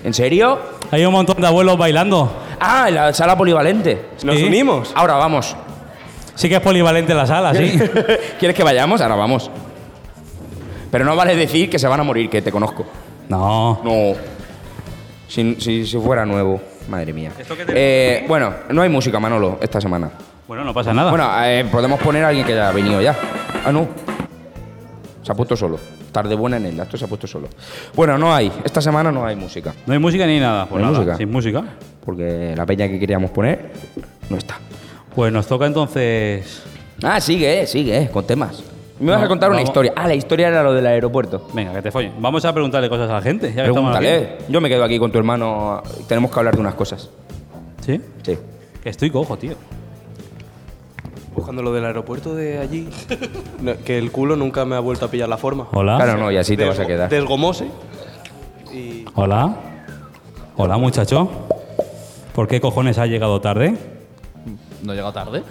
¿En 0.03 0.13
serio? 0.13 0.59
Hay 0.91 1.05
un 1.05 1.13
montón 1.13 1.39
de 1.39 1.47
abuelos 1.47 1.77
bailando. 1.77 2.29
Ah, 2.63 2.85
en 2.89 2.95
la 2.95 3.13
sala 3.13 3.35
polivalente. 3.35 4.09
Nos 4.23 4.37
Sí. 4.37 4.43
unimos. 4.45 4.91
Ahora 4.95 5.15
vamos. 5.15 5.55
Sí 6.35 6.47
que 6.47 6.55
es 6.55 6.61
polivalente 6.61 7.13
la 7.13 7.25
sala, 7.25 7.53
sí. 7.55 7.77
¿Quieres 8.39 8.55
que 8.55 8.63
vayamos? 8.63 9.01
Ahora 9.01 9.15
vamos. 9.15 9.49
Pero 10.91 11.05
no 11.05 11.15
vale 11.15 11.35
decir 11.35 11.69
que 11.69 11.79
se 11.79 11.87
van 11.87 11.99
a 11.99 12.03
morir, 12.03 12.29
que 12.29 12.41
te 12.41 12.51
conozco. 12.51 12.85
No. 13.29 13.81
No. 13.83 14.13
Si, 15.27 15.55
si, 15.59 15.85
si 15.85 15.97
fuera 15.97 16.25
nuevo. 16.25 16.61
Madre 16.89 17.13
mía. 17.13 17.31
Eh, 17.69 18.25
bueno, 18.27 18.53
no 18.69 18.81
hay 18.81 18.89
música, 18.89 19.19
Manolo, 19.19 19.57
esta 19.61 19.79
semana. 19.79 20.11
Bueno, 20.47 20.63
no 20.63 20.73
pasa 20.73 20.93
nada. 20.93 21.09
Bueno, 21.09 21.29
eh, 21.43 21.65
podemos 21.71 21.99
poner 21.99 22.25
a 22.25 22.29
alguien 22.29 22.45
que 22.45 22.53
ya 22.55 22.69
ha 22.69 22.71
venido 22.71 23.01
ya. 23.01 23.15
Ah, 23.65 23.71
no. 23.71 23.87
Se 25.23 25.31
ha 25.31 25.35
puesto 25.35 25.55
solo. 25.55 25.79
Tarde 26.11 26.35
buena 26.35 26.57
en 26.57 26.65
el 26.65 26.79
esto 26.79 26.97
se 26.97 27.05
ha 27.05 27.07
puesto 27.07 27.27
solo. 27.27 27.47
Bueno, 27.95 28.17
no 28.17 28.33
hay. 28.33 28.51
Esta 28.63 28.81
semana 28.81 29.11
no 29.11 29.25
hay 29.25 29.35
música. 29.35 29.73
no 29.85 29.93
hay 29.93 29.99
música 29.99 30.25
ni 30.25 30.39
nada. 30.39 30.65
Pues 30.65 30.81
¿No 30.81 30.87
hay 30.87 30.93
nada, 30.93 31.03
música? 31.05 31.17
Sin 31.17 31.31
música. 31.31 31.63
Porque 32.05 32.53
la 32.55 32.65
peña 32.65 32.87
que 32.87 32.99
queríamos 32.99 33.31
poner 33.31 33.71
no 34.29 34.37
está. 34.37 34.57
Pues 35.15 35.31
nos 35.31 35.47
toca 35.47 35.65
entonces. 35.65 36.63
Ah, 37.03 37.19
sigue, 37.21 37.65
sigue, 37.67 38.09
con 38.11 38.25
temas. 38.25 38.63
Me 38.99 39.11
vas 39.11 39.19
No, 39.19 39.25
a 39.25 39.29
contar 39.29 39.49
una 39.49 39.57
vamos. 39.57 39.69
historia. 39.69 39.93
Ah, 39.95 40.07
la 40.07 40.13
historia 40.15 40.49
era 40.49 40.63
lo 40.63 40.73
del 40.73 40.85
aeropuerto. 40.85 41.47
Venga, 41.53 41.73
que 41.73 41.81
te 41.81 41.91
follen. 41.91 42.13
Vamos 42.19 42.45
a 42.45 42.53
preguntarle 42.53 42.89
cosas 42.89 43.09
a 43.09 43.13
la 43.13 43.21
gente. 43.21 43.47
Ya 43.49 43.63
que. 43.65 43.71
Pregúntale. 43.71 44.37
Yo 44.47 44.61
me 44.61 44.69
quedo 44.69 44.83
aquí 44.83 44.99
con 44.99 45.11
tu 45.11 45.17
hermano. 45.17 45.81
Tenemos 46.07 46.29
que 46.31 46.39
hablar 46.39 46.53
de 46.55 46.61
unas 46.61 46.75
cosas. 46.75 47.09
¿Sí? 47.85 47.99
Sí. 48.23 48.37
Que 48.83 48.89
estoy 48.89 49.09
cojo, 49.09 49.37
tío. 49.37 49.53
Buscando 51.35 51.63
lo 51.63 51.71
del 51.73 51.85
aeropuerto 51.85 52.35
de 52.35 52.59
allí. 52.59 52.89
no, 53.61 53.73
que 53.85 53.97
el 53.97 54.11
culo 54.11 54.35
nunca 54.35 54.65
me 54.65 54.75
ha 54.75 54.79
vuelto 54.79 55.05
a 55.05 55.07
pillar 55.11 55.29
la 55.29 55.37
forma. 55.37 55.67
Hola. 55.71 55.95
Claro, 55.97 56.17
no, 56.17 56.31
y 56.31 56.37
así 56.37 56.57
te 56.57 56.65
vas 56.65 56.79
a 56.79 56.85
quedar. 56.85 57.09
Desgomóse. 57.09 57.67
Y 58.73 59.05
Hola. 59.15 59.55
Hola, 60.57 60.77
muchacho. 60.77 61.29
¿Por 62.33 62.47
qué 62.47 62.59
cojones 62.61 62.97
ha 62.97 63.05
llegado 63.05 63.39
tarde? 63.41 63.75
¿No 64.83 64.93
he 64.93 64.95
llegado 64.95 65.13
tarde? 65.13 65.43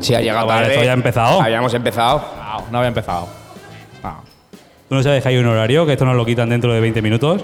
Sí, 0.00 0.14
ha 0.14 0.20
llegado 0.20 0.46
Vale, 0.46 0.62
tarde. 0.62 0.74
esto 0.74 0.84
ya 0.84 0.90
ha 0.90 0.94
empezado. 0.94 1.40
Habíamos 1.40 1.72
empezado. 1.74 2.22
No, 2.36 2.70
no 2.70 2.78
había 2.78 2.88
empezado. 2.88 3.28
Ah. 4.02 4.20
¿Tú 4.88 4.94
no 4.94 5.02
sabes 5.02 5.22
que 5.22 5.28
hay 5.30 5.36
un 5.36 5.46
horario? 5.46 5.86
Que 5.86 5.92
esto 5.92 6.04
nos 6.04 6.16
lo 6.16 6.24
quitan 6.24 6.48
dentro 6.48 6.72
de 6.72 6.80
20 6.80 7.00
minutos. 7.02 7.42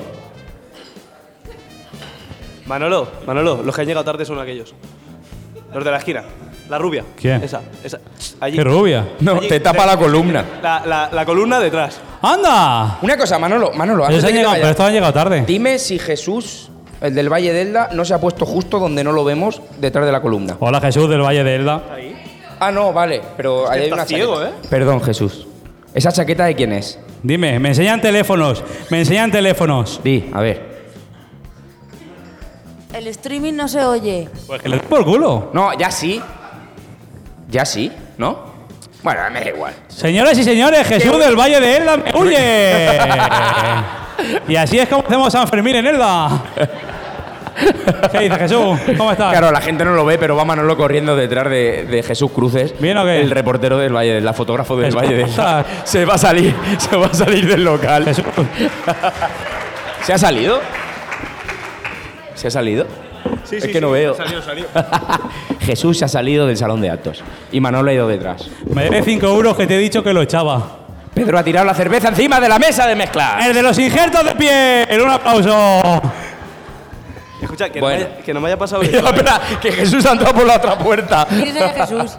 Manolo, 2.66 3.09
Manolo, 3.26 3.62
los 3.62 3.74
que 3.74 3.80
han 3.80 3.86
llegado 3.86 4.05
tarde 4.05 4.24
son 4.24 4.39
aquellos. 4.39 4.74
Los 5.72 5.84
de 5.84 5.91
la 5.91 5.99
esquina. 5.99 6.22
La 6.69 6.79
rubia. 6.79 7.03
¿Quién? 7.16 7.43
Esa, 7.43 7.62
esa. 7.83 7.99
Allí. 8.41 8.57
¡Qué 8.57 8.64
rubia! 8.64 9.09
No, 9.21 9.37
Allí, 9.37 9.49
te 9.49 9.61
tapa 9.61 9.83
de- 9.83 9.87
la 9.89 9.97
columna. 9.97 10.45
La, 10.62 10.83
la- 10.87 11.11
la 11.12 11.25
columna 11.25 11.59
detrás. 11.61 12.01
¡Anda! 12.21 12.99
Una 13.01 13.16
cosa, 13.16 13.39
Manolo, 13.39 13.73
Manolo, 13.73 14.05
antes 14.05 14.21
de 14.23 14.27
que 14.29 14.33
te 14.33 14.39
llegado, 14.39 14.51
vayas, 14.53 14.61
pero 14.62 14.71
estos 14.73 14.87
han 14.87 14.93
llegado 14.93 15.12
tarde. 15.14 15.45
dime 15.47 15.79
si 15.79 15.99
Jesús, 15.99 16.71
el 17.01 17.14
del 17.14 17.33
Valle 17.33 17.53
de 17.53 17.62
Elda, 17.62 17.89
no 17.93 18.05
se 18.05 18.12
ha 18.12 18.21
puesto 18.21 18.45
justo 18.45 18.79
donde 18.79 19.03
no 19.03 19.12
lo 19.12 19.25
vemos, 19.25 19.62
detrás 19.81 20.05
de 20.05 20.12
la 20.12 20.21
columna. 20.21 20.57
Hola, 20.61 20.81
Jesús 20.81 21.09
del 21.09 21.23
Valle 21.23 21.43
de 21.45 21.55
Elda. 21.57 21.83
Ah, 22.61 22.71
no, 22.73 22.93
vale, 22.93 23.23
pero 23.37 23.71
ahí 23.71 23.83
hay 23.85 23.93
una 23.93 24.05
ciego, 24.05 24.39
chaqueta. 24.41 24.57
¿eh? 24.59 24.69
Perdón, 24.69 25.01
Jesús. 25.01 25.47
¿Esa 25.95 26.12
chaqueta 26.12 26.45
de 26.45 26.55
quién 26.55 26.73
es? 26.73 26.99
Dime, 27.23 27.59
me 27.61 27.69
enseñan 27.71 28.01
teléfonos. 28.01 28.62
Me 28.91 28.99
enseñan 28.99 29.31
teléfonos. 29.31 30.01
Di, 30.05 30.29
a 30.35 30.41
ver. 30.41 30.69
El 32.93 33.07
streaming 33.09 33.53
no 33.55 33.69
se 33.69 33.85
oye. 33.85 34.29
Pues 34.47 34.61
que 34.62 34.69
le 34.69 34.79
por 34.79 35.05
culo. 35.05 35.51
No, 35.53 35.77
ya 35.79 35.91
sí. 35.91 36.21
Ya 37.49 37.65
sí, 37.65 37.91
¿no? 38.19 38.59
Bueno, 39.03 39.21
me 39.33 39.41
da 39.41 39.49
igual. 39.49 39.73
Señoras 39.89 40.37
y 40.39 40.45
señores, 40.45 40.87
Jesús 40.87 41.19
del 41.19 41.35
Valle 41.35 41.61
de 41.61 41.77
Elda 41.77 41.97
me 41.97 42.15
huye. 42.15 42.99
y 44.49 44.57
así 44.57 44.79
es 44.79 44.89
como 44.89 45.05
hacemos 45.07 45.33
San 45.33 45.49
Fermín 45.49 45.77
en 45.77 45.87
Elda. 45.87 46.43
¿Qué 48.13 48.19
dice 48.21 48.37
Jesús? 48.37 48.79
¿Cómo 48.97 49.11
estás? 49.11 49.31
Claro, 49.31 49.51
la 49.51 49.61
gente 49.61 49.85
no 49.85 49.95
lo 49.95 50.05
ve, 50.05 50.19
pero 50.19 50.37
va 50.37 50.45
Manolo 50.45 50.77
corriendo 50.77 51.17
detrás 51.17 51.49
de, 51.49 51.85
de 51.85 52.03
Jesús 52.03 52.31
Cruces. 52.31 52.79
¿Bien 52.79 52.97
o 52.99 53.05
qué? 53.05 53.21
El 53.21 53.31
reportero 53.31 53.79
del 53.79 53.95
Valle, 53.95 54.15
de 54.15 54.21
la 54.21 54.33
fotógrafo 54.33 54.77
del 54.77 54.95
Valle 54.95 55.15
de 55.15 55.23
¿cómo 55.23 55.31
estás? 55.31 55.67
Se 55.85 56.05
va 56.05 56.15
a 56.15 56.19
salir, 56.19 56.55
se 56.79 56.97
va 56.97 57.07
a 57.07 57.15
salir 57.15 57.49
del 57.49 57.65
local. 57.65 58.05
Jesús. 58.05 58.25
¿Se 60.03 60.13
ha 60.13 60.19
salido? 60.19 60.61
¿Se 62.35 62.49
ha 62.49 62.51
salido? 62.51 62.87
Sí, 63.49 63.57
es 63.57 63.65
sí, 63.65 63.73
que 63.73 63.81
no 63.81 63.89
sí, 63.89 63.93
veo. 63.95 64.15
Salió, 64.15 64.43
salió. 64.43 64.67
Jesús 65.61 65.99
se 65.99 66.05
ha 66.05 66.09
salido 66.09 66.47
del 66.47 66.57
salón 66.57 66.81
de 66.81 66.91
actos 66.91 67.23
y 67.51 67.61
Manolo 67.61 67.91
ha 67.91 67.95
ido 67.95 68.09
detrás. 68.09 68.49
Me 68.73 68.85
debe 68.85 69.03
5 69.03 69.27
euros 69.27 69.57
que 69.57 69.67
te 69.67 69.77
he 69.77 69.79
dicho 69.79 70.03
que 70.03 70.13
lo 70.13 70.23
echaba. 70.23 70.77
Pedro 71.15 71.39
ha 71.39 71.43
tirado 71.43 71.67
la 71.67 71.75
cerveza 71.75 72.09
encima 72.09 72.39
de 72.41 72.49
la 72.49 72.59
mesa 72.59 72.87
de 72.87 72.95
mezclar. 72.95 73.41
El 73.47 73.55
de 73.55 73.63
los 73.63 73.79
injertos 73.79 74.25
de 74.25 74.35
piel. 74.37 75.01
Un 75.03 75.11
aplauso. 75.11 76.03
Escucha, 77.41 77.71
que, 77.71 77.81
Bueno. 77.81 78.05
no, 78.05 78.09
me 78.11 78.15
haya, 78.15 78.25
que 78.25 78.35
no 78.35 78.41
me 78.41 78.47
haya 78.49 78.59
pasado 78.59 78.83
Espera, 78.85 79.01
eso. 79.01 79.09
¿eh? 79.15 79.17
espera, 79.17 79.41
que 79.61 79.73
Jesús 79.73 80.05
ha 80.07 80.13
entrado 80.13 80.35
por 80.35 80.47
la 80.47 80.57
otra 80.57 80.79
puerta. 80.79 81.27
¿Quién 81.29 81.57
es 81.57 81.73
Jesús? 81.73 82.19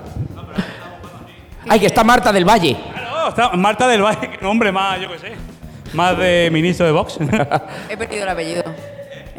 Ay, 1.67 1.79
que 1.79 1.85
está 1.85 2.03
Marta 2.03 2.31
del 2.33 2.45
Valle. 2.45 2.75
Claro, 2.93 3.29
está 3.29 3.49
Marta 3.51 3.87
del 3.87 4.01
Valle, 4.01 4.31
que 4.31 4.37
nombre 4.43 4.71
más, 4.71 4.99
yo 4.99 5.11
qué 5.11 5.19
sé. 5.19 5.33
Más 5.93 6.17
de 6.17 6.49
ministro 6.51 6.85
de 6.85 6.91
Vox. 6.91 7.17
He 7.89 7.97
perdido 7.97 8.23
el 8.23 8.29
apellido. 8.29 8.63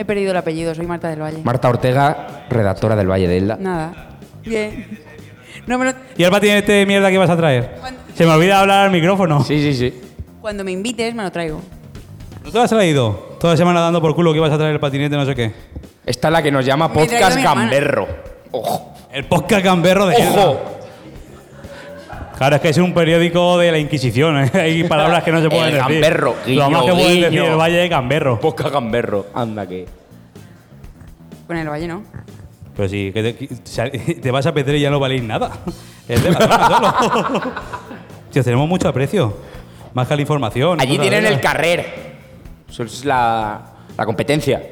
He 0.00 0.04
perdido 0.06 0.30
el 0.30 0.36
apellido, 0.38 0.74
soy 0.74 0.86
Marta 0.86 1.08
del 1.10 1.20
Valle. 1.20 1.42
Marta 1.44 1.68
Ortega, 1.68 2.46
redactora 2.48 2.96
del 2.96 3.06
Valle 3.10 3.28
de 3.28 3.36
Elda. 3.36 3.58
Nada. 3.60 3.92
Bien. 4.42 4.98
No 5.66 5.76
me 5.78 5.84
lo- 5.84 5.92
¿Y 6.16 6.22
el 6.24 6.30
patinete 6.30 6.72
de 6.72 6.86
mierda 6.86 7.10
que 7.10 7.18
vas 7.18 7.28
a 7.28 7.36
traer? 7.36 7.74
Se 8.14 8.24
me 8.24 8.32
olvida 8.32 8.60
hablar 8.60 8.86
al 8.86 8.90
micrófono. 8.90 9.44
Sí, 9.44 9.60
sí, 9.60 9.74
sí. 9.74 10.00
Cuando 10.40 10.64
me 10.64 10.72
invites 10.72 11.14
me 11.14 11.22
lo 11.22 11.30
traigo. 11.30 11.60
¿No 12.42 12.50
te 12.50 12.56
lo 12.56 12.64
has 12.64 12.70
traído? 12.70 13.36
Toda 13.38 13.52
la 13.52 13.56
semana 13.58 13.80
dando 13.80 14.00
por 14.00 14.14
culo 14.14 14.32
que 14.32 14.38
ibas 14.38 14.50
a 14.50 14.56
traer 14.56 14.72
el 14.72 14.80
patinete, 14.80 15.14
no 15.16 15.26
sé 15.26 15.34
qué. 15.34 15.52
Esta 16.06 16.28
es 16.28 16.32
la 16.32 16.42
que 16.42 16.50
nos 16.50 16.64
llama 16.64 16.88
Me 16.88 17.02
he 17.02 17.06
traído 17.06 17.18
Podcast 17.18 17.36
mi 17.36 17.42
hermana. 17.42 17.60
Gamberro. 17.64 18.08
Ojo. 18.52 18.94
El 19.12 19.24
podcast 19.26 19.62
gamberro 19.62 20.06
de 20.06 20.14
Elda. 20.16 20.48
Ojo. 20.48 20.79
Claro, 22.40 22.56
es 22.56 22.62
que 22.62 22.68
es 22.70 22.78
un 22.78 22.94
periódico 22.94 23.58
de 23.58 23.70
la 23.70 23.78
Inquisición. 23.78 24.38
¿eh? 24.42 24.50
Hay 24.54 24.84
palabras 24.84 25.22
que 25.22 25.30
no 25.30 25.42
se 25.42 25.50
pueden 25.50 25.66
El 25.66 25.72
decir. 25.74 26.00
gamberro, 26.00 26.36
Lo 26.46 26.70
más 26.70 26.80
que 26.84 26.90
guiño, 26.90 26.94
pueden 27.02 27.20
decir 27.20 27.30
guiño. 27.32 27.44
el 27.52 27.56
Valle 27.60 27.76
de 27.76 27.88
Gamberro. 27.90 28.40
Podcast 28.40 28.72
Gamberro. 28.72 29.26
Anda 29.34 29.66
que. 29.68 29.86
Con 31.46 31.58
el 31.58 31.68
Valle 31.68 31.86
no. 31.86 32.02
Pero 32.74 32.88
sí, 32.88 33.10
que 33.12 33.22
te, 33.22 33.36
que 33.36 34.14
te 34.22 34.30
vas 34.30 34.46
a 34.46 34.54
perder 34.54 34.76
y 34.76 34.80
ya 34.80 34.88
no 34.88 34.98
valéis 34.98 35.22
nada. 35.22 35.50
Es 36.08 36.24
de 36.24 36.32
solo. 36.32 36.42
Tío, 38.32 38.42
tenemos 38.42 38.66
mucho 38.66 38.88
aprecio. 38.88 39.36
Más 39.92 40.08
que 40.08 40.16
la 40.16 40.22
información. 40.22 40.80
Allí 40.80 40.96
tienen 40.96 41.26
el 41.26 41.40
carrer. 41.40 41.84
Eso 42.70 42.84
es 42.84 43.04
la, 43.04 43.60
la 43.98 44.06
competencia. 44.06 44.62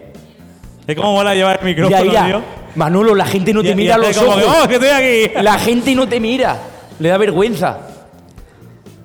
Es 0.87 0.97
como 0.97 1.13
mola 1.13 1.35
llevar 1.35 1.59
el 1.61 1.67
micrófono, 1.67 2.03
mira. 2.03 2.25
tío. 2.27 2.43
Manolo, 2.77 3.15
la 3.15 3.27
gente 3.27 3.53
no 3.53 3.63
te 3.63 3.73
y 3.73 3.75
mira 3.75 3.97
a 3.97 3.99
hace 3.99 4.07
los 4.09 4.17
como 4.17 4.37
que, 4.39 4.45
ojos. 4.45 4.57
¡Oh, 4.65 4.69
que 4.69 4.75
estoy 4.77 4.89
aquí! 4.89 5.33
La 5.43 5.59
gente 5.59 5.95
no 5.95 6.09
te 6.09 6.19
mira. 6.19 6.59
Le 6.99 7.09
da 7.09 7.19
vergüenza. 7.19 7.79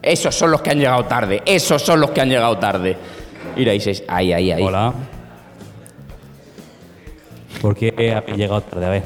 Esos 0.02 0.36
son 0.36 0.52
los 0.52 0.62
que 0.62 0.72
han 0.72 0.80
llegado 0.80 1.06
tarde. 1.06 1.42
Esos 1.46 1.82
son 1.82 2.00
los 2.02 2.12
que 2.12 2.22
han 2.22 2.30
llegado 2.30 2.58
tarde. 2.58 2.98
Mira, 3.56 3.72
ahí, 3.72 3.80
se- 3.80 4.04
ahí, 4.08 4.34
ahí. 4.34 4.52
ahí. 4.52 4.64
Hola. 4.64 4.94
¿Por 7.62 7.76
qué 7.76 8.14
habéis 8.16 8.38
llegado 8.38 8.62
tarde? 8.62 8.86
A 8.86 8.90
ver. 8.90 9.04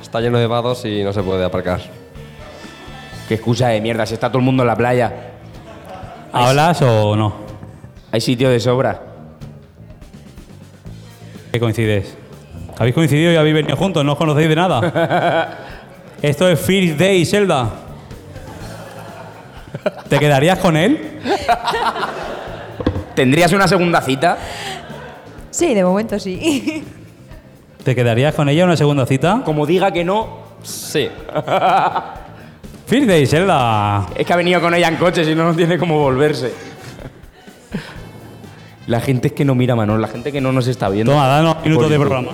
Está 0.00 0.20
lleno 0.20 0.38
de 0.38 0.46
vados 0.46 0.84
y 0.84 1.02
no 1.02 1.12
se 1.12 1.22
puede 1.22 1.44
aparcar. 1.44 1.80
Qué 3.28 3.34
excusa 3.34 3.68
de 3.68 3.80
mierda. 3.80 4.06
Si 4.06 4.14
está 4.14 4.28
todo 4.28 4.38
el 4.38 4.44
mundo 4.44 4.62
en 4.62 4.68
la 4.68 4.76
playa. 4.76 5.12
¿Hablas 6.32 6.80
o 6.82 7.16
no? 7.16 7.34
Hay 8.12 8.20
sitio 8.20 8.48
de 8.48 8.60
sobra. 8.60 9.00
¿Qué 11.52 11.60
coincides? 11.60 12.16
¿Habéis 12.78 12.94
coincidido 12.94 13.32
y 13.32 13.36
habéis 13.36 13.54
venido 13.54 13.76
juntos? 13.76 14.04
¿No 14.04 14.12
os 14.12 14.18
conocéis 14.18 14.48
de 14.48 14.56
nada? 14.56 15.58
Esto 16.22 16.48
es 16.48 16.58
First 16.60 16.98
Day, 16.98 17.24
Zelda. 17.24 17.70
¿Te 20.08 20.18
quedarías 20.18 20.58
con 20.58 20.76
él? 20.76 21.20
¿Tendrías 23.14 23.52
una 23.52 23.68
segunda 23.68 24.00
cita? 24.00 24.38
Sí, 25.50 25.74
de 25.74 25.84
momento 25.84 26.18
sí. 26.18 26.84
¿Te 27.84 27.94
quedarías 27.94 28.34
con 28.34 28.48
ella 28.48 28.64
una 28.64 28.76
segunda 28.76 29.06
cita? 29.06 29.42
Como 29.44 29.66
diga 29.66 29.92
que 29.92 30.04
no, 30.04 30.44
Sí. 30.64 31.10
First 32.86 33.06
Day, 33.06 33.26
Zelda. 33.26 34.06
es 34.16 34.26
que 34.26 34.32
ha 34.32 34.36
venido 34.36 34.60
con 34.60 34.74
ella 34.74 34.88
en 34.88 34.96
coche, 34.96 35.24
si 35.24 35.34
no, 35.34 35.44
no 35.44 35.54
tiene 35.54 35.78
cómo 35.78 35.98
volverse. 35.98 36.52
La 38.86 39.00
gente 39.00 39.28
es 39.28 39.34
que 39.34 39.44
no 39.44 39.54
mira, 39.54 39.74
Manol, 39.74 40.00
la 40.00 40.08
gente 40.08 40.32
que 40.32 40.40
no 40.40 40.52
nos 40.52 40.66
está 40.66 40.88
viendo. 40.88 41.12
Toma, 41.12 41.26
danos 41.26 41.62
minutos 41.64 41.88
de 41.90 41.98
programa. 41.98 42.32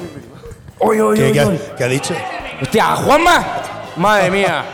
¡Oy, 0.78 0.98
oy, 1.00 1.16
¿Qué, 1.16 1.24
oy, 1.26 1.32
qué 1.32 1.40
ha, 1.40 1.46
oy! 1.48 1.60
qué 1.76 1.84
ha 1.84 1.88
dicho? 1.88 2.14
¡Hostia, 2.62 2.96
Juanma! 2.96 3.44
Madre 3.96 4.30
mía. 4.30 4.64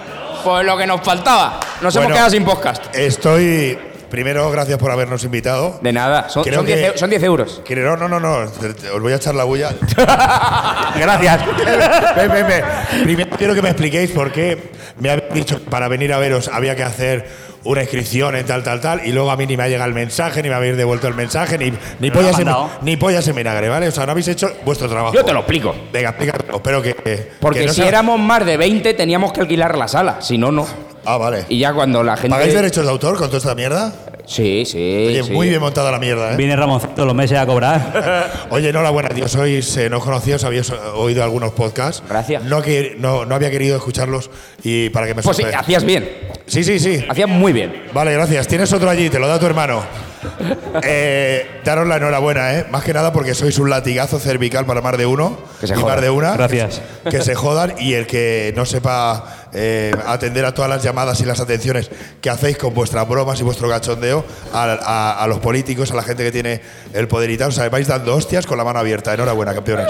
Pues 0.44 0.64
lo 0.64 0.76
que 0.76 0.86
nos 0.86 1.00
faltaba. 1.00 1.60
Nos 1.83 1.95
hemos 1.95 2.07
Bueno. 2.07 2.14
quedado 2.14 2.31
sin 2.31 2.45
podcast. 2.45 2.95
Estoy. 2.97 3.79
Primero, 4.11 4.49
gracias 4.53 4.79
por 4.79 4.91
habernos 4.93 5.24
invitado. 5.24 5.79
De 5.83 5.93
nada, 5.93 6.29
son, 6.29 6.45
Creo 6.45 6.61
son 6.61 6.66
10 6.66 6.79
que- 6.79 6.95
eu- 6.95 6.97
son 6.97 7.11
10 7.11 7.22
euros. 7.24 7.61
Quiero- 7.66 7.97
No, 7.97 8.09
no, 8.09 8.20
no, 8.20 8.20
no. 8.45 8.51
Os 8.95 9.01
voy 9.03 9.12
a 9.12 9.16
echar 9.16 9.35
la 9.35 9.43
bulla. 9.45 9.74
Gracias. 10.97 11.41
Ven, 12.16 12.31
ven, 12.31 12.47
ven. 12.47 12.64
Primero 13.03 13.37
quiero 13.37 13.55
que 13.55 13.62
me 13.62 13.70
expliquéis 13.70 14.11
por 14.12 14.31
qué 14.33 14.70
me 15.01 15.11
habéis 15.11 15.35
dicho 15.35 15.59
que 15.62 15.68
para 15.68 15.89
venir 15.89 16.12
a 16.12 16.18
veros 16.18 16.49
había 16.53 16.77
que 16.77 16.85
hacer 16.85 17.29
una 17.64 17.83
inscripción 17.83 18.37
en 18.37 18.47
tal, 18.47 18.62
tal, 18.62 18.81
tal, 18.81 19.05
y 19.05 19.11
luego 19.11 19.29
a 19.33 19.37
mí 19.37 19.45
ni 19.45 19.57
me 19.57 19.64
ha 19.64 19.68
llegado 19.68 19.89
el 19.89 19.95
mensaje, 19.95 20.41
ni 20.41 20.49
me 20.49 20.55
habéis 20.55 20.77
devuelto 20.77 21.09
el 21.09 21.14
mensaje, 21.14 21.59
ni, 21.59 21.72
ni, 21.99 22.12
pollas, 22.12 22.39
en, 22.39 22.49
ni 22.83 22.97
pollas 22.97 23.27
en 23.27 23.35
vinagre, 23.35 23.68
¿vale? 23.68 23.89
O 23.89 23.91
sea, 23.91 24.07
no 24.07 24.12
habéis 24.12 24.29
hecho 24.29 24.49
vuestro 24.64 24.89
trabajo. 24.89 25.14
Yo 25.14 25.24
te 25.24 25.33
lo 25.33 25.41
explico. 25.41 25.74
Venga, 25.93 26.11
explícatelo. 26.11 26.57
Espero 26.57 26.81
que. 26.81 26.95
que 26.95 27.33
Porque 27.41 27.66
no 27.66 27.72
si 27.72 27.81
sea- 27.81 27.89
éramos 27.89 28.20
más 28.20 28.47
de 28.47 28.57
20 28.57 28.95
teníamos 28.95 29.33
que 29.33 29.41
alquilar 29.41 29.77
la 29.77 29.89
sala, 29.89 30.18
si 30.20 30.39
no, 30.39 30.53
no. 30.53 30.64
Ah, 31.07 31.16
vale. 31.18 31.44
Y 31.48 31.59
ya 31.59 31.72
cuando 31.72 32.02
la 32.02 32.16
gente... 32.16 32.30
¿Pagáis 32.30 32.52
derechos 32.52 32.84
de 32.84 32.90
autor 32.90 33.16
con 33.16 33.26
toda 33.28 33.38
esta 33.38 33.54
mierda? 33.54 33.92
Sí, 34.26 34.64
sí, 34.66 35.07
Oye, 35.09 35.22
sí. 35.22 35.32
muy 35.32 35.48
bien 35.48 35.61
montada 35.61 35.90
la 35.92 36.00
mierda, 36.00 36.32
¿eh? 36.32 36.36
Viene 36.36 36.57
Ramoncito 36.57 37.04
los 37.04 37.14
meses 37.14 37.38
a 37.38 37.46
cobrar. 37.46 38.46
Oye, 38.50 38.70
enhorabuena, 38.70 39.09
tío. 39.11 39.28
Sois, 39.28 39.76
eh, 39.76 39.88
no 39.88 39.98
os 39.98 40.04
conocíais, 40.04 40.42
habíais 40.42 40.68
oído 40.96 41.22
algunos 41.22 41.52
podcasts. 41.52 42.02
Gracias. 42.09 42.42
No, 42.42 42.61
que, 42.61 42.96
no, 42.98 43.24
no 43.24 43.34
había 43.36 43.52
querido 43.52 43.76
escucharlos 43.76 44.30
y 44.64 44.90
para 44.90 45.07
que 45.07 45.14
me 45.14 45.22
Pues 45.22 45.36
sí, 45.36 45.44
hacías 45.44 45.84
bien. 45.84 46.11
Sí, 46.46 46.64
sí, 46.64 46.80
sí. 46.80 47.04
Hacías 47.09 47.28
muy 47.28 47.52
bien. 47.52 47.84
Vale, 47.94 48.12
gracias. 48.14 48.48
Tienes 48.48 48.72
otro 48.72 48.90
allí, 48.90 49.09
te 49.11 49.20
lo 49.20 49.28
da 49.28 49.38
tu 49.38 49.46
hermano. 49.46 49.82
Eh, 50.82 51.61
daros 51.64 51.86
la 51.86 51.96
enhorabuena, 51.96 52.54
¿eh? 52.54 52.66
Más 52.70 52.84
que 52.84 52.92
nada 52.92 53.12
porque 53.12 53.34
sois 53.34 53.59
un 53.59 53.70
latigazo 53.70 54.18
cervical 54.18 54.66
para 54.66 54.82
más 54.82 54.98
de 54.98 55.07
uno. 55.07 55.38
Que 55.61 55.66
se 55.66 55.72
y 55.74 55.76
jodan. 55.76 55.94
más 55.94 56.02
de 56.02 56.11
una. 56.11 56.32
Gracias. 56.32 56.82
Que 57.09 57.22
se 57.22 57.34
jodan 57.34 57.74
y 57.78 57.94
el 57.94 58.07
que 58.07 58.52
no 58.57 58.66
sepa 58.66 59.45
eh, 59.59 59.90
atender 60.07 60.44
a 60.44 60.52
todas 60.52 60.68
las 60.70 60.82
llamadas 60.82 61.18
y 61.20 61.24
las 61.24 61.40
atenciones 61.40 61.90
que 62.20 62.28
hacéis 62.28 62.59
con 62.59 62.74
vuestras 62.74 63.09
bromas 63.09 63.40
y 63.40 63.42
vuestro 63.42 63.68
cachondeo 63.70 64.22
a, 64.52 64.64
a- 64.64 65.22
a 65.24 65.26
los 65.26 65.38
políticos, 65.38 65.90
a 65.90 65.94
la 65.94 66.02
gente 66.02 66.22
que 66.24 66.30
tiene 66.30 66.61
el 66.92 67.09
poder 67.09 67.30
y 67.30 67.38
tal. 67.38 67.48
O 67.48 67.52
sea, 67.52 67.68
vais 67.70 67.88
dando 67.88 68.14
hostias 68.14 68.46
con 68.46 68.59
la 68.59 68.64
mano 68.64 68.78
abierta. 68.78 69.14
Enhorabuena, 69.14 69.54
campeones. 69.54 69.86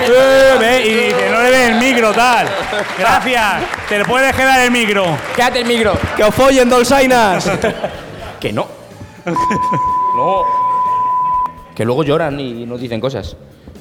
Eh, 0.00 0.56
ve, 0.58 0.80
y 0.86 0.94
dice, 0.94 1.30
no 1.30 1.42
le 1.42 1.50
ve 1.50 1.66
el 1.68 1.74
micro, 1.78 2.12
tal. 2.12 2.48
Gracias. 2.98 3.62
Te 3.88 3.98
le 3.98 4.04
puedes 4.04 4.34
quedar 4.34 4.60
el 4.60 4.70
micro. 4.70 5.04
Quédate 5.36 5.60
el 5.60 5.66
micro. 5.66 5.92
¡Que 6.16 6.24
os 6.24 6.34
follen, 6.34 6.68
dolzainas! 6.68 7.50
Que 8.40 8.52
no. 8.52 8.66
no. 10.16 10.42
Que 11.74 11.84
luego 11.84 12.02
lloran 12.02 12.40
y 12.40 12.66
nos 12.66 12.80
dicen 12.80 13.00
cosas. 13.00 13.36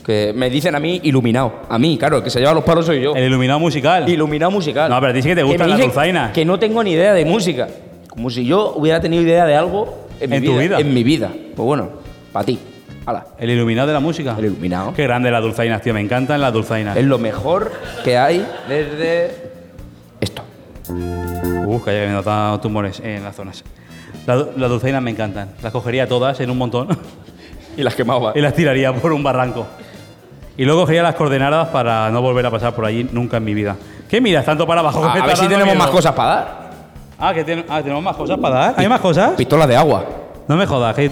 Que 0.07 0.31
me 0.33 0.49
dicen 0.49 0.73
a 0.73 0.79
mí 0.79 1.01
iluminado. 1.03 1.63
A 1.67 1.77
mí, 1.77 1.97
claro, 1.97 2.17
el 2.17 2.23
que 2.23 2.29
se 2.29 2.39
lleva 2.39 2.53
los 2.53 2.63
palos 2.63 2.85
soy 2.85 3.01
yo. 3.01 3.13
El 3.13 3.25
iluminado 3.25 3.59
musical. 3.59 4.07
Iluminado 4.07 4.49
musical. 4.51 4.89
No, 4.89 4.99
pero 5.01 5.11
dice 5.11 5.27
que 5.27 5.35
te 5.35 5.43
gustan 5.43 5.69
las 5.69 5.81
dulzainas. 5.81 6.31
Que 6.31 6.45
no 6.45 6.57
tengo 6.57 6.81
ni 6.81 6.91
idea 6.93 7.13
de 7.13 7.25
música. 7.25 7.67
Como 8.09 8.29
si 8.29 8.45
yo 8.45 8.73
hubiera 8.77 9.01
tenido 9.01 9.21
idea 9.21 9.45
de 9.45 9.55
algo 9.55 10.07
en, 10.21 10.31
¿En 10.31 10.41
mi 10.41 10.47
tu 10.47 10.57
vida? 10.57 10.79
En 10.79 10.93
mi 10.93 11.03
vida. 11.03 11.29
Pues 11.55 11.65
bueno, 11.65 11.89
para 12.31 12.45
ti. 12.45 12.57
Hala. 13.05 13.25
El 13.37 13.49
iluminado 13.51 13.87
de 13.89 13.93
la 13.95 13.99
música. 13.99 14.33
El 14.39 14.45
iluminado. 14.45 14.93
Qué 14.93 15.03
grande 15.03 15.29
las 15.29 15.43
dulzainas, 15.43 15.81
tío. 15.81 15.93
Me 15.93 15.99
encantan 16.01 16.39
las 16.39 16.53
dulzainas. 16.53 16.95
Es 16.95 17.03
lo 17.05 17.17
mejor 17.19 17.71
que 18.05 18.17
hay 18.17 18.47
desde 18.69 19.31
esto. 20.21 20.41
Uf, 21.65 21.83
que 21.83 21.91
haya 21.91 22.11
notado 22.13 22.59
tumores 22.61 23.01
en 23.01 23.23
las 23.25 23.35
zonas. 23.35 23.61
La- 24.25 24.35
Las 24.55 24.69
dulzainas 24.69 25.01
me 25.01 25.11
encantan. 25.11 25.49
Las 25.61 25.71
cogería 25.73 26.07
todas 26.07 26.39
en 26.39 26.49
un 26.49 26.57
montón 26.57 26.87
Y 27.77 27.83
las 27.83 27.93
quemaba. 27.93 28.31
y 28.35 28.39
las 28.41 28.53
tiraría 28.53 28.93
por 28.93 29.11
un 29.11 29.21
barranco. 29.21 29.67
Y 30.57 30.65
luego 30.65 30.81
cogería 30.81 31.03
las 31.03 31.15
coordenadas 31.15 31.67
para 31.69 32.09
no 32.09 32.21
volver 32.21 32.45
a 32.47 32.51
pasar 32.51 32.73
por 32.73 32.85
allí 32.85 33.07
nunca 33.11 33.37
en 33.37 33.43
mi 33.45 33.53
vida. 33.53 33.75
¿Qué 34.09 34.19
miras 34.19 34.43
tanto 34.43 34.65
para 34.65 34.81
abajo? 34.81 35.05
A, 35.05 35.13
a 35.13 35.25
ver 35.27 35.37
si 35.37 35.43
tenemos 35.47 35.65
miedo. 35.65 35.77
más 35.79 35.89
cosas 35.89 36.13
para 36.13 36.29
dar. 36.29 36.67
Ah, 37.19 37.33
que 37.33 37.43
ten- 37.43 37.65
ah, 37.69 37.81
tenemos 37.81 38.03
más 38.03 38.15
cosas 38.15 38.37
para 38.39 38.55
dar. 38.55 38.73
¿Hay 38.77 38.89
más 38.89 38.99
cosas? 38.99 39.31
Pistolas 39.33 39.67
de 39.67 39.75
agua. 39.75 40.05
No 40.47 40.55
me 40.55 40.65
jodas, 40.65 40.95
que... 40.95 41.11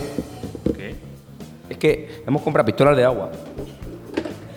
Es 1.70 1.78
que 1.78 2.24
hemos 2.26 2.42
comprado 2.42 2.66
pistolas 2.66 2.96
de 2.98 3.04
agua. 3.04 3.30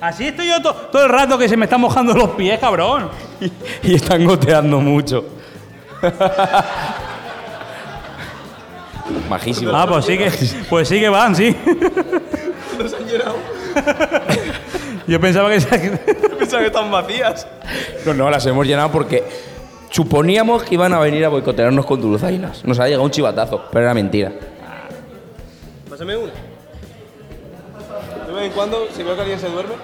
Así 0.00 0.28
estoy 0.28 0.48
yo 0.48 0.62
to- 0.62 0.72
todo 0.92 1.04
el 1.04 1.10
rato 1.10 1.36
que 1.36 1.48
se 1.48 1.56
me 1.56 1.64
están 1.66 1.80
mojando 1.80 2.14
los 2.14 2.30
pies, 2.30 2.58
cabrón. 2.58 3.08
Y 3.82 3.94
están 3.94 4.24
goteando 4.24 4.80
mucho. 4.80 5.24
Majísimo. 9.28 9.72
Ah, 9.74 9.86
pues 9.88 10.04
sí 10.04 10.16
que, 10.18 10.30
pues 10.70 10.88
sí 10.88 11.00
que 11.00 11.08
van, 11.08 11.34
sí. 11.34 11.56
Yo 15.08 15.18
pensaba 15.18 15.50
que... 15.50 15.58
Pensaba 16.38 16.62
que 16.62 16.66
están 16.66 16.90
vacías. 16.90 17.46
No, 18.04 18.12
no, 18.12 18.30
las 18.30 18.44
hemos 18.44 18.66
llenado 18.66 18.92
porque 18.92 19.24
suponíamos 19.90 20.62
que 20.62 20.74
iban 20.74 20.92
a 20.92 21.00
venir 21.00 21.24
a 21.24 21.30
boicotearnos 21.30 21.86
con 21.86 22.00
dulzainas. 22.00 22.62
Nos 22.64 22.78
ha 22.78 22.84
llegado 22.84 23.04
un 23.04 23.10
chivatazo, 23.10 23.64
pero 23.72 23.86
era 23.86 23.94
mentira. 23.94 24.32
Pásame 25.88 26.14
una. 26.14 26.32
De 28.26 28.32
vez 28.34 28.44
en 28.44 28.52
cuando, 28.52 28.86
si 28.94 29.02
veo 29.02 29.14
que 29.14 29.22
alguien 29.22 29.40
se 29.40 29.48
duerme. 29.48 29.74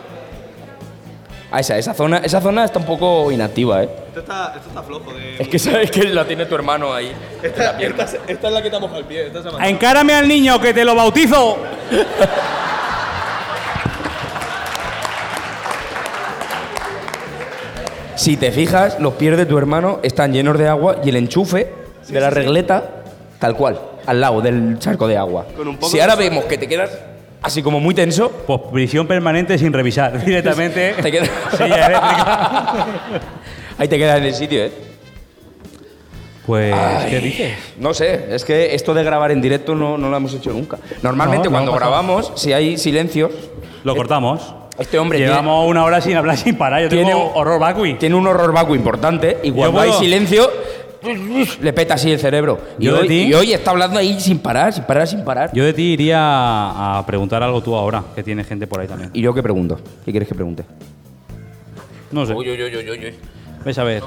Ah, 1.51 1.61
esa, 1.61 1.79
esa 1.79 1.95
zona, 1.95 2.19
esa 2.19 2.41
zona 2.43 2.65
está 2.65 2.79
un 2.79 2.85
poco 2.85 3.31
inactiva, 3.31 3.83
¿eh? 3.83 3.89
Esto 4.09 4.21
está, 4.21 4.53
esto 4.57 4.69
está 4.69 4.83
flojo. 4.83 5.15
De... 5.15 5.37
Es 5.39 5.49
que 5.49 5.59
sabes 5.59 5.91
que 5.91 6.05
la 6.05 6.27
tiene 6.27 6.45
tu 6.47 6.55
hermano 6.55 6.93
ahí. 6.93 7.13
Esta, 7.43 7.81
esta, 7.81 8.05
esta 8.27 8.49
es 8.49 8.53
la 8.53 8.63
que 8.63 8.71
te 8.71 8.77
el 8.77 9.05
pie. 9.05 9.27
Esta 9.29 9.43
se 9.43 9.69
Encárame 9.71 10.13
al 10.13 10.29
niño 10.29 10.61
que 10.61 10.75
te 10.75 10.85
lo 10.85 10.95
bautizo. 10.95 11.57
Si 18.17 18.37
te 18.37 18.53
fijas, 18.53 18.99
los 19.01 19.15
pies 19.15 19.37
de 19.37 19.47
tu 19.47 19.59
hermano 19.59 19.99
están 20.03 20.33
llenos 20.33 20.59
de 20.59 20.69
agua 20.69 20.97
y 21.05 21.09
el 21.09 21.17
enchufe 21.17 21.69
de 22.09 22.21
la 22.21 22.31
regleta, 22.31 23.03
tal 23.39 23.57
cual, 23.57 23.79
al 24.07 24.21
lado 24.21 24.41
del 24.41 24.79
charco 24.79 25.09
de 25.09 25.17
agua. 25.17 25.47
Con 25.57 25.69
un 25.69 25.77
poco 25.77 25.89
si 25.91 25.97
de 25.97 26.03
ahora 26.03 26.15
sal. 26.15 26.25
vemos 26.25 26.45
que 26.45 26.57
te 26.59 26.69
quedas 26.69 26.91
así 27.43 27.63
como 27.63 27.81
muy 27.81 27.95
tenso, 27.95 28.31
Pues 28.47 28.61
prisión 28.73 29.07
permanente 29.07 29.59
sin 29.59 29.73
revisar. 29.73 30.19
Directamente. 30.25 30.95
Te 31.03 31.11
queda- 31.13 31.27
Silla 31.53 31.87
eléctrica. 31.87 32.87
ahí 33.79 33.89
te 33.89 33.99
quedas 33.99 34.19
en 34.19 34.25
el 34.25 34.35
sitio, 34.35 34.65
¿eh? 34.65 34.73
Pues, 36.47 36.75
¿qué 37.09 37.21
dices? 37.21 37.53
No 37.79 37.95
sé, 37.95 38.27
es 38.35 38.45
que 38.45 38.75
esto 38.75 38.93
de 38.93 39.03
grabar 39.03 39.31
en 39.31 39.41
directo 39.41 39.75
no, 39.75 39.97
no 39.97 40.11
lo 40.11 40.17
hemos 40.19 40.35
hecho 40.35 40.51
nunca. 40.51 40.77
Normalmente 41.03 41.45
No, 41.49 41.51
no 41.51 41.55
cuando 41.57 41.73
grabamos, 41.73 42.33
si 42.37 42.53
hay 42.53 42.77
silencios, 42.77 43.31
Lo 43.83 43.97
cortamos. 43.97 44.55
Este 44.79 44.99
hombre 44.99 45.19
tiene, 45.19 45.33
Llevamos 45.33 45.69
una 45.69 45.85
hora 45.85 46.01
sin 46.01 46.17
hablar 46.17 46.37
sin 46.37 46.57
parar. 46.57 46.83
Yo 46.83 46.89
Tiene 46.89 47.11
tengo 47.11 47.31
un- 47.31 47.33
horror 47.37 47.61
vacui. 47.61 47.95
tiene 47.95 48.15
un 48.15 48.27
horror 48.27 48.53
vacuo 48.53 48.75
importante 48.75 49.39
y 49.43 49.51
cuando 49.51 49.81
hay 49.81 49.93
silencio, 49.93 50.51
le 51.61 51.73
peta 51.73 51.95
así 51.95 52.11
el 52.11 52.19
cerebro. 52.19 52.59
Y 52.79 52.87
Yo 52.87 52.95
de 52.95 53.01
hoy, 53.03 53.09
ti- 53.09 53.23
y 53.25 53.35
hoy 53.35 53.53
está 53.53 53.71
hablando 53.73 53.99
ahí 53.99 54.19
sin 54.21 54.39
parar, 54.39 54.73
sin 54.73 54.85
parar, 54.85 55.07
sin 55.07 55.25
parar. 55.25 55.51
Yo 55.53 55.65
de 55.65 55.73
ti 55.73 55.93
iría 55.93 56.19
a 56.21 56.99
a 56.99 57.07
preguntar 57.07 57.43
algo 57.43 57.63
tú 57.63 57.75
ahora, 57.77 58.03
que 58.15 58.23
tiene 58.23 58.43
gente 58.45 58.67
por 58.67 58.81
ahí 58.81 58.89
también. 58.89 59.11
¿Y 59.13 59.21
yo 59.21 59.35
qué 59.35 59.43
pregunto? 59.43 59.79
¿Qué 60.05 60.11
quieres 60.11 60.29
que 60.29 60.35
pregunte? 60.35 60.65
No 62.11 62.25
sé. 62.27 62.33
Uy, 62.35 62.49
uy, 62.51 62.63
uy, 62.63 62.77
uy, 62.77 62.91
uy, 62.91 62.99
uy. 63.07 63.15
Ves 63.65 63.79
a 63.79 63.85
ver. 63.85 64.03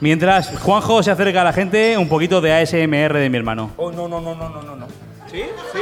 Mientras 0.00 0.58
Juanjo 0.58 1.02
se 1.02 1.10
acerca 1.10 1.42
a 1.42 1.44
la 1.44 1.52
gente, 1.52 1.96
un 1.96 2.08
poquito 2.08 2.40
de 2.40 2.52
ASMR 2.52 3.18
de 3.18 3.30
mi 3.30 3.36
hermano. 3.36 3.70
Oh, 3.76 3.90
no, 3.92 4.08
no, 4.08 4.20
no, 4.20 4.34
no, 4.34 4.48
no, 4.48 4.62
no. 4.76 4.86
¿Sí? 5.30 5.42
¿Sí? 5.72 5.80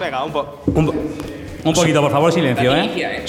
Venga, 0.00 0.24
un 0.24 0.32
poco. 0.32 0.62
Un 0.66 0.86
poquito, 1.74 2.00
por 2.00 2.12
favor, 2.12 2.32
silencio, 2.32 2.74
¿eh? 2.74 3.24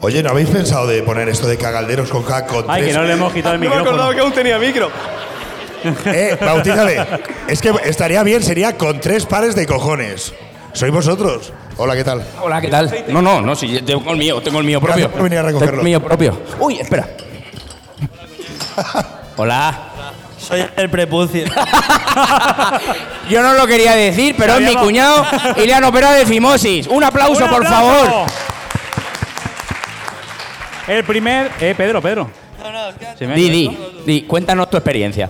Oye, 0.00 0.22
¿no 0.22 0.30
habéis 0.30 0.48
pensado 0.50 0.86
de 0.86 1.02
poner 1.02 1.28
esto 1.28 1.46
de 1.46 1.56
cagalderos 1.56 2.10
con 2.10 2.22
K 2.22 2.46
con 2.46 2.64
Ay, 2.68 2.82
que 2.82 2.88
tres? 2.88 2.96
no 2.96 3.02
le 3.04 3.12
hemos 3.14 3.32
quitado 3.32 3.54
el 3.54 3.60
No 3.64 3.70
me 3.70 3.76
acordaba 3.76 4.10
micrófono. 4.10 4.14
que 4.14 4.20
aún 4.20 4.32
tenía 4.32 4.58
micro. 4.58 4.90
Eh, 6.06 6.36
bautízale. 6.40 7.06
Es 7.46 7.60
que 7.60 7.72
estaría 7.84 8.22
bien, 8.24 8.42
sería 8.42 8.76
con 8.76 8.98
tres 9.00 9.24
pares 9.24 9.54
de 9.54 9.66
cojones. 9.66 10.34
¿Sois 10.72 10.92
vosotros? 10.92 11.52
Hola, 11.76 11.94
¿qué 11.94 12.02
tal? 12.02 12.26
Hola, 12.42 12.60
¿qué 12.60 12.68
tal? 12.68 13.04
No, 13.08 13.22
no, 13.22 13.40
no, 13.40 13.54
sí, 13.54 13.80
tengo 13.86 14.10
el 14.10 14.16
mío, 14.16 14.40
tengo 14.40 14.58
el 14.58 14.64
mío 14.64 14.80
propio. 14.80 14.96
Gracias 14.96 15.12
por 15.12 15.22
venir 15.22 15.38
a 15.38 15.42
recogerlo. 15.42 15.70
Tengo 15.70 15.82
el 15.82 15.86
mío 15.86 16.02
propio. 16.02 16.40
Uy, 16.60 16.80
espera. 16.80 17.08
Hola. 19.36 19.90
Soy 20.46 20.64
el 20.76 20.88
prepucio. 20.90 21.44
Yo 23.28 23.42
no 23.42 23.54
lo 23.54 23.66
quería 23.66 23.94
decir, 23.96 24.34
pero 24.38 24.52
es 24.54 24.60
mi 24.60 24.66
Sabíamos. 24.66 24.86
cuñado 24.86 25.26
y 25.56 25.66
le 25.66 25.74
han 25.74 25.82
operado 25.84 26.14
de 26.14 26.24
fimosis. 26.24 26.86
Un 26.86 27.02
aplauso, 27.02 27.44
¡Un 27.44 27.50
por 27.50 27.66
aplauso! 27.66 28.04
favor. 28.06 28.26
El 30.86 31.02
primer. 31.04 31.50
Eh, 31.60 31.74
Pedro, 31.76 32.00
Pedro. 32.00 32.30
Me 33.20 33.32
ha 33.32 33.34
Di, 33.34 34.22
cuéntanos 34.28 34.70
tu 34.70 34.76
experiencia. 34.76 35.28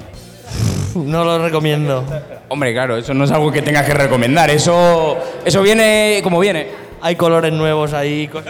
No 0.94 1.24
lo 1.24 1.38
recomiendo. 1.42 2.04
Hombre, 2.48 2.72
claro, 2.74 2.96
eso 2.98 3.14
no 3.14 3.24
es 3.24 3.30
algo 3.30 3.50
que 3.50 3.62
tengas 3.62 3.86
que 3.86 3.94
recomendar. 3.94 4.50
Eso, 4.50 5.16
eso 5.44 5.62
viene 5.62 6.20
como 6.22 6.38
viene. 6.38 6.68
Hay 7.00 7.16
colores 7.16 7.52
nuevos 7.52 7.92
ahí. 7.94 8.28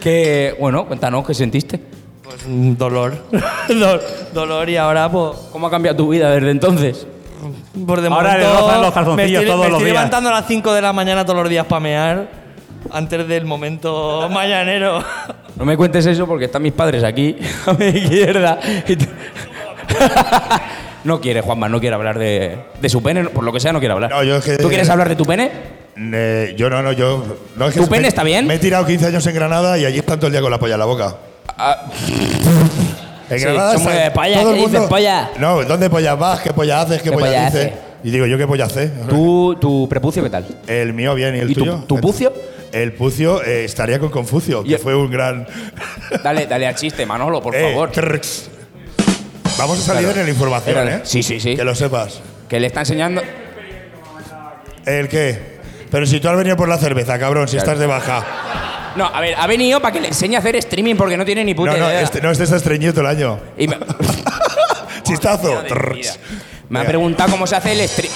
Que, 0.00 0.54
bueno, 0.60 0.86
cuéntanos 0.86 1.26
qué 1.26 1.32
sentiste. 1.34 1.80
Pues 2.26 2.78
dolor. 2.78 3.14
Do- 3.68 4.00
dolor 4.34 4.68
y 4.68 4.76
ahora 4.76 5.08
pues, 5.10 5.36
¿Cómo 5.52 5.66
ha 5.66 5.70
cambiado 5.70 5.96
tu 5.96 6.08
vida 6.08 6.30
desde 6.30 6.50
entonces? 6.50 7.06
por 7.86 8.00
de 8.00 8.08
Ahora 8.08 8.30
momento 8.32 8.48
le 8.48 8.60
rozan 8.60 8.80
los 8.80 8.88
me 8.88 8.94
calzoncillos 8.94 9.42
estoy, 9.42 9.46
todos 9.46 9.58
me 9.60 9.68
los 9.70 9.76
estoy 9.78 9.84
días. 9.84 9.94
levantando 9.96 10.30
a 10.30 10.32
las 10.32 10.46
5 10.46 10.72
de 10.74 10.82
la 10.82 10.92
mañana 10.92 11.24
todos 11.24 11.40
los 11.40 11.48
días 11.50 11.66
para 11.66 11.80
mear 11.80 12.28
antes 12.90 13.28
del 13.28 13.44
momento 13.44 14.28
mañanero. 14.32 15.04
No 15.56 15.64
me 15.64 15.76
cuentes 15.76 16.04
eso 16.06 16.26
porque 16.26 16.46
están 16.46 16.62
mis 16.62 16.72
padres 16.72 17.04
aquí 17.04 17.36
a 17.66 17.72
mi 17.74 17.86
izquierda. 17.86 18.58
no 21.04 21.20
quiere, 21.20 21.40
Juanma, 21.42 21.68
no 21.68 21.78
quiere 21.80 21.94
hablar 21.94 22.18
de, 22.18 22.58
de 22.80 22.88
su 22.88 23.02
pene, 23.02 23.24
por 23.24 23.44
lo 23.44 23.52
que 23.52 23.60
sea, 23.60 23.72
no 23.72 23.78
quiere 23.78 23.92
hablar. 23.94 24.10
No, 24.10 24.22
yo 24.24 24.36
es 24.36 24.44
que- 24.44 24.56
¿Tú 24.58 24.68
quieres 24.68 24.88
hablar 24.90 25.08
de 25.08 25.16
tu 25.16 25.24
pene? 25.24 25.50
Eh, 25.96 26.54
yo 26.58 26.68
no, 26.68 26.82
no, 26.82 26.92
yo. 26.92 27.24
No, 27.56 27.66
es 27.68 27.74
que 27.74 27.80
¿Tu 27.80 27.86
me- 27.86 27.96
pene 27.96 28.08
está 28.08 28.22
bien? 28.22 28.46
Me 28.46 28.54
he 28.54 28.58
tirado 28.58 28.84
15 28.86 29.06
años 29.06 29.26
en 29.26 29.34
Granada 29.34 29.78
y 29.78 29.84
allí 29.84 29.98
están 29.98 30.18
todo 30.18 30.26
el 30.26 30.32
día 30.32 30.42
con 30.42 30.50
la 30.50 30.58
polla 30.58 30.74
en 30.74 30.80
la 30.80 30.86
boca. 30.86 31.16
En 33.28 33.38
Sí, 33.40 33.44
Granada 33.44 33.72
de 33.74 34.10
polla, 34.12 34.40
todo 34.40 34.50
el 34.50 34.54
¿qué 34.56 34.60
dices, 34.62 34.72
mundo- 34.72 34.88
polla? 34.88 35.30
No, 35.38 35.64
¿dónde 35.64 35.90
polla 35.90 36.14
vas? 36.14 36.40
¿Qué 36.42 36.52
polla 36.52 36.82
haces? 36.82 36.98
¿Qué, 37.02 37.10
¿Qué 37.10 37.16
polla, 37.16 37.26
polla 37.26 37.44
dices? 37.46 37.66
hace? 37.72 37.78
Y 38.04 38.10
digo, 38.12 38.24
¿yo 38.26 38.38
qué 38.38 38.46
polla 38.46 38.66
hace? 38.66 38.86
¿Tu, 39.08 39.56
tu 39.60 39.88
prepucio 39.88 40.22
qué 40.22 40.30
tal? 40.30 40.46
El 40.68 40.92
mío 40.92 41.12
bien, 41.16 41.34
¿y 41.34 41.40
el 41.40 41.50
¿Y 41.50 41.54
tu- 41.54 41.60
tuyo? 41.60 41.84
tu 41.88 41.96
pucio? 42.00 42.32
El 42.70 42.92
pucio 42.92 43.42
eh, 43.42 43.64
estaría 43.64 43.98
con 43.98 44.10
Confucio, 44.10 44.62
que 44.62 44.74
Y- 44.74 44.78
fue 44.78 44.94
un 44.94 45.10
gran. 45.10 45.44
Dale, 46.22 46.46
dale 46.46 46.68
al 46.68 46.76
chiste, 46.76 47.04
Manolo, 47.04 47.42
por 47.42 47.52
Eh, 47.56 47.72
favor. 47.72 47.90
trrx. 47.90 48.48
Vamos 49.58 49.78
a 49.80 49.82
salir 49.82 50.02
Claro. 50.04 50.20
en 50.20 50.26
la 50.26 50.32
información, 50.32 50.88
¿eh? 50.88 51.00
sí, 51.02 51.22
sí, 51.24 51.40
sí. 51.40 51.56
Que 51.56 51.64
lo 51.64 51.74
sepas. 51.74 52.20
Que 52.48 52.60
le 52.60 52.68
está 52.68 52.80
enseñando. 52.80 53.22
¿El 54.84 55.08
qué? 55.08 55.56
Pero 55.90 56.06
si 56.06 56.20
tú 56.20 56.28
has 56.28 56.36
venido 56.36 56.56
por 56.56 56.68
la 56.68 56.78
cerveza, 56.78 57.18
cabrón, 57.18 57.48
si 57.48 57.56
Claro. 57.56 57.72
estás 57.72 57.80
de 57.80 57.86
baja. 57.86 58.24
No, 58.96 59.06
a 59.06 59.20
ver, 59.20 59.34
ha 59.38 59.46
venido 59.46 59.80
para 59.80 59.92
que 59.92 60.00
le 60.00 60.08
enseñe 60.08 60.36
a 60.36 60.38
hacer 60.38 60.56
streaming 60.56 60.94
porque 60.96 61.16
no 61.16 61.24
tiene 61.24 61.44
ni 61.44 61.54
puta 61.54 61.72
No, 61.72 61.78
no, 61.78 61.88
idea. 61.88 62.00
este, 62.02 62.20
no, 62.20 62.30
este 62.30 62.44
está 62.44 62.56
estreñido 62.56 62.92
todo 62.92 63.02
el 63.02 63.16
año. 63.16 63.38
Y 63.58 63.68
me, 63.68 63.78
Chistazo. 65.02 65.52
Madre 65.54 65.68
Trrx. 65.68 65.94
mía. 65.94 66.12
me 66.68 66.80
ha 66.80 66.84
preguntado 66.86 67.30
cómo 67.30 67.46
se 67.46 67.56
hace 67.56 67.72
el 67.72 67.88
stream. 67.88 68.12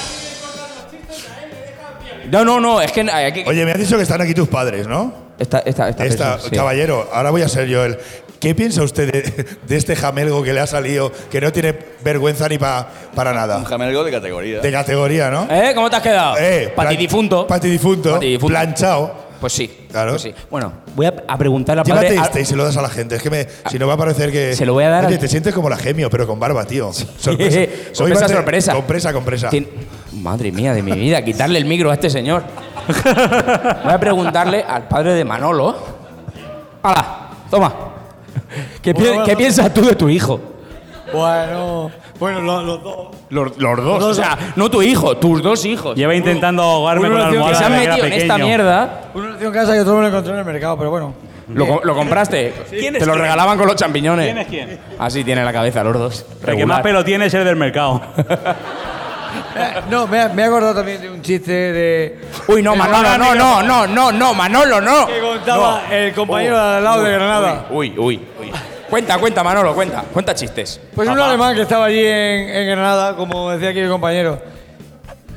No, 2.30 2.44
no, 2.44 2.60
no, 2.60 2.80
es 2.80 2.92
que. 2.92 3.00
hay 3.10 3.32
que- 3.32 3.44
Oye, 3.46 3.64
me 3.64 3.72
has 3.72 3.78
dicho 3.78 3.96
que 3.96 4.02
están 4.04 4.20
aquí 4.20 4.34
tus 4.34 4.48
padres, 4.48 4.86
¿no? 4.86 5.12
esta, 5.38 5.58
esta, 5.60 5.88
esta, 5.88 6.04
Esta, 6.04 6.30
persona, 6.32 6.50
sí. 6.50 6.56
caballero, 6.56 7.08
ahora 7.12 7.30
voy 7.30 7.42
a 7.42 7.48
ser 7.48 7.66
yo 7.66 7.84
el. 7.84 7.98
¿Qué 8.38 8.54
piensa 8.54 8.82
usted 8.82 9.12
de, 9.12 9.44
de 9.66 9.76
este 9.76 9.94
jamelgo 9.96 10.42
que 10.42 10.52
le 10.54 10.60
ha 10.60 10.66
salido, 10.66 11.12
que 11.30 11.40
no 11.42 11.52
tiene 11.52 11.74
vergüenza 12.02 12.48
ni 12.48 12.56
pa- 12.56 12.88
para 13.14 13.32
nada? 13.34 13.58
Un 13.58 13.64
jamelgo 13.64 14.02
de 14.04 14.10
categoría. 14.10 14.60
De 14.60 14.72
categoría, 14.72 15.30
¿no? 15.30 15.46
¿Eh? 15.50 15.72
¿Cómo 15.74 15.90
te 15.90 15.96
has 15.96 16.02
quedado? 16.02 16.36
Eh, 16.38 16.72
plan- 16.74 16.86
Patidifunto. 16.88 17.46
Patidifunto. 17.46 18.12
Patidifunto. 18.14 19.29
Pues 19.40 19.52
sí. 19.54 19.86
Claro. 19.90 20.10
Pues 20.12 20.22
sí. 20.22 20.34
Bueno, 20.50 20.72
voy 20.94 21.06
a, 21.06 21.14
a 21.26 21.38
preguntarle 21.38 21.80
al 21.80 21.86
Llévate 21.86 22.06
padre. 22.14 22.20
este 22.22 22.40
y 22.42 22.44
se 22.44 22.56
lo 22.56 22.64
das 22.64 22.76
a 22.76 22.82
la 22.82 22.90
gente. 22.90 23.16
Es 23.16 23.22
que 23.22 23.30
me, 23.30 23.46
si 23.70 23.78
no 23.78 23.86
va 23.86 23.94
a 23.94 23.96
parecer 23.96 24.30
que. 24.30 24.54
Se 24.54 24.66
lo 24.66 24.74
voy 24.74 24.84
a 24.84 24.90
dar 24.90 25.06
Oye, 25.06 25.14
al- 25.14 25.20
te 25.20 25.28
sientes 25.28 25.54
como 25.54 25.68
la 25.70 25.76
gemio, 25.78 26.10
pero 26.10 26.26
con 26.26 26.38
barba, 26.38 26.64
tío. 26.66 26.92
Sorpresa. 27.18 27.60
Sorpresa, 27.92 28.24
a 28.24 28.28
ser- 28.28 28.36
sorpresa. 28.36 28.72
Compresa, 28.74 29.12
compresa. 29.12 29.48
Tien- 29.50 29.68
Madre 30.12 30.52
mía 30.52 30.74
de 30.74 30.82
mi 30.82 30.92
vida, 30.92 31.22
quitarle 31.24 31.58
el 31.58 31.64
micro 31.64 31.90
a 31.90 31.94
este 31.94 32.10
señor. 32.10 32.42
Voy 33.84 33.92
a 33.92 33.98
preguntarle 34.00 34.62
al 34.62 34.88
padre 34.88 35.14
de 35.14 35.24
Manolo. 35.24 35.76
¡Hala! 36.82 37.28
Toma. 37.50 37.74
¿Qué, 38.82 38.92
pi- 38.94 39.00
Bueno, 39.00 39.12
qué 39.18 39.20
bueno. 39.22 39.38
piensas 39.38 39.72
tú 39.72 39.82
de 39.86 39.94
tu 39.94 40.08
hijo? 40.08 40.40
Bueno, 41.12 41.90
bueno, 42.20 42.40
los, 42.40 42.64
los 42.64 42.82
dos. 42.84 43.08
Los, 43.30 43.56
dos. 43.58 44.02
O 44.04 44.14
sea, 44.14 44.38
no 44.56 44.70
tu 44.70 44.82
hijo, 44.82 45.16
tus 45.16 45.42
dos 45.42 45.64
hijos. 45.64 45.96
Lleva 45.96 46.14
intentando 46.14 46.62
ahogarme 46.62 47.08
uno 47.08 47.16
con 47.16 47.20
la 47.22 47.28
almohada 47.28 47.50
que 47.52 47.58
se 47.58 47.64
han 47.64 47.72
metido 47.72 48.06
en 48.06 48.12
esta 48.12 48.38
mierda. 48.38 49.00
Uno 49.14 49.30
nació 49.30 49.46
en 49.48 49.52
casa 49.52 49.74
y 49.76 49.78
otro 49.80 49.94
me 49.96 50.02
lo 50.02 50.08
encontré 50.08 50.32
en 50.32 50.38
el 50.38 50.44
mercado, 50.44 50.76
pero 50.78 50.90
bueno. 50.90 51.14
¿Lo, 51.52 51.66
co- 51.66 51.80
lo 51.82 51.94
compraste? 51.96 52.52
Te 52.70 53.04
lo 53.06 53.14
regalaban 53.16 53.58
con 53.58 53.66
los 53.66 53.74
champiñones. 53.74 54.26
¿Quién 54.26 54.38
es 54.38 54.46
quién? 54.46 54.78
Así 55.00 55.24
tiene 55.24 55.42
la 55.44 55.52
cabeza 55.52 55.82
los 55.82 55.94
dos. 55.94 56.26
El 56.46 56.56
que 56.56 56.64
más 56.66 56.80
pelo 56.80 57.04
tiene 57.04 57.26
es 57.26 57.34
el 57.34 57.44
del 57.44 57.56
mercado. 57.56 58.00
Eh, 59.56 59.80
No, 59.90 60.06
me, 60.06 60.20
ha- 60.20 60.28
me 60.28 60.42
he 60.42 60.44
acordado 60.44 60.74
también 60.74 61.00
de 61.00 61.10
un 61.10 61.22
chiste 61.22 61.50
de. 61.52 62.20
Uy, 62.48 62.62
no, 62.62 62.76
Manolo, 62.76 63.16
no, 63.18 63.34
no, 63.34 63.62
no, 63.62 63.86
no, 63.86 64.12
no, 64.12 64.34
Manolo, 64.34 64.80
no. 64.80 65.06
Que 65.06 65.20
contaba 65.20 65.82
el 65.90 66.12
compañero 66.14 66.56
de 66.56 66.76
al 66.76 66.84
lado 66.84 67.02
de 67.02 67.12
Granada. 67.12 67.66
Uy, 67.70 67.94
uy, 67.98 68.20
uy. 68.40 68.52
Cuenta, 68.90 69.18
cuenta, 69.18 69.42
Manolo, 69.44 69.74
cuenta. 69.74 70.02
Cuenta 70.12 70.34
chistes. 70.34 70.80
Pues 70.94 71.08
un 71.08 71.18
alemán 71.18 71.54
que 71.54 71.62
estaba 71.62 71.86
allí 71.86 72.00
en, 72.04 72.48
en 72.50 72.66
Granada, 72.68 73.14
como 73.16 73.50
decía 73.50 73.70
aquí 73.70 73.80
mi 73.80 73.88
compañero. 73.88 74.42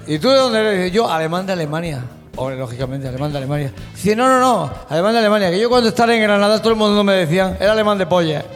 ¿Y 0.07 0.17
tú 0.19 0.29
de 0.29 0.37
dónde 0.37 0.59
eres? 0.59 0.77
Dice, 0.83 0.91
yo, 0.91 1.09
alemán 1.09 1.45
de 1.45 1.53
Alemania. 1.53 2.03
Hombre, 2.35 2.57
lógicamente, 2.57 3.07
alemán 3.07 3.31
de 3.31 3.37
Alemania. 3.37 3.71
Dice, 3.93 4.15
no, 4.15 4.27
no, 4.27 4.39
no, 4.39 4.71
alemán 4.89 5.13
de 5.13 5.19
Alemania. 5.19 5.51
Que 5.51 5.59
yo 5.59 5.69
cuando 5.69 5.89
estaba 5.89 6.13
en 6.15 6.21
Granada 6.23 6.57
todo 6.59 6.71
el 6.71 6.75
mundo 6.75 7.03
me 7.03 7.13
decía, 7.13 7.55
era 7.59 7.73
alemán 7.73 7.97
de 7.99 8.07
polla. 8.07 8.43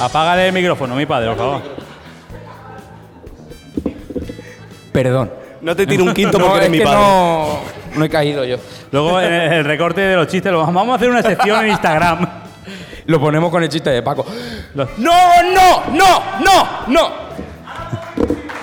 Apágale 0.00 0.48
el 0.48 0.52
micrófono, 0.52 0.94
mi 0.94 1.06
padre, 1.06 1.28
por 1.28 1.38
favor. 1.38 1.62
Perdón. 4.92 5.32
No 5.62 5.74
te 5.74 5.86
tiro 5.86 6.04
un 6.04 6.12
quinto 6.12 6.38
porque 6.38 6.48
No, 6.48 6.56
eres 6.56 6.66
es 6.66 6.70
mi 6.70 6.78
que 6.78 6.84
padre. 6.84 7.00
no, 7.00 7.58
no 7.96 8.04
he 8.04 8.08
caído 8.08 8.44
yo. 8.44 8.56
Luego 8.92 9.20
en 9.20 9.32
el, 9.32 9.52
el 9.54 9.64
recorte 9.64 10.00
de 10.00 10.14
los 10.16 10.28
chistes, 10.28 10.52
lo 10.52 10.60
vamos 10.64 10.88
a 10.88 10.94
hacer 10.96 11.08
una 11.10 11.22
sección 11.22 11.64
en 11.64 11.70
Instagram. 11.72 12.28
Lo 13.06 13.20
ponemos 13.20 13.50
con 13.50 13.62
el 13.62 13.68
chiste 13.68 13.90
de 13.90 14.02
Paco. 14.02 14.26
No, 14.74 14.86
no, 14.98 15.84
no, 15.90 16.22
no, 16.40 16.68
no. 16.88 17.26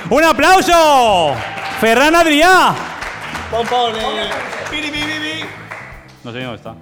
¡Un 0.09 0.23
aplauso! 0.23 1.33
¡Ferran 1.79 2.13
Adrià! 2.13 2.73
No 6.23 6.31
sé 6.31 6.39
dónde 6.41 6.55
está. 6.55 6.75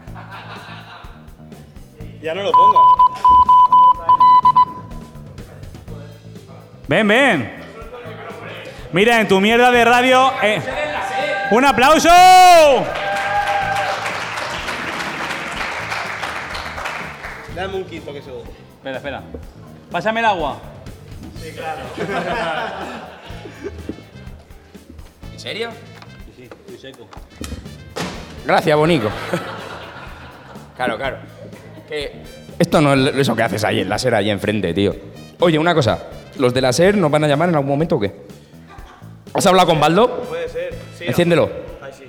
Ya 2.22 2.34
no 2.36 2.44
lo 2.44 2.52
pongas. 2.52 2.84
Ven, 6.88 7.08
ven. 7.08 7.52
Mira, 8.92 9.22
en 9.22 9.28
tu 9.28 9.40
mierda 9.40 9.72
de 9.72 9.86
radio. 9.86 10.32
eh, 10.44 10.62
¡Un 11.52 11.66
aplauso! 11.66 12.08
Dame 17.54 17.76
un 17.76 17.84
quinto 17.84 18.14
que 18.14 18.22
se 18.22 18.32
Espera, 18.32 18.98
espera. 18.98 19.22
Pásame 19.92 20.22
el 20.22 20.28
agua. 20.28 20.62
¿En 25.34 25.40
serio? 25.40 25.72
Sí, 26.38 26.44
estoy 26.44 26.78
seco. 26.78 27.08
Gracias, 28.46 28.78
Bonico. 28.78 29.10
claro, 30.78 30.98
claro. 30.98 31.18
Que 31.90 32.24
esto 32.58 32.80
no 32.80 32.94
es 32.94 33.14
eso 33.18 33.36
que 33.36 33.44
haces 33.44 33.66
ahí 33.66 33.82
en 33.82 33.90
la 33.90 34.00
SER, 34.00 34.16
ahí 34.16 34.30
enfrente, 34.30 34.74
tío. 34.74 34.96
Oye, 35.40 35.60
una 35.60 35.76
cosa. 35.76 36.00
¿Los 36.38 36.54
de 36.54 36.62
la 36.62 36.72
SER 36.72 36.96
nos 36.96 37.12
van 37.12 37.26
a 37.26 37.28
llamar 37.28 37.50
en 37.50 37.56
algún 37.56 37.72
momento 37.72 37.98
o 37.98 38.00
qué? 38.00 38.16
¿Has 39.34 39.46
hablado 39.46 39.68
con 39.68 39.82
Baldo? 39.82 40.22
Puede 40.30 40.48
ser. 40.48 40.91
Sí. 41.02 41.08
Enciéndelo. 41.08 41.50
Sí. 41.98 42.04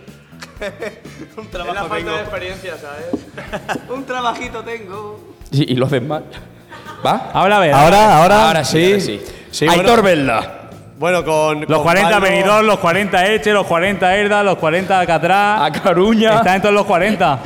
un 1.38 1.47
trabajo 1.49 1.74
es 1.74 1.82
la 1.82 1.88
falta 1.88 2.12
de 2.12 2.20
experiencia, 2.20 2.74
¿sabes? 2.76 3.78
un 3.90 4.05
trabajito 4.05 4.62
tengo. 4.62 5.34
Y, 5.51 5.72
y 5.72 5.76
lo 5.76 5.86
hacen 5.86 6.07
mal. 6.07 6.24
¿Va? 7.05 7.30
Habla 7.32 7.57
a 7.57 7.61
ver. 7.61 7.72
Ahora, 7.72 8.18
ahora. 8.18 8.47
Ahora 8.49 8.64
sí, 8.64 8.84
ahora 8.93 9.01
sí. 9.01 9.22
Sí, 9.51 9.66
Aitor 9.68 9.84
bueno. 9.84 10.03
Velda. 10.03 10.59
Bueno, 10.99 11.24
con. 11.24 11.61
Los 11.61 11.68
con 11.68 11.82
40 11.82 12.11
Pablo- 12.11 12.28
Benidorm, 12.28 12.66
los 12.66 12.78
40 12.78 13.26
Eche, 13.32 13.53
los 13.53 13.66
40 13.66 14.16
Erda, 14.16 14.43
los 14.43 14.57
40 14.59 15.01
Alcatraz. 15.01 15.62
A 15.62 15.72
Caruña. 15.72 16.36
Están 16.36 16.57
en 16.57 16.62
todos 16.62 16.74
los 16.74 16.86
40. 16.86 17.38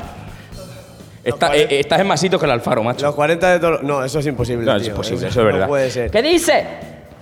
Está- 1.25 1.57
eh, 1.57 1.81
estás 1.81 2.01
en 2.01 2.07
más 2.07 2.21
sitios 2.21 2.41
que 2.41 2.45
el 2.47 2.53
Alfaro, 2.53 2.83
macho. 2.83 3.07
Los 3.07 3.15
40 3.15 3.51
de 3.53 3.59
Toro. 3.61 3.81
No, 3.83 4.05
eso 4.05 4.19
es 4.19 4.27
imposible. 4.27 4.67
No, 4.67 4.77
es 4.77 4.83
tío. 4.83 4.91
imposible, 4.93 5.29
eso 5.29 5.41
es 5.41 5.47
verdad. 5.47 5.61
No 5.63 5.69
puede 5.69 5.91
ser. 5.91 6.11
¿Qué 6.11 6.23
dice? 6.23 6.67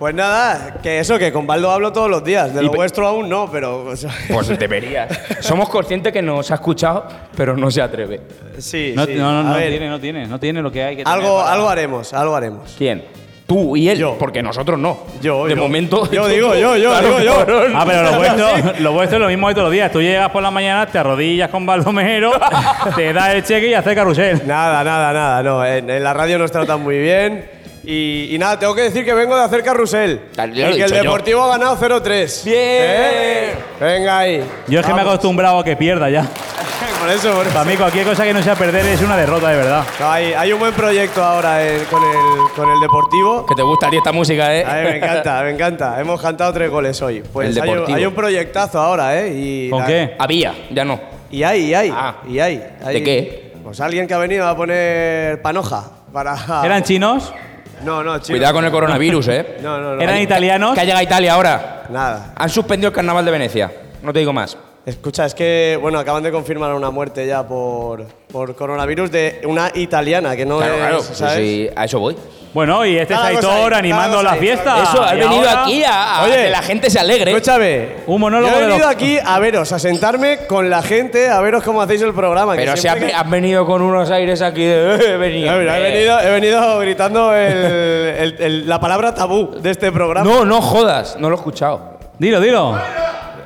Pues 0.05 0.15
nada, 0.15 0.81
que 0.83 0.99
eso, 0.99 1.19
que 1.19 1.33
con 1.33 1.47
Baldo 1.47 1.71
hablo 1.71 1.91
todos 1.91 2.11
los 2.11 2.23
días. 2.23 2.53
De 2.55 2.61
lo 2.63 2.71
vuestro 2.71 3.07
aún 3.07 3.27
no, 3.27 3.51
pero. 3.51 3.87
o 3.87 3.97
sea, 3.97 4.11
Pues 4.31 4.49
deberías. 4.59 5.09
Somos 5.41 5.71
conscientes 5.71 6.13
que 6.13 6.21
nos 6.21 6.51
ha 6.51 6.57
escuchado, 6.57 7.07
pero 7.35 7.57
no 7.57 7.71
se 7.71 7.81
atreve. 7.81 8.21
sí, 8.59 8.93
No, 8.95 9.07
sí. 9.07 9.15
no, 9.15 9.33
no, 9.33 9.39
A 9.41 9.43
no 9.45 9.55
ver, 9.55 9.71
tiene, 9.71 9.89
no 9.89 9.99
tiene, 9.99 10.27
no 10.27 10.39
tiene 10.39 10.61
lo 10.61 10.71
que 10.71 10.85
hay 10.85 10.97
que 10.97 11.05
tener 11.05 11.19
Algo, 11.19 11.39
para- 11.39 11.53
algo 11.55 11.71
haremos, 11.71 12.13
algo 12.13 12.37
haremos. 12.37 12.75
¿Quién? 12.77 13.03
Tú 13.47 13.77
y 13.79 13.89
él, 13.89 13.97
Yo. 13.97 14.17
porque 14.19 14.43
nosotros 14.43 14.79
no. 14.79 14.99
Yo, 15.23 15.47
De 15.47 15.55
yo. 15.55 15.63
momento. 15.63 16.11
Yo 16.11 16.29
digo, 16.29 16.55
yo, 16.55 16.77
yo, 16.77 16.91
Claro, 16.91 17.07
digo, 17.09 17.21
yo. 17.21 17.37
cabrón. 17.39 17.73
Ah, 17.75 17.85
pero 17.87 18.03
lo 18.03 18.13
vuestro, 18.19 18.47
lo 18.81 18.93
vuestro 18.93 19.17
es 19.17 19.23
lo 19.23 19.29
mismo 19.29 19.49
de 19.49 19.55
todos 19.55 19.65
los 19.69 19.73
días. 19.73 19.91
Tú 19.91 20.03
llegas 20.03 20.29
por 20.29 20.43
la 20.43 20.51
mañana, 20.51 20.85
te 20.85 20.99
arrodillas 20.99 21.49
con 21.49 21.65
Baldomero, 21.65 22.31
te 22.95 23.11
das 23.15 23.31
el 23.37 23.43
cheque 23.43 23.69
y 23.69 23.73
haces 23.75 23.95
carrusel. 23.95 24.43
Nada, 24.47 24.85
nada, 24.85 25.15
nada, 25.15 25.43
no. 25.43 25.65
En, 25.65 25.89
en 25.89 26.05
la 26.05 26.13
radio 26.13 26.37
nos 26.39 26.53
tratan 26.53 26.83
muy 26.83 26.99
bien. 26.99 27.64
Y, 27.87 28.35
y 28.35 28.39
nada, 28.39 28.59
tengo 28.59 28.75
que 28.75 28.83
decir 28.83 29.05
que 29.05 29.13
vengo 29.15 29.37
de 29.37 29.43
hacer 29.43 29.63
carrusel. 29.63 30.21
Claro, 30.35 30.53
Y 30.53 30.57
ya 30.57 30.67
lo 30.69 30.73
he 30.73 30.77
que 30.77 30.83
el 30.85 30.91
dicho 30.91 30.97
yo. 30.97 31.03
Deportivo 31.03 31.43
ha 31.43 31.49
ganado 31.59 31.77
0-3. 31.77 32.45
Bien. 32.45 32.57
¿Eh? 32.59 33.55
Venga 33.81 34.19
ahí. 34.19 34.43
Yo 34.69 34.81
es 34.81 34.87
que 34.87 34.93
me 34.93 35.01
he 35.01 35.05
Vamos. 35.05 35.15
acostumbrado 35.15 35.59
a 35.59 35.65
que 35.65 35.77
pierda 35.77 36.09
ya. 36.09 36.23
Por 37.01 37.11
eso, 37.13 37.33
por 37.35 37.45
eso. 37.45 37.53
Para 37.55 37.67
mí 37.67 37.77
cualquier 37.77 38.07
cosa 38.07 38.25
que 38.25 38.33
no 38.33 38.43
sea 38.43 38.55
perder 38.55 38.87
es 38.87 39.03
una 39.03 39.15
derrota 39.17 39.51
de 39.51 39.57
verdad. 39.59 39.85
No, 40.01 40.11
hay, 40.11 40.33
hay 40.33 40.53
un 40.55 40.59
buen 40.59 40.73
proyecto 40.73 41.23
ahora 41.23 41.63
en- 41.63 41.85
con, 41.85 42.03
el, 42.03 42.51
con 42.57 42.71
el 42.71 42.81
Deportivo. 42.81 43.45
Que 43.45 43.55
te 43.55 43.61
gustaría 43.63 43.99
esta 43.99 44.11
música, 44.13 44.55
¿eh? 44.57 44.65
A 44.65 44.77
mí 44.77 44.83
me 44.91 44.97
encanta, 44.97 45.43
me 45.43 45.51
encanta. 45.51 46.01
Hemos 46.01 46.19
cantado 46.23 46.51
tres 46.55 46.71
goles 46.71 47.01
hoy. 47.03 47.23
Pues 47.31 47.55
El 47.55 47.63
hay, 47.63 47.69
un- 47.69 47.75
Deportivo. 47.75 47.99
hay 47.99 48.07
un 48.07 48.15
proyectazo 48.15 48.81
ahora, 48.81 49.21
¿eh? 49.21 49.35
Y 49.37 49.69
¿Con 49.71 49.81
la- 49.81 49.87
qué? 49.87 50.15
Había, 50.19 50.55
ya 50.71 50.85
no. 50.87 50.99
Y 51.31 51.43
hay, 51.43 51.65
y 51.67 51.75
hay. 51.75 51.93
Ah. 51.95 52.15
Y 52.27 52.39
hay, 52.39 52.63
hay. 52.83 52.95
¿De 52.95 53.03
qué? 53.03 53.53
Pues 53.63 53.81
alguien 53.81 54.07
que 54.07 54.15
ha 54.15 54.19
venido 54.19 54.47
a 54.49 54.57
poner 54.57 55.43
panoja 55.43 55.85
para. 56.11 56.37
¿Eran 56.65 56.83
chinos? 56.85 57.35
No, 57.83 58.03
no, 58.03 58.15
chicos. 58.19 58.31
Cuidado 58.31 58.55
con 58.55 58.65
el 58.65 58.71
coronavirus, 58.71 59.29
¿eh? 59.29 59.57
No, 59.63 59.79
no, 59.81 59.97
no. 59.97 60.03
¿Eran 60.03 60.21
italianos? 60.21 60.75
Que 60.75 60.81
ha 60.81 60.85
llegado 60.85 61.01
a 61.01 61.05
Italia 61.05 61.35
ahora. 61.35 61.83
Nada. 61.91 62.33
Han 62.37 62.49
suspendido 62.49 62.89
el 62.89 62.95
carnaval 62.95 63.25
de 63.25 63.31
Venecia. 63.31 63.73
No 64.03 64.13
te 64.13 64.19
digo 64.21 64.33
más. 64.33 64.57
Escucha, 64.87 65.25
es 65.25 65.35
que, 65.35 65.79
bueno, 65.81 65.99
acaban 65.99 66.23
de 66.23 66.31
confirmar 66.31 66.75
una 66.75 66.91
muerte 66.91 67.27
ya 67.27 67.43
por, 67.47 68.05
por 68.31 68.55
coronavirus 68.55 69.11
de 69.11 69.41
una 69.47 69.71
italiana, 69.75 70.37
que 70.37 70.45
no 70.45 70.59
Claro, 70.59 70.75
es, 70.75 70.79
claro, 70.81 71.03
¿sabes? 71.03 71.35
sí, 71.39 71.69
a 71.75 71.87
eso 71.87 71.99
voy. 71.99 72.15
Bueno, 72.53 72.85
y 72.85 72.99
este 72.99 73.15
es 73.15 73.21
Aitor 73.21 73.73
ahí, 73.73 73.79
animando 73.81 74.23
la 74.23 74.33
ahí. 74.33 74.41
fiesta. 74.41 74.83
Eso, 74.83 75.03
has 75.03 75.13
venido 75.13 75.39
ahora, 75.49 75.63
aquí 75.65 75.83
a, 75.83 76.19
a 76.19 76.25
Oye, 76.25 76.37
que 76.45 76.51
la 76.51 76.63
gente 76.63 76.91
se 76.91 77.01
alegre. 77.01 77.31
Escúchame. 77.33 77.89
Un 78.07 78.21
monólogo 78.21 78.51
Yo 78.53 78.57
he 78.59 78.61
de 78.61 78.67
venido 78.67 78.87
los- 78.87 78.95
aquí 78.95 79.19
a 79.25 79.39
veros, 79.41 79.73
a 79.73 79.79
sentarme 79.79 80.41
con 80.47 80.69
la 80.71 80.83
gente, 80.83 81.31
a 81.31 81.41
veros 81.41 81.65
cómo 81.65 81.81
hacéis 81.81 82.03
el 82.03 82.13
programa. 82.15 82.53
que 82.55 82.61
Pero 82.61 82.77
si 82.77 82.87
has, 82.87 82.97
que- 82.97 83.13
has 83.13 83.29
venido 83.31 83.65
con 83.67 83.81
unos 83.83 84.11
aires 84.11 84.41
aquí 84.43 84.65
de... 84.65 84.95
"Eh, 84.97 85.15
he 85.15 85.17
venido, 85.17 85.51
he, 85.53 85.63
eh". 85.65 85.83
venido, 85.83 86.21
he 86.21 86.31
venido 86.31 86.79
gritando 86.79 87.35
el- 87.35 87.57
el- 87.57 88.37
el- 88.39 88.69
la 88.69 88.79
palabra 88.79 89.15
tabú 89.15 89.57
de 89.61 89.71
este 89.71 89.91
programa. 89.91 90.31
No, 90.31 90.45
no 90.45 90.61
jodas, 90.61 91.17
no 91.19 91.31
lo 91.31 91.37
he 91.37 91.39
escuchado. 91.39 91.95
Dilo, 92.19 92.39
dilo. 92.39 92.79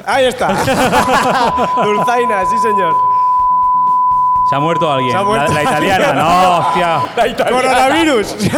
Ahí 0.09 0.25
está. 0.25 0.49
Dulzaina, 1.85 2.45
sí, 2.47 2.59
señor. 2.63 2.95
Se 4.49 4.55
ha 4.57 4.61
muerto 4.61 4.91
alguien. 4.91 5.13
Se 5.13 5.19
ha 5.19 5.23
muerto. 5.23 5.53
La, 5.53 5.63
la 5.63 5.71
italiana. 5.71 6.13
No, 6.15 6.59
hostia. 6.59 7.01
Coronavirus. 7.51 8.37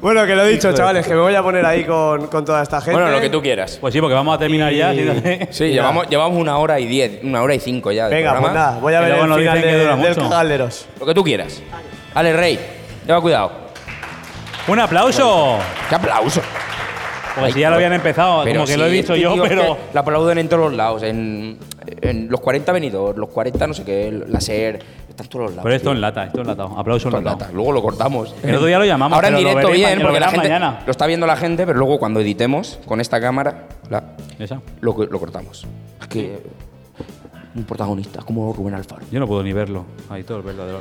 bueno, 0.00 0.26
que 0.26 0.34
lo 0.34 0.42
he 0.44 0.48
dicho, 0.48 0.72
chavales, 0.72 1.06
que 1.06 1.14
me 1.14 1.20
voy 1.20 1.34
a 1.36 1.42
poner 1.42 1.64
ahí 1.64 1.84
con, 1.84 2.26
con 2.26 2.44
toda 2.44 2.62
esta 2.64 2.80
gente. 2.80 2.92
Bueno, 3.00 3.10
lo 3.14 3.20
que 3.20 3.30
tú 3.30 3.40
quieras. 3.40 3.78
Pues 3.80 3.94
sí, 3.94 4.00
porque 4.00 4.14
vamos 4.14 4.34
a 4.34 4.38
terminar 4.38 4.72
ya. 4.72 4.92
Y-. 4.92 5.48
Sí, 5.52 5.68
llevamos, 5.68 6.08
llevamos 6.08 6.36
una 6.36 6.58
hora 6.58 6.80
y 6.80 6.86
diez, 6.86 7.20
una 7.22 7.42
hora 7.42 7.54
y 7.54 7.60
cinco 7.60 7.92
ya. 7.92 8.08
Venga, 8.08 8.30
pues 8.32 8.40
programa. 8.42 8.66
nada, 8.70 8.80
voy 8.80 8.94
a 8.94 8.98
Que 9.00 9.04
ver 9.06 9.18
el 9.18 9.28
nos 9.28 9.38
final 9.38 9.60
de- 9.62 9.78
dura 9.78 9.96
del 9.96 10.08
mucho. 10.08 10.28
Cagalderos. 10.28 10.86
Lo 10.98 11.06
que 11.06 11.14
tú 11.14 11.22
quieras. 11.22 11.62
Ale, 12.14 12.32
Rey, 12.32 12.58
lleva 13.06 13.20
cuidado. 13.20 13.52
Un 14.66 14.80
aplauso. 14.80 15.58
¡Qué 15.88 15.94
aplauso! 15.94 16.40
Porque 17.34 17.52
si 17.52 17.60
ya 17.60 17.70
lo 17.70 17.76
habían 17.76 17.92
empezado, 17.92 18.44
como 18.44 18.64
que 18.64 18.76
lo 18.76 18.86
he 18.86 18.90
dicho 18.90 19.16
yo, 19.16 19.34
pero. 19.42 19.76
La 19.92 20.00
aplauden 20.00 20.38
en 20.38 20.48
todos 20.48 20.64
los 20.70 20.74
lados. 20.74 21.02
En, 21.02 21.58
en 22.00 22.28
los 22.30 22.40
40 22.40 22.70
venidores, 22.72 23.16
los 23.18 23.28
40 23.30 23.66
no 23.66 23.74
sé 23.74 23.84
qué, 23.84 24.22
la 24.28 24.40
SER, 24.40 24.78
está 25.08 25.22
en 25.24 25.28
todos 25.28 25.44
los 25.46 25.50
lados. 25.52 25.62
Pero 25.64 25.74
esto 25.74 25.88
tío. 25.90 25.94
en 25.94 26.00
lata, 26.00 26.24
esto 26.24 26.40
en 26.40 26.46
latado. 26.46 26.78
Aplauso 26.78 27.08
Esto 27.08 27.18
en 27.18 27.24
lata. 27.24 27.50
Luego 27.52 27.72
lo 27.72 27.82
cortamos. 27.82 28.34
El 28.42 28.54
otro 28.54 28.66
día 28.66 28.78
lo 28.78 28.84
llamamos, 28.84 29.16
Ahora 29.16 29.28
en 29.28 29.34
lo 29.34 29.40
directo 29.40 29.70
bien, 29.70 30.00
porque 30.00 30.20
la 30.20 30.28
gente 30.28 30.48
mañana. 30.48 30.80
lo 30.86 30.90
está 30.90 31.06
viendo 31.06 31.26
la 31.26 31.36
gente, 31.36 31.66
pero 31.66 31.78
luego 31.78 31.98
cuando 31.98 32.20
editemos 32.20 32.78
con 32.86 33.00
esta 33.00 33.20
cámara, 33.20 33.64
la- 33.90 34.04
Esa. 34.38 34.60
lo, 34.80 34.96
lo 35.10 35.18
cortamos. 35.20 35.66
Es 36.00 36.06
que 36.08 36.38
un 37.54 37.64
protagonista 37.64 38.20
como 38.22 38.52
Rubén 38.52 38.74
Alfaro. 38.74 39.02
Yo 39.10 39.20
no 39.20 39.26
puedo 39.26 39.42
ni 39.42 39.52
verlo. 39.52 39.84
Ahí 40.10 40.22
todo 40.24 40.38
el 40.38 40.44
verdadero. 40.44 40.80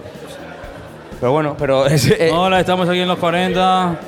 Pero 1.19 1.31
bueno, 1.31 1.55
pero 1.57 1.85
es- 1.87 2.09
eh, 2.11 2.31
Hola, 2.33 2.59
estamos 2.59 2.87
aquí 2.89 2.99
en 2.99 3.07
los 3.07 3.17
40. 3.17 3.99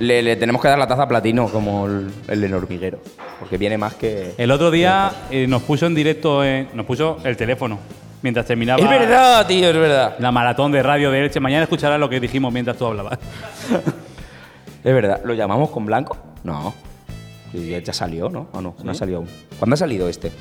Le, 0.00 0.22
le 0.22 0.36
tenemos 0.36 0.60
que 0.60 0.68
dar 0.68 0.78
la 0.78 0.86
taza 0.88 1.06
platino 1.06 1.48
como 1.48 1.86
el, 1.86 2.10
el 2.28 2.40
del 2.40 2.54
hormiguero, 2.54 2.98
porque 3.38 3.56
viene 3.56 3.78
más 3.78 3.94
que. 3.94 4.34
El 4.36 4.50
otro 4.50 4.70
día 4.70 5.12
eh, 5.30 5.46
nos 5.46 5.62
puso 5.62 5.86
en 5.86 5.94
directo, 5.94 6.42
eh, 6.44 6.68
nos 6.74 6.84
puso 6.86 7.18
el 7.24 7.36
teléfono 7.36 7.78
mientras 8.22 8.44
terminaba 8.46 8.82
Es 8.82 8.88
verdad, 8.88 9.46
tío, 9.46 9.68
es 9.68 9.74
verdad. 9.76 10.16
la 10.18 10.32
maratón 10.32 10.72
de 10.72 10.82
radio 10.82 11.10
de 11.10 11.24
Elche. 11.24 11.40
Mañana 11.40 11.62
escucharás 11.62 12.00
lo 12.00 12.08
que 12.08 12.18
dijimos 12.20 12.52
mientras 12.52 12.76
tú 12.76 12.86
hablabas. 12.86 13.18
Es 14.82 14.94
verdad. 14.94 15.20
¿Lo 15.24 15.34
llamamos 15.34 15.68
con 15.68 15.84
blanco? 15.84 16.16
No. 16.42 16.72
Ya, 17.52 17.80
ya 17.80 17.92
salió, 17.92 18.30
¿no? 18.30 18.48
¿O 18.52 18.62
no? 18.62 18.74
No 18.82 18.92
ha 18.92 18.94
salido 18.94 19.18
aún. 19.18 19.28
¿Cuándo 19.58 19.74
ha 19.74 19.76
salido 19.76 20.08
este? 20.08 20.32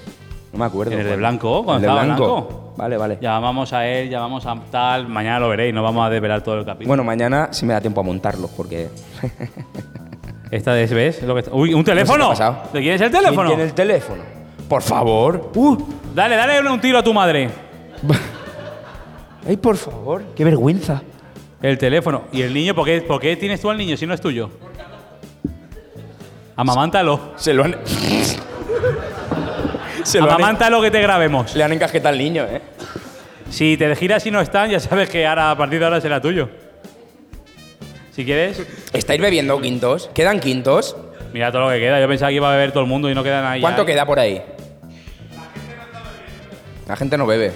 No 0.51 0.59
me 0.59 0.65
acuerdo. 0.65 0.93
En 0.93 0.99
el 0.99 1.05
de 1.07 1.15
blanco, 1.15 1.63
cuando 1.63 1.81
de 1.81 1.87
estaba 1.87 2.03
blanco. 2.03 2.25
blanco. 2.45 2.73
Vale, 2.77 2.97
vale. 2.97 3.17
Llamamos 3.21 3.71
a 3.73 3.85
él, 3.87 4.09
llamamos 4.09 4.45
a 4.45 4.55
tal. 4.71 5.07
Mañana 5.07 5.39
lo 5.39 5.49
veréis, 5.49 5.73
no 5.73 5.83
vamos 5.83 6.05
a 6.05 6.09
desvelar 6.09 6.41
todo 6.41 6.59
el 6.59 6.65
capítulo. 6.65 6.87
Bueno, 6.87 7.03
mañana 7.03 7.49
sí 7.51 7.65
me 7.65 7.73
da 7.73 7.81
tiempo 7.81 8.01
a 8.01 8.03
montarlo, 8.03 8.49
porque. 8.55 8.89
Esta 10.51 10.79
es, 10.79 10.91
¿ves? 10.91 11.21
Lo 11.23 11.35
que 11.35 11.41
está- 11.41 11.53
Uy, 11.53 11.73
un 11.73 11.83
teléfono. 11.83 12.29
No 12.29 12.35
sé 12.35 12.37
qué 12.39 12.43
ha 12.43 12.49
pasado. 12.51 12.69
¿De 12.73 12.81
quién 12.81 12.93
es 12.95 13.01
el 13.01 13.11
teléfono? 13.11 13.41
¿Quién 13.43 13.47
tiene 13.57 13.63
el 13.63 13.73
teléfono? 13.73 14.23
Por 14.67 14.81
favor. 14.81 15.51
Uh. 15.55 15.77
Dale, 16.15 16.35
dale 16.35 16.67
un 16.69 16.81
tiro 16.81 16.97
a 16.97 17.03
tu 17.03 17.13
madre. 17.13 17.49
Ay, 19.47 19.57
por 19.57 19.77
favor. 19.77 20.23
Qué 20.35 20.43
vergüenza. 20.43 21.01
El 21.61 21.77
teléfono. 21.77 22.23
¿Y 22.31 22.41
el 22.41 22.53
niño? 22.53 22.73
¿Por 22.73 22.85
qué, 22.85 23.01
por 23.01 23.19
qué 23.19 23.35
tienes 23.35 23.61
tú 23.61 23.69
al 23.69 23.77
niño 23.77 23.95
si 23.97 24.07
no 24.07 24.13
es 24.13 24.21
tuyo? 24.21 24.49
Amamántalo. 26.55 27.19
Se 27.35 27.53
lo 27.53 27.63
han. 27.65 27.75
Se 30.03 30.19
lo 30.19 30.25
han, 30.25 30.31
Amamántalo 30.35 30.81
que 30.81 30.91
te 30.91 31.01
grabemos. 31.01 31.55
le 31.55 31.63
han 31.63 31.73
encasquetado 31.73 32.13
al 32.13 32.17
niño, 32.19 32.45
¿eh? 32.49 32.61
Si 33.49 33.77
te 33.77 33.95
giras 33.95 34.25
y 34.25 34.31
no 34.31 34.41
están, 34.41 34.69
ya 34.69 34.79
sabes 34.79 35.09
que 35.09 35.25
ahora 35.25 35.51
a 35.51 35.57
partir 35.57 35.79
de 35.79 35.85
ahora 35.85 35.99
será 36.01 36.21
tuyo. 36.21 36.49
Si 38.11 38.25
quieres, 38.25 38.61
¿Estáis 38.93 39.21
bebiendo 39.21 39.59
quintos? 39.61 40.09
¿Quedan 40.13 40.39
quintos? 40.39 40.95
mira 41.33 41.51
todo 41.51 41.61
lo 41.63 41.69
que 41.69 41.79
queda. 41.79 41.99
Yo 42.01 42.07
pensaba 42.07 42.29
que 42.29 42.35
iba 42.35 42.49
a 42.49 42.53
beber 42.53 42.71
todo 42.71 42.83
el 42.83 42.89
mundo 42.89 43.09
y 43.09 43.15
no 43.15 43.23
queda 43.23 43.41
nadie. 43.41 43.61
¿Cuánto 43.61 43.85
queda 43.85 44.05
por 44.05 44.19
ahí? 44.19 44.41
La 46.87 46.95
gente 46.95 47.17
no 47.17 47.25
bebe. 47.25 47.53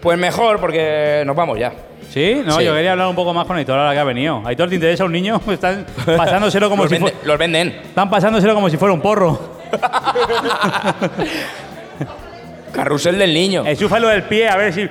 Pues 0.00 0.18
mejor, 0.18 0.60
porque 0.60 1.22
nos 1.26 1.34
vamos 1.34 1.58
ya. 1.58 1.72
¿Sí? 2.10 2.42
No, 2.44 2.58
Sí. 2.58 2.64
yo 2.64 2.74
quería 2.74 2.92
hablar 2.92 3.08
un 3.08 3.14
poco 3.16 3.32
más 3.32 3.46
con 3.46 3.56
Aitor 3.56 3.78
ahora 3.78 3.92
que 3.94 3.98
ha 3.98 4.04
venido. 4.04 4.42
Aitor, 4.44 4.68
¿te 4.68 4.74
interesa 4.74 5.04
un 5.04 5.12
niño? 5.12 5.40
Están 5.50 5.86
pasándoselo 6.04 6.68
como 6.68 6.82
los, 6.84 6.90
si 6.90 6.96
vende- 6.96 7.10
fuera. 7.12 7.26
los 7.26 7.38
venden. 7.38 7.68
Están 7.68 8.10
pasándoselo 8.10 8.54
como 8.54 8.68
si 8.68 8.76
fuera 8.76 8.92
un 8.92 9.00
porro. 9.00 9.51
Carrusel 12.72 13.18
del 13.18 13.34
niño. 13.34 13.64
Enchúfalo 13.66 14.08
del 14.08 14.22
pie, 14.24 14.48
a 14.48 14.56
ver 14.56 14.72
si. 14.72 14.88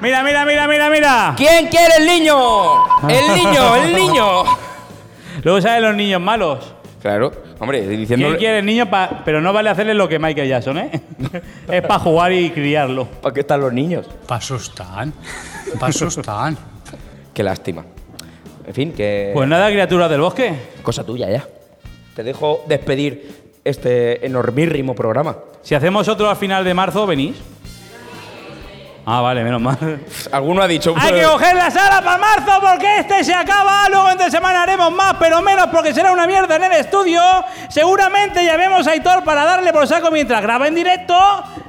Mira, 0.00 0.22
mira, 0.22 0.44
mira, 0.46 0.66
mira, 0.68 0.90
mira. 0.90 1.34
¿Quién 1.36 1.66
quiere 1.68 1.96
el 1.98 2.06
niño? 2.06 2.84
El 3.08 3.34
niño, 3.34 3.76
el 3.76 3.94
niño. 3.94 4.44
Luego 5.42 5.60
salen 5.60 5.82
los 5.82 5.94
niños 5.94 6.20
malos. 6.20 6.74
Claro, 7.02 7.30
hombre, 7.60 7.86
diciendo. 7.86 8.26
¿Quién 8.28 8.38
quiere 8.38 8.58
el 8.60 8.66
niño? 8.66 8.88
pa- 8.90 9.22
pero 9.24 9.40
no 9.40 9.52
vale 9.52 9.70
hacerle 9.70 9.94
lo 9.94 10.08
que 10.08 10.18
Michael 10.18 10.48
Jackson, 10.48 10.78
¿eh? 10.78 10.90
es 11.70 11.82
para 11.82 11.98
jugar 12.00 12.32
y 12.32 12.50
criarlo. 12.50 13.06
¿Para 13.06 13.34
qué 13.34 13.40
están 13.40 13.60
los 13.60 13.72
niños? 13.72 14.06
Pasos 14.26 14.68
están. 14.70 15.12
Pasos 15.78 16.16
están. 16.16 16.56
Qué 17.34 17.42
lástima. 17.42 17.84
En 18.66 18.74
fin, 18.74 18.92
que. 18.92 19.30
Pues 19.34 19.48
nada, 19.48 19.68
criaturas 19.68 20.10
del 20.10 20.20
bosque. 20.20 20.54
Cosa 20.82 21.04
tuya 21.04 21.28
ya. 21.30 21.44
Te 22.18 22.24
dejo 22.24 22.64
despedir 22.66 23.60
este 23.62 24.26
enormírrimo 24.26 24.92
programa. 24.92 25.36
Si 25.62 25.76
hacemos 25.76 26.08
otro 26.08 26.28
al 26.28 26.34
final 26.34 26.64
de 26.64 26.74
marzo, 26.74 27.06
venís. 27.06 27.36
Ah, 29.06 29.20
vale, 29.20 29.44
menos 29.44 29.60
mal. 29.60 30.00
Alguno 30.32 30.62
ha 30.62 30.66
dicho. 30.66 30.92
Hay 30.98 31.12
que 31.12 31.22
coger 31.22 31.54
la 31.54 31.70
sala 31.70 32.02
para 32.02 32.18
marzo 32.18 32.58
porque 32.60 32.98
este 32.98 33.22
se 33.22 33.32
acaba. 33.32 33.88
Luego 33.88 34.10
entre 34.10 34.32
semana 34.32 34.64
haremos 34.64 34.90
más, 34.90 35.14
pero 35.20 35.40
menos 35.42 35.68
porque 35.68 35.94
será 35.94 36.10
una 36.10 36.26
mierda 36.26 36.56
en 36.56 36.64
el 36.64 36.72
estudio. 36.72 37.22
Seguramente 37.68 38.44
llamemos 38.44 38.88
a 38.88 38.90
Aitor 38.90 39.22
para 39.22 39.44
darle 39.44 39.72
por 39.72 39.86
saco 39.86 40.10
mientras 40.10 40.42
graba 40.42 40.66
en 40.66 40.74
directo. 40.74 41.14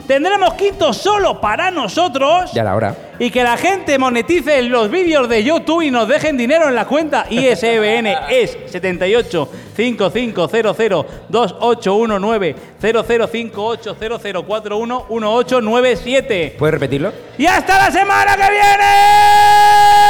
Tendremos 0.10 0.56
quinto 0.56 0.92
solo 0.92 1.40
para 1.40 1.70
nosotros. 1.70 2.52
Ya 2.52 2.64
la 2.64 2.76
hora. 2.76 2.96
Y 3.20 3.30
que 3.30 3.44
la 3.44 3.58
gente 3.58 4.00
monetice 4.00 4.60
los 4.64 4.90
vídeos 4.90 5.30
de 5.30 5.44
YouTube 5.44 5.84
y 5.84 5.92
nos 5.92 6.08
dejen 6.08 6.36
dinero 6.36 6.68
en 6.68 6.74
la 6.74 6.88
cuenta 6.88 7.28
ISBN 7.30 8.08
es 8.28 8.58
78 8.72 9.50
5500 9.76 11.06
2819 11.30 12.56
0058 12.82 13.98
0041 14.00 15.06
1897. 15.10 16.56
¿Puedes 16.58 16.74
repetirlo? 16.74 17.14
¡Y 17.38 17.46
hasta 17.46 17.78
la 17.78 17.92
semana 17.92 18.36
que 18.36 18.50
viene! 18.50 20.09